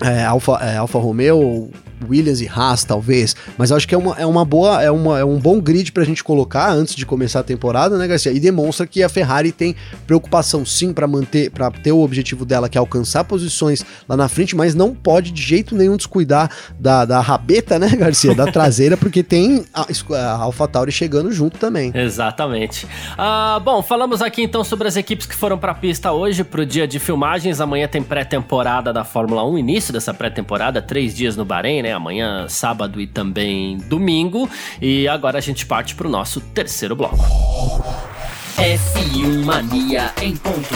é, 0.00 0.24
Alfa, 0.24 0.52
é, 0.62 0.76
Alfa 0.76 0.98
Romeo, 0.98 1.70
Williams 2.08 2.40
e 2.40 2.48
Haas, 2.48 2.84
talvez. 2.84 3.34
Mas 3.56 3.72
acho 3.72 3.86
que 3.86 3.94
é 3.94 3.98
uma, 3.98 4.14
é 4.16 4.26
uma 4.26 4.44
boa, 4.44 4.82
é, 4.82 4.90
uma, 4.90 5.18
é 5.18 5.24
um 5.24 5.38
bom 5.38 5.60
grid 5.60 5.92
pra 5.92 6.04
gente 6.04 6.22
colocar 6.22 6.72
antes 6.72 6.94
de 6.94 7.04
começar 7.06 7.40
a 7.40 7.42
temporada, 7.42 7.96
né, 7.98 8.06
Garcia? 8.06 8.32
E 8.32 8.40
demonstra 8.40 8.86
que 8.86 9.02
a 9.02 9.08
Ferrari 9.08 9.52
tem 9.52 9.74
preocupação 10.06 10.64
sim 10.64 10.92
para 10.92 11.06
manter, 11.06 11.50
para 11.50 11.70
ter 11.70 11.92
o 11.92 12.00
objetivo 12.00 12.44
dela, 12.44 12.68
que 12.68 12.78
é 12.78 12.80
alcançar 12.80 13.24
posições 13.24 13.84
lá 14.08 14.16
na 14.16 14.28
frente, 14.28 14.54
mas 14.56 14.74
não 14.74 14.94
pode 14.94 15.30
de 15.30 15.42
jeito 15.42 15.74
nenhum 15.74 15.96
descuidar 15.96 16.50
da, 16.78 17.04
da 17.04 17.20
rabeta, 17.20 17.78
né, 17.78 17.88
Garcia? 17.96 18.34
Da 18.34 18.46
traseira, 18.46 18.96
porque 18.96 19.22
tem 19.22 19.64
a, 19.74 19.86
a 20.16 20.34
AlphaTauri 20.42 20.92
chegando 20.92 21.32
junto 21.32 21.58
também. 21.58 21.92
Exatamente. 21.94 22.86
Ah, 23.16 23.60
bom, 23.64 23.82
falamos 23.82 24.22
aqui 24.22 24.42
então 24.42 24.64
sobre 24.64 24.88
as 24.88 24.96
equipes 24.96 25.26
que 25.26 25.34
foram 25.34 25.58
pra 25.58 25.74
pista 25.74 26.12
hoje, 26.12 26.44
pro 26.44 26.64
dia 26.64 26.86
de 26.86 26.98
filmagens. 26.98 27.60
Amanhã 27.60 27.88
tem 27.88 28.02
pré-temporada 28.02 28.92
da 28.92 29.04
Fórmula 29.04 29.44
1, 29.46 29.58
início 29.58 29.92
dessa 29.92 30.12
pré-temporada, 30.12 30.80
três 30.82 31.14
dias 31.14 31.36
no 31.36 31.44
Bahrein, 31.44 31.82
né? 31.82 31.89
Né? 31.90 31.92
Amanhã, 31.92 32.48
sábado 32.48 33.00
e 33.00 33.06
também 33.06 33.76
domingo. 33.76 34.48
E 34.80 35.08
agora 35.08 35.38
a 35.38 35.40
gente 35.40 35.66
parte 35.66 35.94
para 35.94 36.06
o 36.06 36.10
nosso 36.10 36.40
terceiro 36.40 36.94
bloco. 36.94 37.18
F1 38.56 39.44
Mania 39.44 40.12
em 40.22 40.36
ponto. 40.36 40.74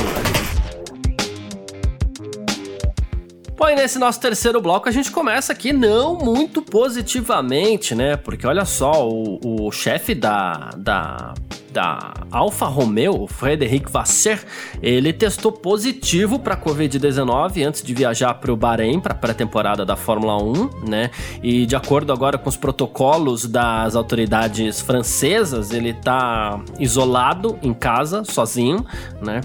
Bom, 3.56 3.68
e 3.68 3.74
nesse 3.76 3.98
nosso 3.98 4.20
terceiro 4.20 4.60
bloco 4.60 4.88
a 4.88 4.92
gente 4.92 5.10
começa 5.10 5.52
aqui 5.52 5.72
não 5.72 6.16
muito 6.16 6.60
positivamente, 6.60 7.94
né? 7.94 8.16
Porque 8.16 8.46
olha 8.46 8.64
só, 8.64 9.08
o, 9.08 9.66
o 9.66 9.70
chefe 9.70 10.14
da, 10.14 10.70
da 10.76 11.34
da 11.74 12.14
Alfa 12.30 12.66
Romeo, 12.66 13.22
o 13.22 13.26
Frederic 13.26 13.90
Vasser, 13.90 14.42
ele 14.80 15.12
testou 15.12 15.50
positivo 15.50 16.38
para 16.38 16.56
Covid-19 16.56 17.66
antes 17.66 17.82
de 17.82 17.92
viajar 17.92 18.32
para 18.34 18.52
o 18.52 18.56
Bahrein 18.56 19.00
para 19.00 19.12
a 19.12 19.16
pré-temporada 19.16 19.84
da 19.84 19.96
Fórmula 19.96 20.40
1, 20.40 20.88
né? 20.88 21.10
E 21.42 21.66
de 21.66 21.74
acordo 21.74 22.12
agora 22.12 22.38
com 22.38 22.48
os 22.48 22.56
protocolos 22.56 23.46
das 23.46 23.96
autoridades 23.96 24.80
francesas, 24.80 25.72
ele 25.72 25.90
está 25.90 26.62
isolado 26.78 27.58
em 27.60 27.74
casa, 27.74 28.22
sozinho, 28.24 28.86
né? 29.20 29.40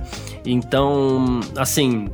Então, 0.46 1.39
assim, 1.58 2.08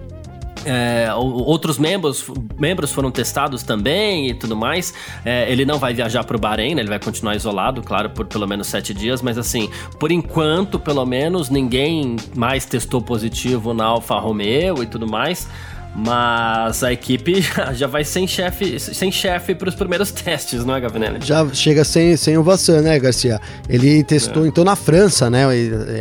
é, 0.66 1.14
outros 1.14 1.78
membros, 1.78 2.26
membros 2.58 2.92
foram 2.92 3.12
testados 3.12 3.64
também 3.64 4.30
e 4.30 4.34
tudo 4.34 4.56
mais. 4.56 4.94
É, 5.24 5.52
ele 5.52 5.66
não 5.66 5.78
vai 5.78 5.94
viajar 5.94 6.24
para 6.24 6.36
o 6.36 6.40
Bahrein, 6.40 6.76
né? 6.76 6.82
ele 6.82 6.90
vai 6.90 7.00
continuar 7.00 7.36
isolado, 7.36 7.82
claro, 7.82 8.10
por 8.10 8.26
pelo 8.26 8.48
menos 8.48 8.68
sete 8.68 8.94
dias. 8.94 9.22
Mas 9.22 9.38
assim, 9.38 9.70
por 10.00 10.12
enquanto, 10.12 10.80
pelo 10.80 11.06
menos, 11.06 11.50
ninguém 11.50 12.16
mais 12.36 12.66
testou 12.66 13.02
positivo 13.02 13.74
na 13.74 13.86
Alfa 13.86 14.16
Romeo 14.20 14.82
e 14.82 14.88
tudo 14.88 15.08
mais. 15.08 15.48
Mas 15.98 16.84
a 16.84 16.92
equipe 16.92 17.40
já, 17.42 17.72
já 17.74 17.88
vai 17.88 18.04
sem 18.04 18.28
chefe 18.28 18.78
sem 18.80 19.10
chefe 19.12 19.56
para 19.56 19.70
os 19.70 19.76
primeiros 19.76 20.12
testes, 20.14 20.66
não 20.66 20.76
é, 20.76 20.82
Gavinelli? 20.82 21.20
Já 21.26 21.48
chega 21.54 21.86
sem, 21.86 22.18
sem 22.18 22.38
o 22.38 22.44
Vassan, 22.44 22.82
né, 22.82 23.00
Garcia? 23.00 23.40
Ele 23.70 24.04
testou 24.04 24.44
É. 24.46 24.48
então 24.50 24.64
na 24.66 24.76
França, 24.76 25.30
né? 25.30 25.44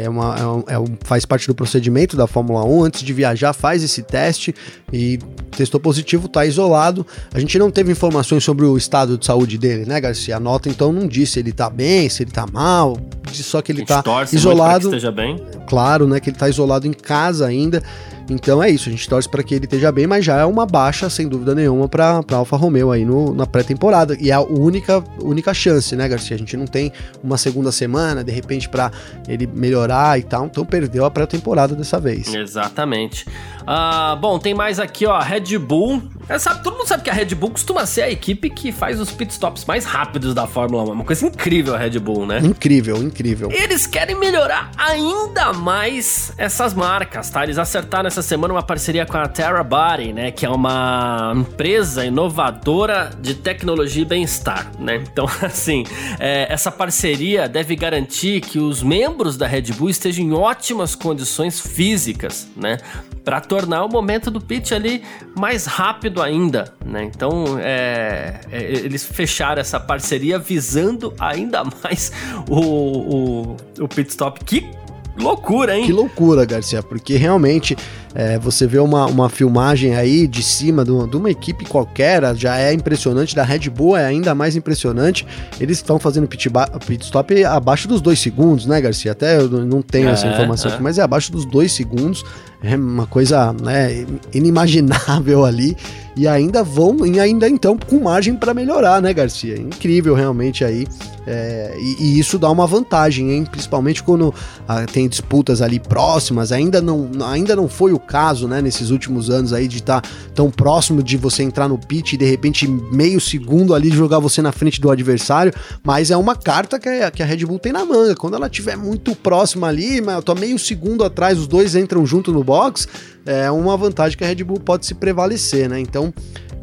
É 0.02 0.08
uma, 0.08 0.36
é 0.36 0.46
um- 0.46 0.64
é 0.68 0.78
um- 0.78 0.96
faz 1.04 1.24
parte 1.24 1.46
do 1.46 1.54
procedimento 1.54 2.16
da 2.16 2.26
Fórmula 2.26 2.64
1. 2.64 2.84
Antes 2.84 3.02
de 3.02 3.12
viajar, 3.12 3.52
faz 3.52 3.84
esse 3.84 4.02
teste 4.02 4.52
e 4.92 5.18
testou 5.52 5.78
positivo, 5.78 6.26
tá 6.28 6.44
isolado. 6.44 7.06
A 7.32 7.38
gente 7.38 7.56
não 7.58 7.70
teve 7.70 7.92
informações 7.92 8.42
sobre 8.42 8.64
o 8.66 8.76
estado 8.76 9.16
de 9.16 9.24
saúde 9.24 9.56
dele, 9.56 9.84
né, 9.86 10.00
Garcia? 10.00 10.36
A 10.36 10.40
nota 10.40 10.68
então 10.68 10.92
não 10.92 11.06
disse 11.06 11.34
se 11.34 11.38
ele 11.38 11.52
tá 11.52 11.70
bem, 11.70 12.08
se 12.08 12.22
ele 12.24 12.30
tá 12.32 12.46
mal, 12.52 12.98
só 13.32 13.62
que 13.62 13.70
ele 13.70 13.84
tá 13.84 14.02
que 14.28 14.34
isolado. 14.36 14.86
esteja 14.88 15.12
bem. 15.12 15.36
Claro, 15.68 16.06
né, 16.08 16.18
que 16.20 16.30
ele 16.30 16.36
tá 16.36 16.48
isolado 16.48 16.86
em 16.86 16.92
casa 16.92 17.46
ainda. 17.46 17.82
Então 18.28 18.62
é 18.62 18.70
isso, 18.70 18.88
a 18.88 18.92
gente 18.92 19.08
torce 19.08 19.28
para 19.28 19.42
que 19.42 19.54
ele 19.54 19.64
esteja 19.64 19.92
bem, 19.92 20.06
mas 20.06 20.24
já 20.24 20.38
é 20.38 20.44
uma 20.44 20.64
baixa, 20.64 21.10
sem 21.10 21.28
dúvida 21.28 21.54
nenhuma, 21.54 21.88
para 21.88 22.22
Alfa 22.32 22.56
Romeo 22.56 22.90
aí 22.90 23.04
no, 23.04 23.34
na 23.34 23.46
pré-temporada. 23.46 24.16
E 24.18 24.30
é 24.30 24.34
a 24.34 24.40
única, 24.40 25.04
única 25.20 25.52
chance, 25.52 25.94
né, 25.94 26.08
Garcia? 26.08 26.34
A 26.34 26.38
gente 26.38 26.56
não 26.56 26.66
tem 26.66 26.92
uma 27.22 27.36
segunda 27.36 27.70
semana, 27.70 28.24
de 28.24 28.32
repente, 28.32 28.68
para 28.68 28.90
ele 29.28 29.46
melhorar 29.46 30.18
e 30.18 30.22
tal. 30.22 30.46
Então 30.46 30.64
perdeu 30.64 31.04
a 31.04 31.10
pré-temporada 31.10 31.74
dessa 31.74 32.00
vez. 32.00 32.32
Exatamente. 32.32 33.26
Ah, 33.66 34.16
bom, 34.20 34.38
tem 34.38 34.54
mais 34.54 34.78
aqui, 34.78 35.06
ó, 35.06 35.18
Red 35.18 35.58
Bull. 35.58 36.02
É, 36.28 36.38
sabe, 36.38 36.62
todo 36.62 36.76
mundo 36.76 36.86
sabe 36.86 37.02
que 37.02 37.10
a 37.10 37.12
Red 37.12 37.34
Bull 37.34 37.50
costuma 37.50 37.84
ser 37.84 38.02
a 38.02 38.10
equipe 38.10 38.48
que 38.48 38.72
faz 38.72 38.98
os 38.98 39.10
pitstops 39.10 39.64
mais 39.66 39.84
rápidos 39.84 40.34
da 40.34 40.46
Fórmula 40.46 40.82
1. 40.84 40.88
É 40.88 40.92
uma 40.92 41.04
coisa 41.04 41.26
incrível 41.26 41.74
a 41.74 41.78
Red 41.78 41.98
Bull, 41.98 42.26
né? 42.26 42.38
Incrível, 42.38 42.96
incrível. 42.96 43.50
Eles 43.52 43.86
querem 43.86 44.16
melhorar 44.16 44.70
ainda 44.76 45.52
mais 45.52 46.32
essas 46.38 46.72
marcas, 46.72 47.28
tá? 47.28 47.42
Eles 47.42 47.58
acertaram 47.58 48.06
essa 48.06 48.22
semana 48.22 48.54
uma 48.54 48.62
parceria 48.62 49.04
com 49.04 49.16
a 49.16 49.28
Terabody, 49.28 50.12
né? 50.12 50.30
Que 50.30 50.46
é 50.46 50.50
uma 50.50 51.32
empresa 51.36 52.04
inovadora 52.06 53.10
de 53.20 53.34
tecnologia 53.34 54.02
e 54.02 54.06
bem-estar, 54.06 54.70
né? 54.78 55.02
Então, 55.10 55.26
assim, 55.42 55.84
é, 56.18 56.46
essa 56.50 56.70
parceria 56.70 57.48
deve 57.48 57.76
garantir 57.76 58.40
que 58.40 58.58
os 58.58 58.82
membros 58.82 59.36
da 59.36 59.46
Red 59.46 59.72
Bull 59.76 59.90
estejam 59.90 60.24
em 60.24 60.32
ótimas 60.32 60.94
condições 60.94 61.60
físicas, 61.60 62.48
né? 62.56 62.78
Para 63.24 63.40
tornar 63.40 63.84
o 63.84 63.88
momento 63.88 64.30
do 64.30 64.40
pit 64.40 64.74
ali 64.74 65.02
mais 65.34 65.64
rápido 65.64 66.20
ainda, 66.20 66.74
né? 66.84 67.04
Então, 67.04 67.58
é, 67.58 68.40
é, 68.52 68.62
eles 68.62 69.04
fecharam 69.04 69.60
essa 69.60 69.80
parceria 69.80 70.38
visando 70.38 71.14
ainda 71.18 71.64
mais 71.82 72.12
o, 72.48 72.60
o, 72.60 73.56
o 73.80 73.88
pit 73.88 74.10
stop. 74.10 74.44
Que 74.44 74.68
loucura, 75.16 75.76
hein? 75.76 75.86
Que 75.86 75.92
loucura, 75.92 76.44
Garcia, 76.44 76.82
porque 76.82 77.16
realmente 77.16 77.76
é, 78.14 78.38
você 78.38 78.66
vê 78.66 78.78
uma, 78.78 79.06
uma 79.06 79.28
filmagem 79.28 79.96
aí 79.96 80.26
de 80.28 80.42
cima 80.42 80.84
de 80.84 80.92
uma, 80.92 81.08
de 81.08 81.16
uma 81.16 81.30
equipe 81.30 81.64
qualquer, 81.64 82.34
já 82.36 82.56
é 82.56 82.72
impressionante, 82.72 83.34
da 83.34 83.42
Red 83.42 83.68
Bull 83.70 83.96
é 83.96 84.06
ainda 84.06 84.34
mais 84.34 84.54
impressionante. 84.54 85.26
Eles 85.60 85.78
estão 85.78 85.98
fazendo 85.98 86.28
pit, 86.28 86.48
pit 86.86 87.04
stop 87.04 87.44
abaixo 87.44 87.88
dos 87.88 88.00
dois 88.00 88.20
segundos, 88.20 88.66
né, 88.66 88.80
Garcia? 88.80 89.12
Até 89.12 89.38
eu 89.38 89.48
não 89.48 89.82
tenho 89.82 90.08
essa 90.08 90.26
É, 90.26 90.32
informação 90.32 90.70
é. 90.70 90.74
aqui, 90.74 90.82
mas 90.82 90.98
é 90.98 91.02
abaixo 91.02 91.32
dos 91.32 91.44
dois 91.44 91.72
segundos. 91.72 92.24
É 92.62 92.76
uma 92.76 93.06
coisa 93.06 93.52
né, 93.52 94.06
inimaginável 94.32 95.44
ali. 95.44 95.76
E 96.16 96.28
ainda 96.28 96.62
vão, 96.62 97.04
e 97.04 97.18
ainda 97.18 97.48
então 97.48 97.76
com 97.76 97.98
margem 97.98 98.36
para 98.36 98.54
melhorar, 98.54 99.02
né, 99.02 99.12
Garcia? 99.12 99.60
Incrível 99.60 100.14
realmente 100.14 100.64
aí. 100.64 100.86
É, 101.26 101.74
e, 101.76 102.04
e 102.04 102.18
isso 102.18 102.38
dá 102.38 102.48
uma 102.50 102.66
vantagem, 102.66 103.32
hein? 103.32 103.44
Principalmente 103.44 104.02
quando 104.02 104.32
ah, 104.68 104.84
tem 104.86 105.08
disputas 105.08 105.60
ali 105.60 105.80
próximas. 105.80 106.52
Ainda 106.52 106.80
não, 106.80 107.10
ainda 107.26 107.56
não 107.56 107.68
foi 107.68 107.92
o 107.92 107.98
caso, 108.04 108.46
né? 108.46 108.62
Nesses 108.62 108.90
últimos 108.90 109.30
anos 109.30 109.52
aí 109.52 109.66
de 109.66 109.78
estar 109.78 110.02
tão 110.34 110.50
próximo 110.50 111.02
de 111.02 111.16
você 111.16 111.42
entrar 111.42 111.68
no 111.68 111.78
pit 111.78 112.14
e 112.14 112.18
de 112.18 112.24
repente 112.24 112.66
meio 112.66 113.20
segundo 113.20 113.74
ali 113.74 113.90
jogar 113.90 114.18
você 114.18 114.40
na 114.40 114.52
frente 114.52 114.80
do 114.80 114.90
adversário. 114.90 115.52
Mas 115.82 116.10
é 116.10 116.16
uma 116.16 116.36
carta 116.36 116.78
que 116.78 116.88
a, 116.88 117.10
que 117.10 117.22
a 117.22 117.26
Red 117.26 117.44
Bull 117.44 117.58
tem 117.58 117.72
na 117.72 117.84
manga. 117.84 118.14
Quando 118.14 118.34
ela 118.34 118.46
estiver 118.46 118.76
muito 118.76 119.14
próxima 119.14 119.66
ali, 119.68 120.00
mas 120.00 120.16
eu 120.16 120.22
tô 120.22 120.34
meio 120.34 120.58
segundo 120.58 121.04
atrás, 121.04 121.38
os 121.38 121.46
dois 121.46 121.74
entram 121.74 122.04
junto 122.06 122.32
no 122.32 122.44
box. 122.44 122.86
É 123.26 123.50
uma 123.50 123.76
vantagem 123.76 124.18
que 124.18 124.24
a 124.24 124.26
Red 124.26 124.44
Bull 124.44 124.60
pode 124.60 124.84
se 124.84 124.94
prevalecer, 124.94 125.68
né? 125.68 125.80
Então, 125.80 126.12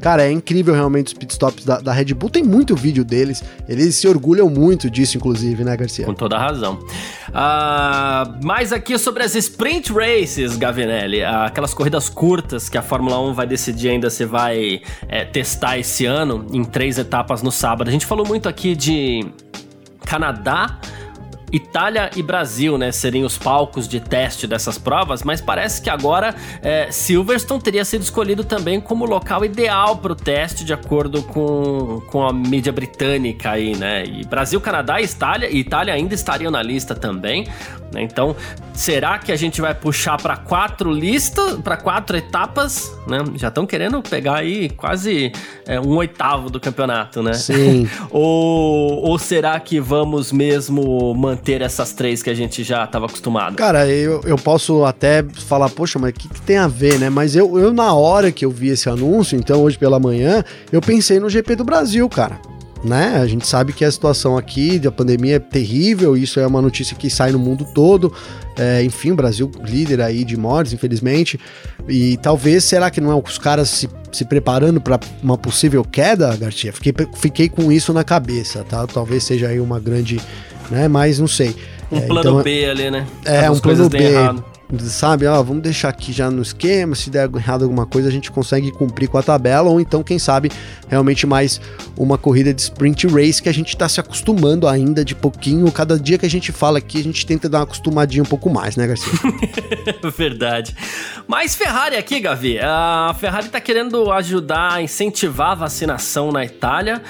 Cara, 0.01 0.23
é 0.25 0.31
incrível 0.31 0.73
realmente 0.73 1.07
os 1.07 1.13
pitstops 1.13 1.63
da, 1.63 1.79
da 1.79 1.93
Red 1.93 2.13
Bull. 2.15 2.29
Tem 2.29 2.43
muito 2.43 2.75
vídeo 2.75 3.05
deles. 3.05 3.43
Eles 3.69 3.95
se 3.95 4.07
orgulham 4.07 4.49
muito 4.49 4.89
disso, 4.89 5.15
inclusive, 5.15 5.63
né, 5.63 5.77
Garcia? 5.77 6.05
Com 6.05 6.15
toda 6.15 6.37
razão. 6.39 6.79
Ah, 7.31 8.35
mais 8.43 8.73
aqui 8.73 8.97
sobre 8.97 9.23
as 9.23 9.35
sprint 9.35 9.93
races, 9.93 10.57
Gavinelli. 10.57 11.23
Ah, 11.23 11.45
aquelas 11.45 11.73
corridas 11.73 12.09
curtas 12.09 12.67
que 12.67 12.77
a 12.77 12.81
Fórmula 12.81 13.21
1 13.21 13.33
vai 13.33 13.45
decidir 13.45 13.89
ainda 13.89 14.09
se 14.09 14.25
vai 14.25 14.81
é, 15.07 15.23
testar 15.23 15.77
esse 15.77 16.05
ano, 16.05 16.47
em 16.51 16.63
três 16.63 16.97
etapas 16.97 17.43
no 17.43 17.51
sábado. 17.51 17.87
A 17.87 17.91
gente 17.91 18.05
falou 18.05 18.25
muito 18.25 18.49
aqui 18.49 18.75
de 18.75 19.23
Canadá. 20.05 20.79
Itália 21.51 22.09
e 22.15 22.23
Brasil, 22.23 22.77
né, 22.77 22.91
seriam 22.91 23.25
os 23.25 23.37
palcos 23.37 23.87
de 23.87 23.99
teste 23.99 24.47
dessas 24.47 24.77
provas, 24.77 25.23
mas 25.23 25.41
parece 25.41 25.81
que 25.81 25.89
agora 25.89 26.33
é, 26.61 26.89
Silverstone 26.91 27.61
teria 27.61 27.83
sido 27.83 28.01
escolhido 28.01 28.43
também 28.43 28.79
como 28.79 29.05
local 29.05 29.43
ideal 29.43 29.97
para 29.97 30.13
o 30.13 30.15
teste, 30.15 30.63
de 30.63 30.73
acordo 30.73 31.21
com, 31.23 32.01
com 32.07 32.25
a 32.25 32.31
mídia 32.31 32.71
britânica 32.71 33.51
aí, 33.51 33.75
né? 33.75 34.05
E 34.05 34.23
Brasil, 34.25 34.61
Canadá 34.61 35.01
e 35.01 35.05
Itália, 35.05 35.49
e 35.49 35.59
Itália 35.59 35.93
ainda 35.93 36.13
estariam 36.13 36.51
na 36.51 36.63
lista 36.63 36.95
também, 36.95 37.47
né? 37.93 38.01
Então, 38.01 38.35
será 38.73 39.19
que 39.19 39.31
a 39.31 39.35
gente 39.35 39.59
vai 39.59 39.75
puxar 39.75 40.17
para 40.21 40.37
quatro 40.37 40.91
listas, 40.91 41.59
para 41.59 41.75
quatro 41.75 42.15
etapas, 42.15 42.95
né? 43.07 43.19
Já 43.35 43.49
estão 43.49 43.65
querendo 43.65 44.01
pegar 44.01 44.37
aí 44.37 44.69
quase 44.69 45.31
é, 45.67 45.79
um 45.79 45.95
oitavo 45.97 46.49
do 46.49 46.59
campeonato, 46.59 47.21
né? 47.21 47.33
Sim. 47.33 47.89
Ou, 48.09 49.03
ou 49.05 49.17
será 49.17 49.59
que 49.59 49.79
vamos 49.79 50.31
mesmo 50.31 51.13
manter 51.13 51.40
essas 51.49 51.93
três 51.93 52.21
que 52.21 52.29
a 52.29 52.33
gente 52.33 52.63
já 52.63 52.83
estava 52.83 53.05
acostumado? 53.05 53.55
Cara, 53.55 53.87
eu, 53.87 54.21
eu 54.25 54.35
posso 54.35 54.85
até 54.85 55.23
falar, 55.23 55.69
poxa, 55.69 55.97
mas 55.97 56.11
o 56.11 56.13
que, 56.13 56.27
que 56.27 56.41
tem 56.41 56.57
a 56.57 56.67
ver, 56.67 56.99
né? 56.99 57.09
Mas 57.09 57.35
eu, 57.35 57.57
eu, 57.59 57.73
na 57.73 57.93
hora 57.93 58.31
que 58.31 58.45
eu 58.45 58.51
vi 58.51 58.69
esse 58.69 58.89
anúncio, 58.89 59.37
então 59.37 59.61
hoje 59.61 59.77
pela 59.77 59.99
manhã, 59.99 60.43
eu 60.71 60.81
pensei 60.81 61.19
no 61.19 61.29
GP 61.29 61.55
do 61.55 61.63
Brasil, 61.63 62.07
cara. 62.07 62.39
Né? 62.83 63.17
A 63.21 63.27
gente 63.27 63.45
sabe 63.45 63.73
que 63.73 63.85
a 63.85 63.91
situação 63.91 64.35
aqui 64.37 64.79
da 64.79 64.91
pandemia 64.91 65.35
é 65.35 65.39
terrível, 65.39 66.17
isso 66.17 66.39
é 66.39 66.47
uma 66.47 66.61
notícia 66.61 66.95
que 66.95 67.09
sai 67.11 67.31
no 67.31 67.37
mundo 67.37 67.63
todo. 67.75 68.11
É, 68.57 68.83
enfim, 68.83 69.11
o 69.11 69.15
Brasil 69.15 69.51
líder 69.63 70.01
aí 70.01 70.23
de 70.23 70.35
mortes, 70.35 70.73
infelizmente. 70.73 71.39
E 71.87 72.17
talvez, 72.17 72.63
será 72.63 72.89
que 72.89 72.99
não 72.99 73.11
é 73.11 73.15
os 73.15 73.37
caras 73.37 73.69
se, 73.69 73.87
se 74.11 74.25
preparando 74.25 74.81
para 74.81 74.99
uma 75.21 75.37
possível 75.37 75.83
queda, 75.83 76.35
Garcia? 76.35 76.73
Fiquei, 76.73 76.93
fiquei 77.17 77.49
com 77.49 77.71
isso 77.71 77.93
na 77.93 78.03
cabeça, 78.03 78.63
tá? 78.67 78.85
Talvez 78.87 79.23
seja 79.23 79.47
aí 79.47 79.59
uma 79.59 79.79
grande, 79.79 80.19
né? 80.71 80.87
Mas 80.87 81.19
não 81.19 81.27
sei. 81.27 81.55
Um 81.91 81.97
É, 81.97 82.01
plano 82.01 82.19
então- 82.31 82.41
B 82.43 82.65
ali, 82.65 82.89
né? 82.89 83.05
É, 83.23 83.47
um 83.49 83.53
as 83.53 83.61
coisas 83.61 83.87
plano 83.89 84.03
B. 84.05 84.11
errado. 84.11 84.45
Sabe, 84.79 85.25
vamos 85.25 85.61
deixar 85.61 85.89
aqui 85.89 86.13
já 86.13 86.31
no 86.31 86.41
esquema, 86.41 86.95
se 86.95 87.09
der 87.09 87.29
errado 87.35 87.63
alguma 87.63 87.85
coisa, 87.85 88.07
a 88.07 88.11
gente 88.11 88.31
consegue 88.31 88.71
cumprir 88.71 89.09
com 89.09 89.17
a 89.17 89.23
tabela, 89.23 89.69
ou 89.69 89.81
então, 89.81 90.01
quem 90.01 90.17
sabe, 90.17 90.49
realmente 90.87 91.27
mais 91.27 91.59
uma 91.97 92.17
corrida 92.17 92.53
de 92.53 92.61
sprint 92.61 93.07
race 93.07 93.41
que 93.41 93.49
a 93.49 93.53
gente 93.53 93.75
tá 93.75 93.89
se 93.89 93.99
acostumando 93.99 94.67
ainda 94.67 95.03
de 95.03 95.13
pouquinho. 95.13 95.69
Cada 95.71 95.99
dia 95.99 96.17
que 96.17 96.25
a 96.25 96.29
gente 96.29 96.51
fala 96.51 96.77
aqui, 96.77 96.99
a 96.99 97.03
gente 97.03 97.25
tenta 97.25 97.49
dar 97.49 97.59
uma 97.59 97.63
acostumadinha 97.65 98.23
um 98.23 98.25
pouco 98.25 98.49
mais, 98.49 98.75
né, 98.77 98.87
Garcia? 98.87 99.11
Verdade. 100.17 100.75
Mas 101.27 101.53
Ferrari 101.55 101.95
aqui, 101.95 102.19
Gavi. 102.19 102.59
A 102.59 103.15
Ferrari 103.19 103.49
tá 103.49 103.59
querendo 103.59 104.11
ajudar 104.11 104.73
a 104.73 104.81
incentivar 104.81 105.51
a 105.51 105.55
vacinação 105.55 106.31
na 106.31 106.45
Itália. 106.45 107.01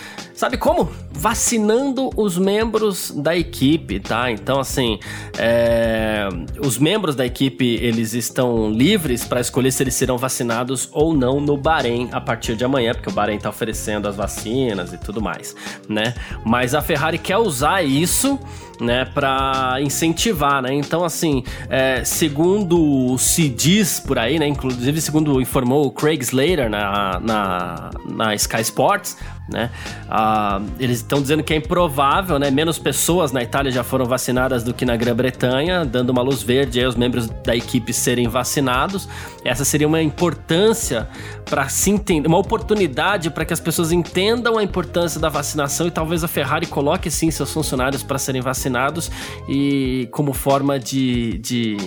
Sabe 0.41 0.57
como? 0.57 0.89
Vacinando 1.11 2.09
os 2.17 2.35
membros 2.35 3.11
da 3.11 3.37
equipe, 3.37 3.99
tá? 3.99 4.31
Então, 4.31 4.59
assim, 4.59 4.97
é, 5.37 6.27
os 6.65 6.79
membros 6.79 7.15
da 7.15 7.23
equipe 7.23 7.75
eles 7.75 8.15
estão 8.15 8.71
livres 8.71 9.23
para 9.23 9.39
escolher 9.39 9.69
se 9.69 9.83
eles 9.83 9.93
serão 9.93 10.17
vacinados 10.17 10.89
ou 10.91 11.13
não 11.13 11.39
no 11.39 11.55
Bahrein 11.55 12.09
a 12.11 12.19
partir 12.19 12.55
de 12.55 12.65
amanhã, 12.65 12.91
porque 12.95 13.07
o 13.07 13.11
Bahrein 13.11 13.37
tá 13.37 13.49
oferecendo 13.49 14.07
as 14.07 14.15
vacinas 14.15 14.91
e 14.91 14.97
tudo 14.97 15.21
mais, 15.21 15.55
né? 15.87 16.15
Mas 16.43 16.73
a 16.73 16.81
Ferrari 16.81 17.19
quer 17.19 17.37
usar 17.37 17.83
isso 17.83 18.39
né, 18.79 19.05
para 19.05 19.75
incentivar, 19.79 20.59
né? 20.63 20.73
Então, 20.73 21.05
assim, 21.05 21.43
é, 21.69 22.03
segundo 22.03 23.15
se 23.19 23.47
diz 23.47 23.99
por 23.99 24.17
aí, 24.17 24.39
né, 24.39 24.47
inclusive 24.47 24.99
segundo 24.99 25.39
informou 25.39 25.85
o 25.85 25.91
Craig 25.91 26.19
Slater 26.23 26.67
na, 26.67 27.19
na, 27.19 27.89
na 28.09 28.33
Sky 28.33 28.61
Sports, 28.61 29.17
né, 29.51 29.69
ah, 30.09 30.61
eles 30.79 30.97
estão 30.97 31.21
dizendo 31.21 31.43
que 31.43 31.53
é 31.53 31.57
improvável, 31.57 32.39
né, 32.39 32.49
menos 32.49 32.79
pessoas 32.79 33.31
na 33.31 33.43
Itália 33.43 33.71
já 33.71 33.83
foram 33.83 34.05
vacinadas 34.05 34.63
do 34.63 34.73
que 34.73 34.85
na 34.85 34.95
Grã-Bretanha, 34.95 35.85
dando 35.85 36.09
uma 36.09 36.21
luz 36.21 36.41
verde 36.41 36.79
aí 36.79 36.85
aos 36.85 36.95
membros 36.95 37.27
da 37.43 37.55
equipe 37.55 37.93
serem 37.93 38.27
vacinados. 38.27 39.07
Essa 39.43 39.65
seria 39.65 39.87
uma 39.87 40.01
importância 40.01 41.07
para 41.49 41.67
se 41.69 41.89
entender, 41.89 42.27
uma 42.27 42.37
oportunidade 42.37 43.29
para 43.29 43.43
que 43.43 43.53
as 43.53 43.59
pessoas 43.59 43.91
entendam 43.91 44.57
a 44.57 44.63
importância 44.63 45.19
da 45.19 45.29
vacinação 45.29 45.87
e 45.87 45.91
talvez 45.91 46.23
a 46.23 46.27
Ferrari 46.27 46.65
coloque 46.65 47.11
sim 47.11 47.29
seus 47.31 47.51
funcionários 47.51 48.03
para 48.03 48.17
serem 48.17 48.41
vacinados 48.41 48.61
vacinados 48.61 49.11
e 49.47 50.07
como 50.11 50.33
forma 50.33 50.79
de, 50.79 51.37
de 51.39 51.77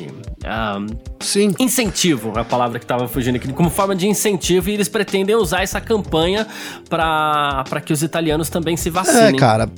um, 0.44 0.86
Sim. 1.20 1.54
incentivo, 1.58 2.32
é 2.36 2.40
a 2.40 2.44
palavra 2.44 2.78
que 2.78 2.84
estava 2.84 3.06
fugindo 3.08 3.36
aqui, 3.36 3.50
como 3.52 3.70
forma 3.70 3.94
de 3.94 4.06
incentivo 4.06 4.68
e 4.68 4.74
eles 4.74 4.88
pretendem 4.88 5.34
usar 5.36 5.62
essa 5.62 5.80
campanha 5.80 6.46
para 6.88 7.53
que 7.84 7.92
os 7.92 8.02
italianos 8.02 8.48
também 8.48 8.76
se 8.76 8.90
vacinem. 8.90 9.36
É, 9.36 9.38
cara, 9.38 9.70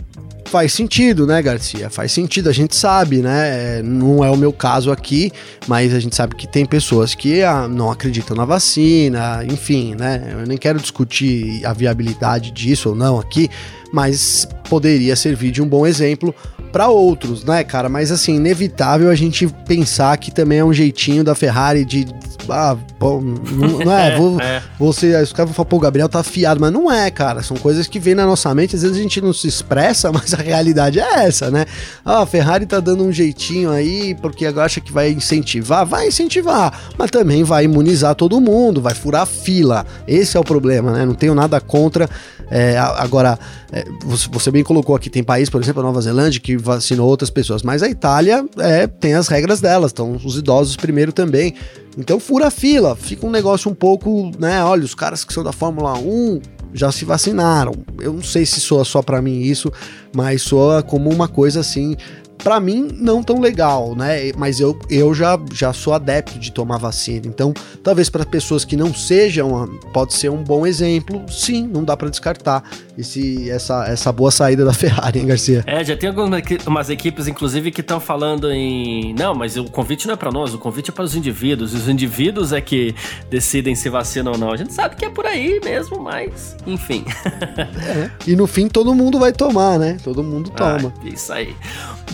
faz 0.46 0.72
sentido, 0.72 1.26
né, 1.26 1.42
Garcia? 1.42 1.90
Faz 1.90 2.12
sentido, 2.12 2.48
a 2.48 2.52
gente 2.52 2.74
sabe, 2.74 3.18
né? 3.18 3.78
É, 3.78 3.82
Não 3.82 4.24
é 4.24 4.30
o 4.30 4.36
meu 4.36 4.52
caso 4.52 4.90
aqui, 4.90 5.30
mas 5.66 5.92
a 5.92 6.00
gente 6.00 6.14
sabe 6.14 6.34
que 6.34 6.46
tem 6.46 6.64
pessoas 6.64 7.14
que 7.14 7.42
ah, 7.42 7.68
não 7.68 7.90
acreditam 7.90 8.36
na 8.36 8.44
vacina, 8.44 9.44
enfim, 9.44 9.94
né? 9.94 10.30
Eu 10.32 10.46
nem 10.46 10.56
quero 10.56 10.78
discutir 10.78 11.64
a 11.66 11.72
viabilidade 11.72 12.50
disso 12.50 12.90
ou 12.90 12.94
não 12.94 13.18
aqui, 13.18 13.50
mas 13.92 14.48
poderia 14.68 15.14
servir 15.16 15.50
de 15.50 15.60
um 15.60 15.68
bom 15.68 15.86
exemplo 15.86 16.34
para 16.66 16.88
outros, 16.88 17.44
né, 17.44 17.62
cara? 17.64 17.88
Mas 17.88 18.10
assim, 18.10 18.36
inevitável 18.36 19.10
a 19.10 19.14
gente 19.14 19.46
pensar 19.66 20.16
que 20.18 20.30
também 20.30 20.58
é 20.58 20.64
um 20.64 20.72
jeitinho 20.72 21.24
da 21.24 21.34
Ferrari 21.34 21.84
de. 21.84 22.06
Ah, 22.48 22.76
pô, 22.98 23.20
não, 23.20 23.78
não 23.80 23.92
é, 23.92 24.14
vou, 24.18 24.40
É. 24.40 24.62
você, 24.78 25.20
os 25.20 25.32
caras 25.32 25.50
vão 25.50 25.54
falar, 25.54 25.66
pô, 25.66 25.76
o 25.76 25.80
Gabriel 25.80 26.08
tá 26.08 26.20
afiado, 26.20 26.60
mas 26.60 26.72
não 26.72 26.90
é, 26.92 27.10
cara. 27.10 27.42
São 27.42 27.56
coisas 27.56 27.86
que 27.88 27.98
vêm 27.98 28.14
na 28.14 28.24
nossa 28.24 28.54
mente, 28.54 28.76
às 28.76 28.82
vezes 28.82 28.96
a 28.96 29.00
gente 29.00 29.20
não 29.20 29.32
se 29.32 29.48
expressa, 29.48 30.10
mas 30.12 30.32
a 30.34 30.36
realidade 30.38 31.00
é 31.00 31.24
essa, 31.26 31.50
né? 31.50 31.64
Ah, 32.04 32.22
a 32.22 32.26
Ferrari 32.26 32.66
tá 32.66 32.78
dando 32.78 33.02
um 33.04 33.10
jeitinho 33.10 33.70
aí, 33.70 34.14
porque 34.22 34.46
agora 34.46 34.66
acha 34.66 34.80
que 34.80 34.92
vai 34.92 35.10
incentivar, 35.10 35.84
vai 35.84 36.08
incentivar, 36.08 36.72
mas 36.96 37.10
também 37.10 37.42
vai 37.42 37.64
imunizar 37.64 38.14
todo 38.14 38.40
mundo, 38.40 38.80
vai 38.80 38.94
furar 38.94 39.22
a 39.22 39.26
fila. 39.26 39.84
Esse 40.06 40.36
é 40.36 40.40
o 40.40 40.44
problema, 40.44 40.92
né? 40.92 41.04
Não 41.04 41.14
tenho 41.14 41.34
nada 41.34 41.60
contra. 41.60 42.08
É, 42.50 42.78
agora, 42.78 43.38
é, 43.72 43.84
você, 44.04 44.50
bem 44.50 44.62
colocou 44.62 44.94
aqui, 44.94 45.10
tem 45.10 45.22
país, 45.22 45.50
por 45.50 45.60
exemplo, 45.60 45.82
a 45.82 45.84
Nova 45.84 46.00
Zelândia, 46.00 46.40
que 46.40 46.56
vacinou 46.56 47.08
outras 47.08 47.30
pessoas, 47.30 47.62
mas 47.62 47.82
a 47.82 47.88
Itália 47.88 48.44
é, 48.58 48.86
tem 48.86 49.14
as 49.14 49.28
regras 49.28 49.60
delas, 49.60 49.92
então 49.92 50.18
os 50.24 50.36
idosos 50.36 50.76
primeiro 50.76 51.12
também. 51.12 51.54
Então 51.98 52.20
fura 52.20 52.48
a 52.48 52.50
fila, 52.50 52.94
fica 52.94 53.26
um 53.26 53.30
negócio 53.30 53.70
um 53.70 53.74
pouco, 53.74 54.30
né? 54.38 54.62
Olha, 54.62 54.84
os 54.84 54.94
caras 54.94 55.24
que 55.24 55.32
são 55.32 55.42
da 55.42 55.52
Fórmula 55.52 55.94
1 55.98 56.40
já 56.74 56.92
se 56.92 57.04
vacinaram. 57.04 57.72
Eu 57.98 58.12
não 58.12 58.22
sei 58.22 58.44
se 58.44 58.60
soa 58.60 58.84
só 58.84 59.00
pra 59.00 59.22
mim 59.22 59.40
isso, 59.40 59.72
mas 60.14 60.42
soa 60.42 60.82
como 60.82 61.10
uma 61.10 61.26
coisa 61.26 61.60
assim. 61.60 61.96
Pra 62.42 62.60
mim, 62.60 62.88
não 63.00 63.22
tão 63.22 63.40
legal, 63.40 63.94
né? 63.96 64.30
Mas 64.36 64.60
eu, 64.60 64.78
eu 64.88 65.12
já, 65.14 65.38
já 65.52 65.72
sou 65.72 65.92
adepto 65.94 66.38
de 66.38 66.52
tomar 66.52 66.78
vacina. 66.78 67.26
Então, 67.26 67.52
talvez 67.82 68.08
para 68.08 68.24
pessoas 68.24 68.64
que 68.64 68.76
não 68.76 68.94
sejam, 68.94 69.64
ah, 69.64 69.68
pode 69.92 70.14
ser 70.14 70.28
um 70.30 70.42
bom 70.44 70.66
exemplo. 70.66 71.24
Sim, 71.28 71.66
não 71.66 71.82
dá 71.82 71.96
pra 71.96 72.08
descartar 72.08 72.62
esse, 72.96 73.50
essa, 73.50 73.84
essa 73.86 74.12
boa 74.12 74.30
saída 74.30 74.64
da 74.64 74.72
Ferrari, 74.74 75.18
hein, 75.20 75.26
Garcia? 75.26 75.64
É, 75.66 75.82
já 75.84 75.96
tem 75.96 76.08
algumas 76.08 76.38
equi- 76.38 76.58
umas 76.66 76.88
equipes, 76.88 77.26
inclusive, 77.26 77.70
que 77.72 77.80
estão 77.80 77.98
falando 77.98 78.50
em. 78.52 79.12
Não, 79.18 79.34
mas 79.34 79.56
o 79.56 79.64
convite 79.64 80.06
não 80.06 80.14
é 80.14 80.16
para 80.16 80.30
nós, 80.30 80.54
o 80.54 80.58
convite 80.58 80.90
é 80.90 80.92
para 80.92 81.04
os 81.04 81.16
indivíduos. 81.16 81.72
E 81.72 81.76
os 81.76 81.88
indivíduos 81.88 82.52
é 82.52 82.60
que 82.60 82.94
decidem 83.28 83.74
se 83.74 83.88
vacinam 83.88 84.32
ou 84.32 84.38
não. 84.38 84.52
A 84.52 84.56
gente 84.56 84.72
sabe 84.72 84.94
que 84.94 85.04
é 85.04 85.10
por 85.10 85.26
aí 85.26 85.60
mesmo, 85.64 86.00
mas. 86.00 86.56
Enfim. 86.66 87.04
E 88.26 88.34
no 88.34 88.46
fim, 88.46 88.68
todo 88.68 88.94
mundo 88.94 89.18
vai 89.18 89.32
tomar, 89.32 89.78
né? 89.78 89.96
Todo 90.02 90.22
mundo 90.22 90.50
toma. 90.50 90.92
Ah, 91.02 91.08
isso 91.08 91.32
aí. 91.32 91.54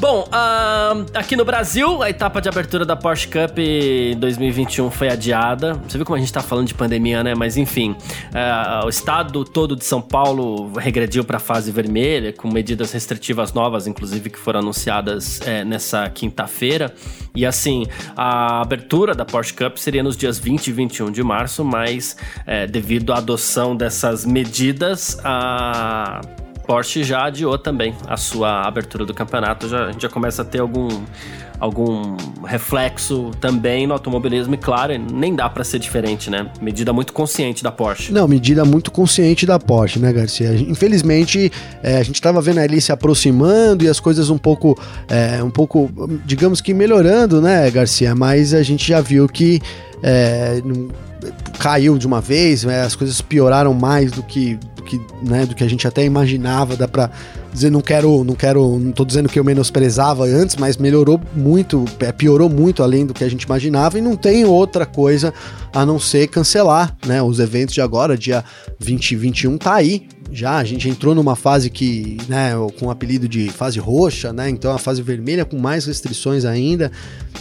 Bom, 0.02 0.28
ahn, 0.32 1.06
aqui 1.14 1.36
no 1.36 1.44
Brasil, 1.44 2.02
a 2.02 2.10
etapa 2.10 2.40
de 2.40 2.48
abertura 2.48 2.84
da 2.84 2.96
Porsche 2.96 3.28
Cup 3.28 3.56
2021 4.18 4.90
foi 4.90 5.08
adiada. 5.08 5.74
Você 5.86 5.96
viu 5.96 6.04
como 6.04 6.16
a 6.16 6.18
gente 6.18 6.32
tá 6.32 6.40
falando 6.42 6.66
de 6.66 6.74
pandemia, 6.74 7.22
né? 7.22 7.36
Mas 7.36 7.56
enfim, 7.56 7.94
ah, 8.34 8.82
o 8.84 8.88
estado 8.88 9.44
todo 9.44 9.76
de 9.76 9.84
São 9.84 10.02
Paulo 10.02 10.72
regrediu 10.72 11.22
para 11.22 11.36
a 11.36 11.40
fase 11.40 11.70
vermelha, 11.70 12.32
com 12.32 12.50
medidas 12.50 12.90
restritivas 12.90 13.52
novas, 13.52 13.86
inclusive, 13.86 14.28
que 14.28 14.40
foram 14.40 14.58
anunciadas 14.58 15.40
eh, 15.42 15.62
nessa 15.62 16.10
quinta-feira. 16.10 16.92
E 17.32 17.46
assim, 17.46 17.86
a 18.16 18.60
abertura 18.60 19.14
da 19.14 19.24
Porsche 19.24 19.54
Cup 19.54 19.76
seria 19.76 20.02
nos 20.02 20.16
dias 20.16 20.36
20 20.36 20.66
e 20.66 20.72
21 20.72 21.12
de 21.12 21.22
março, 21.22 21.64
mas 21.64 22.16
eh, 22.44 22.66
devido 22.66 23.12
à 23.12 23.18
adoção 23.18 23.76
dessas 23.76 24.26
medidas, 24.26 25.16
a 25.22 26.20
Porsche 26.66 27.02
já 27.02 27.26
adiou 27.26 27.58
também 27.58 27.94
a 28.06 28.16
sua 28.16 28.62
abertura 28.62 29.04
do 29.04 29.12
campeonato. 29.12 29.68
Já, 29.68 29.86
a 29.86 29.92
gente 29.92 30.02
já 30.02 30.08
começa 30.08 30.42
a 30.42 30.44
ter 30.44 30.60
algum, 30.60 30.88
algum 31.58 32.16
reflexo 32.44 33.30
também 33.40 33.86
no 33.86 33.92
automobilismo. 33.92 34.54
E 34.54 34.58
claro, 34.58 34.92
nem 34.98 35.34
dá 35.34 35.48
pra 35.48 35.64
ser 35.64 35.78
diferente, 35.78 36.30
né? 36.30 36.50
Medida 36.60 36.92
muito 36.92 37.12
consciente 37.12 37.62
da 37.62 37.72
Porsche. 37.72 38.12
Não, 38.12 38.28
medida 38.28 38.64
muito 38.64 38.90
consciente 38.90 39.44
da 39.44 39.58
Porsche, 39.58 39.98
né, 39.98 40.12
Garcia? 40.12 40.54
Infelizmente, 40.54 41.50
é, 41.82 41.98
a 41.98 42.02
gente 42.02 42.16
estava 42.16 42.40
vendo 42.40 42.58
ali 42.58 42.80
se 42.80 42.92
aproximando 42.92 43.84
e 43.84 43.88
as 43.88 44.00
coisas 44.00 44.30
um 44.30 44.38
pouco, 44.38 44.78
é, 45.08 45.42
um 45.42 45.50
pouco, 45.50 45.90
digamos 46.24 46.60
que 46.60 46.72
melhorando, 46.72 47.40
né, 47.40 47.70
Garcia? 47.70 48.14
Mas 48.14 48.54
a 48.54 48.62
gente 48.62 48.86
já 48.86 49.00
viu 49.00 49.28
que 49.28 49.60
é, 50.02 50.60
caiu 51.58 51.96
de 51.96 52.06
uma 52.06 52.20
vez, 52.20 52.64
né, 52.64 52.82
as 52.82 52.96
coisas 52.96 53.20
pioraram 53.20 53.72
mais 53.72 54.10
do 54.10 54.22
que, 54.22 54.58
do 54.82 54.84
que, 54.84 55.00
né, 55.22 55.46
do 55.46 55.54
que 55.54 55.62
a 55.64 55.68
gente 55.68 55.86
até 55.86 56.04
imaginava. 56.04 56.76
Dá 56.76 56.88
pra 56.88 57.10
dizer, 57.52 57.70
não 57.70 57.80
quero, 57.80 58.24
não 58.24 58.34
quero, 58.34 58.78
não 58.78 58.92
tô 58.92 59.04
dizendo 59.04 59.28
que 59.28 59.38
eu 59.38 59.44
menosprezava 59.44 60.24
antes, 60.24 60.56
mas 60.56 60.76
melhorou 60.76 61.20
muito, 61.34 61.84
é, 62.00 62.10
piorou 62.12 62.48
muito 62.48 62.82
além 62.82 63.06
do 63.06 63.14
que 63.14 63.22
a 63.24 63.28
gente 63.28 63.42
imaginava 63.42 63.98
e 63.98 64.02
não 64.02 64.16
tem 64.16 64.44
outra 64.44 64.84
coisa 64.84 65.32
a 65.72 65.86
não 65.86 65.98
ser 65.98 66.26
cancelar, 66.28 66.96
né? 67.06 67.22
Os 67.22 67.38
eventos 67.38 67.74
de 67.74 67.80
agora, 67.80 68.16
dia 68.16 68.44
20 68.78 69.12
e 69.12 69.16
21 69.16 69.56
tá 69.58 69.74
aí. 69.74 70.06
Já 70.30 70.56
a 70.56 70.64
gente 70.64 70.88
entrou 70.88 71.14
numa 71.14 71.36
fase 71.36 71.68
que, 71.68 72.16
né, 72.26 72.52
com 72.78 72.86
o 72.86 72.90
apelido 72.90 73.28
de 73.28 73.50
fase 73.50 73.78
roxa, 73.78 74.32
né? 74.32 74.48
Então 74.48 74.72
a 74.72 74.78
fase 74.78 75.02
vermelha 75.02 75.44
com 75.44 75.58
mais 75.58 75.84
restrições 75.84 76.44
ainda. 76.46 76.90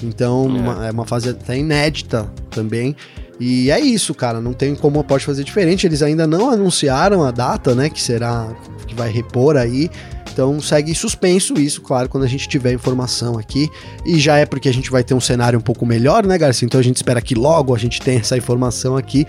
Então 0.03 0.45
É. 0.45 0.59
uma- 0.59 0.87
é 0.87 0.91
uma 0.91 1.05
fase 1.05 1.29
até 1.29 1.57
inédita 1.57 2.29
também. 2.49 2.95
E 3.43 3.71
é 3.71 3.79
isso, 3.79 4.13
cara, 4.13 4.39
não 4.39 4.53
tem 4.53 4.75
como 4.75 4.99
a 4.99 5.03
Porsche 5.03 5.25
fazer 5.25 5.43
diferente. 5.43 5.87
Eles 5.87 6.03
ainda 6.03 6.27
não 6.27 6.51
anunciaram 6.51 7.23
a 7.23 7.31
data, 7.31 7.73
né, 7.73 7.89
que 7.89 7.99
será 7.99 8.47
que 8.85 8.93
vai 8.93 9.09
repor 9.09 9.57
aí. 9.57 9.89
Então 10.31 10.61
segue 10.61 10.91
em 10.91 10.93
suspenso 10.93 11.59
isso, 11.59 11.81
claro, 11.81 12.07
quando 12.07 12.23
a 12.23 12.27
gente 12.27 12.47
tiver 12.47 12.71
informação 12.71 13.39
aqui. 13.39 13.67
E 14.05 14.19
já 14.19 14.37
é 14.37 14.45
porque 14.45 14.69
a 14.69 14.73
gente 14.73 14.91
vai 14.91 15.03
ter 15.03 15.15
um 15.15 15.19
cenário 15.19 15.57
um 15.57 15.61
pouco 15.61 15.85
melhor, 15.87 16.23
né, 16.25 16.37
Garcia? 16.37 16.65
Então 16.67 16.79
a 16.79 16.83
gente 16.83 16.97
espera 16.97 17.19
que 17.19 17.33
logo 17.33 17.73
a 17.73 17.77
gente 17.79 17.99
tenha 17.99 18.19
essa 18.19 18.37
informação 18.37 18.95
aqui. 18.95 19.25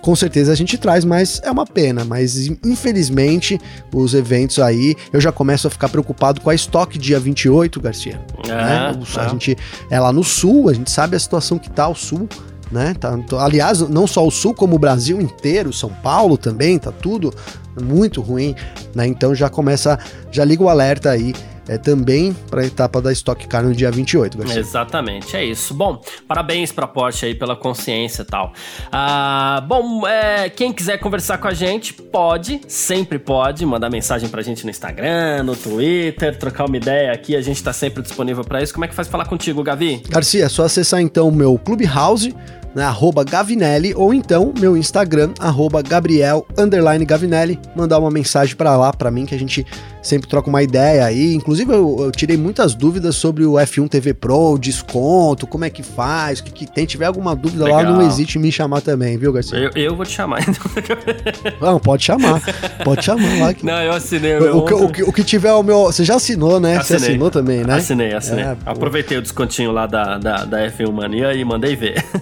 Com 0.00 0.16
certeza 0.16 0.50
a 0.50 0.56
gente 0.56 0.76
traz, 0.78 1.04
mas 1.04 1.40
é 1.44 1.50
uma 1.50 1.64
pena. 1.66 2.04
Mas 2.04 2.48
infelizmente 2.64 3.60
os 3.94 4.14
eventos 4.14 4.58
aí, 4.58 4.96
eu 5.12 5.20
já 5.20 5.30
começo 5.30 5.68
a 5.68 5.70
ficar 5.70 5.88
preocupado 5.90 6.40
com 6.40 6.50
a 6.50 6.54
estoque 6.54 6.98
dia 6.98 7.20
28, 7.20 7.80
Garcia 7.80 8.20
né? 8.48 8.92
O- 8.98 9.20
A 9.20 9.26
é. 9.26 9.28
gente 9.28 9.56
é 9.90 10.00
lá 10.00 10.12
no 10.12 10.24
sul, 10.24 10.68
a 10.68 10.72
gente 10.72 10.90
sabe 10.90 11.14
a 11.14 11.20
situação 11.20 11.56
que 11.58 11.70
tá 11.70 11.86
o 11.86 11.94
sul, 11.94 12.28
né? 12.72 12.94
Tá, 12.98 13.16
aliás, 13.38 13.80
não 13.80 14.06
só 14.06 14.26
o 14.26 14.30
sul, 14.30 14.54
como 14.54 14.76
o 14.76 14.78
Brasil 14.78 15.20
inteiro, 15.20 15.72
São 15.72 15.90
Paulo 15.90 16.36
também, 16.36 16.78
tá 16.78 16.90
tudo 16.90 17.32
muito 17.80 18.20
ruim, 18.20 18.54
né? 18.94 19.06
Então 19.06 19.34
já 19.34 19.48
começa, 19.48 19.98
já 20.30 20.44
liga 20.44 20.62
o 20.62 20.68
alerta 20.68 21.10
aí 21.10 21.32
é, 21.68 21.78
também 21.78 22.34
para 22.50 22.62
a 22.62 22.66
etapa 22.66 23.00
da 23.00 23.12
Stock 23.12 23.46
Car 23.46 23.62
no 23.62 23.74
dia 23.74 23.90
28, 23.90 24.38
Garcia. 24.38 24.60
Exatamente, 24.60 25.36
é 25.36 25.44
isso. 25.44 25.72
Bom, 25.74 26.00
parabéns 26.26 26.72
pra 26.72 26.86
Porsche 26.86 27.26
aí 27.26 27.34
pela 27.34 27.54
consciência 27.54 28.22
e 28.22 28.24
tal. 28.24 28.52
Ah, 28.90 29.64
bom, 29.66 30.06
é, 30.06 30.48
quem 30.48 30.72
quiser 30.72 30.98
conversar 30.98 31.38
com 31.38 31.48
a 31.48 31.54
gente, 31.54 31.94
pode, 31.94 32.60
sempre 32.66 33.18
pode, 33.18 33.64
mandar 33.64 33.90
mensagem 33.90 34.28
pra 34.28 34.42
gente 34.42 34.64
no 34.64 34.70
Instagram, 34.70 35.44
no 35.44 35.56
Twitter, 35.56 36.36
trocar 36.36 36.66
uma 36.66 36.76
ideia 36.76 37.12
aqui, 37.12 37.36
a 37.36 37.40
gente 37.40 37.62
tá 37.62 37.72
sempre 37.72 38.02
disponível 38.02 38.44
pra 38.44 38.62
isso. 38.62 38.72
Como 38.72 38.84
é 38.84 38.88
que 38.88 38.94
faz 38.94 39.08
falar 39.08 39.26
contigo, 39.26 39.62
Gavi? 39.62 40.02
Garcia, 40.08 40.44
é 40.44 40.48
só 40.48 40.64
acessar 40.64 41.00
então 41.00 41.28
o 41.28 41.32
meu 41.32 41.58
Clubhouse, 41.58 42.34
né, 42.74 42.84
arroba 42.84 43.24
Gavinelli, 43.24 43.94
ou 43.94 44.12
então 44.14 44.52
meu 44.58 44.76
Instagram, 44.76 45.32
arroba 45.38 45.82
Gabriel, 45.82 46.46
underline 46.56 47.04
Gavinelli, 47.04 47.58
mandar 47.76 47.98
uma 47.98 48.10
mensagem 48.10 48.56
pra 48.56 48.76
lá, 48.76 48.92
pra 48.92 49.10
mim, 49.10 49.26
que 49.26 49.34
a 49.34 49.38
gente 49.38 49.66
sempre 50.02 50.28
troca 50.28 50.48
uma 50.50 50.62
ideia 50.62 51.04
aí. 51.04 51.34
Inclusive, 51.34 51.72
eu, 51.72 51.96
eu 52.00 52.10
tirei 52.10 52.36
muitas 52.36 52.74
dúvidas 52.74 53.14
sobre 53.16 53.44
o 53.44 53.52
F1 53.52 53.88
TV 53.88 54.12
Pro, 54.14 54.58
desconto, 54.58 55.46
como 55.46 55.64
é 55.64 55.70
que 55.70 55.82
faz, 55.82 56.40
o 56.40 56.44
que, 56.44 56.50
que 56.52 56.66
tem. 56.66 56.84
tiver 56.84 57.06
alguma 57.06 57.34
dúvida 57.36 57.64
lá, 57.68 57.78
Legal. 57.78 57.94
não 57.94 58.06
hesite 58.06 58.38
em 58.38 58.42
me 58.42 58.50
chamar 58.52 58.80
também, 58.80 59.16
viu, 59.16 59.32
Garcia? 59.32 59.58
Eu, 59.58 59.70
eu 59.74 59.96
vou 59.96 60.04
te 60.04 60.12
chamar. 60.12 60.40
então. 60.42 60.62
Não, 61.60 61.78
pode 61.78 62.04
chamar, 62.04 62.40
pode 62.84 63.04
chamar 63.04 63.38
lá. 63.38 63.54
que- 63.54 63.64
Não, 63.64 63.80
eu 63.82 63.92
assinei 63.92 64.36
o 64.36 64.40
meu 64.42 64.56
O, 64.56 64.84
o 64.84 64.92
que, 64.92 65.02
o 65.04 65.12
que 65.12 65.22
tiver 65.22 65.52
o 65.52 65.62
meu. 65.62 65.84
Você 65.84 66.04
já 66.04 66.16
assinou, 66.16 66.58
né? 66.58 66.74
Você 66.74 66.94
Assinei. 66.94 67.08
assinou 67.10 67.30
também, 67.30 67.64
né? 67.64 67.74
Assinei, 67.76 68.12
assinei. 68.12 68.44
É. 68.44 68.56
Aproveitei 68.66 69.16
o 69.18 69.22
descontinho 69.22 69.70
lá 69.70 69.86
da, 69.86 70.18
da, 70.18 70.44
da 70.44 70.58
F1 70.70 70.90
Mania 70.92 71.32
e 71.34 71.44
mandei 71.44 71.76
ver. 71.76 72.02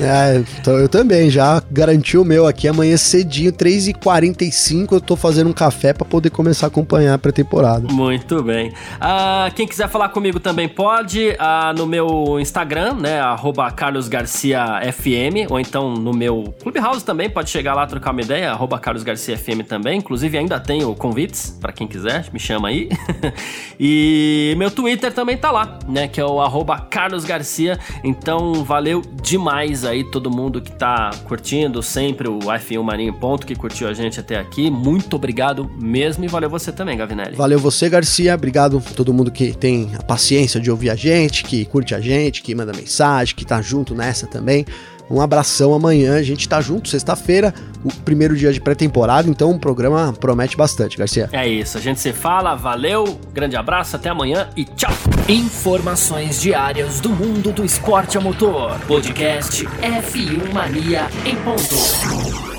É, 0.00 0.42
então 0.60 0.74
eu 0.78 0.88
também, 0.88 1.30
já 1.30 1.62
garanti 1.70 2.16
o 2.18 2.24
meu 2.24 2.46
aqui 2.46 2.66
amanhã 2.66 2.96
cedinho, 2.96 3.52
3h45, 3.52 4.92
eu 4.92 5.00
tô 5.00 5.14
fazendo 5.16 5.48
um 5.50 5.52
café 5.52 5.92
pra 5.92 6.04
poder 6.04 6.30
começar 6.30 6.66
a 6.66 6.68
acompanhar 6.68 7.11
a 7.14 7.18
pré-temporada. 7.18 7.92
Muito 7.92 8.42
bem. 8.42 8.72
Ah, 9.00 9.50
quem 9.54 9.66
quiser 9.66 9.88
falar 9.88 10.08
comigo 10.10 10.40
também 10.40 10.68
pode 10.68 11.34
ah, 11.38 11.72
no 11.76 11.86
meu 11.86 12.38
Instagram, 12.40 12.94
né? 12.94 13.20
Arroba 13.20 13.70
Carlos 13.70 14.08
Garcia 14.08 14.80
FM, 14.92 15.50
ou 15.50 15.58
então 15.58 15.94
no 15.94 16.12
meu 16.12 16.54
Clubhouse 16.62 17.04
também, 17.04 17.28
pode 17.28 17.50
chegar 17.50 17.74
lá 17.74 17.86
trocar 17.86 18.12
uma 18.12 18.20
ideia, 18.20 18.50
arroba 18.50 18.78
Carlos 18.78 19.02
Garcia 19.02 19.36
FM 19.36 19.66
também. 19.66 19.98
Inclusive 19.98 20.36
ainda 20.38 20.58
tenho 20.58 20.94
convites 20.94 21.56
para 21.60 21.72
quem 21.72 21.86
quiser, 21.86 22.26
me 22.32 22.38
chama 22.38 22.68
aí. 22.68 22.88
e 23.78 24.54
meu 24.56 24.70
Twitter 24.70 25.12
também 25.12 25.36
tá 25.36 25.50
lá, 25.50 25.78
né? 25.88 26.08
Que 26.08 26.20
é 26.20 26.24
o 26.24 26.40
arroba 26.40 26.78
Carlos 26.78 27.24
Garcia. 27.24 27.78
Então 28.04 28.64
valeu 28.64 29.02
demais 29.22 29.84
aí 29.84 30.04
todo 30.04 30.30
mundo 30.30 30.60
que 30.60 30.72
tá 30.72 31.10
curtindo 31.26 31.82
sempre 31.82 32.28
o 32.28 32.38
F1 32.38 32.82
Marinho 32.82 33.14
Ponto, 33.14 33.46
que 33.46 33.54
curtiu 33.54 33.88
a 33.88 33.92
gente 33.92 34.20
até 34.20 34.38
aqui. 34.38 34.70
Muito 34.70 35.16
obrigado 35.16 35.70
mesmo 35.80 36.24
e 36.24 36.28
valeu 36.28 36.50
você 36.50 36.72
também, 36.72 36.96
Gavinelli. 37.02 37.36
Valeu 37.36 37.58
você, 37.58 37.88
Garcia. 37.88 38.34
Obrigado 38.34 38.78
a 38.78 38.94
todo 38.94 39.12
mundo 39.12 39.30
que 39.30 39.52
tem 39.52 39.90
a 39.98 40.02
paciência 40.02 40.60
de 40.60 40.70
ouvir 40.70 40.90
a 40.90 40.94
gente, 40.94 41.44
que 41.44 41.64
curte 41.64 41.94
a 41.94 42.00
gente, 42.00 42.42
que 42.42 42.54
manda 42.54 42.72
mensagem, 42.72 43.34
que 43.34 43.44
tá 43.44 43.60
junto 43.60 43.94
nessa 43.94 44.26
também. 44.26 44.64
Um 45.10 45.20
abração 45.20 45.74
amanhã, 45.74 46.16
a 46.16 46.22
gente 46.22 46.48
tá 46.48 46.60
junto, 46.60 46.88
sexta-feira, 46.88 47.52
o 47.84 47.92
primeiro 47.92 48.34
dia 48.34 48.50
de 48.50 48.60
pré-temporada, 48.60 49.28
então 49.28 49.50
o 49.50 49.58
programa 49.58 50.14
promete 50.18 50.56
bastante, 50.56 50.96
Garcia. 50.96 51.28
É 51.32 51.46
isso, 51.46 51.76
a 51.76 51.80
gente 51.80 52.00
se 52.00 52.14
fala, 52.14 52.54
valeu, 52.54 53.20
grande 53.30 53.54
abraço, 53.54 53.94
até 53.96 54.08
amanhã 54.08 54.48
e 54.56 54.64
tchau! 54.64 54.92
Informações 55.28 56.40
diárias 56.40 56.98
do 57.00 57.10
mundo 57.10 57.52
do 57.52 57.62
esporte 57.62 58.16
a 58.16 58.20
motor. 58.22 58.78
Podcast 58.86 59.66
F1 59.66 60.52
Mania 60.52 61.08
em 61.26 61.36
ponto. 61.36 62.51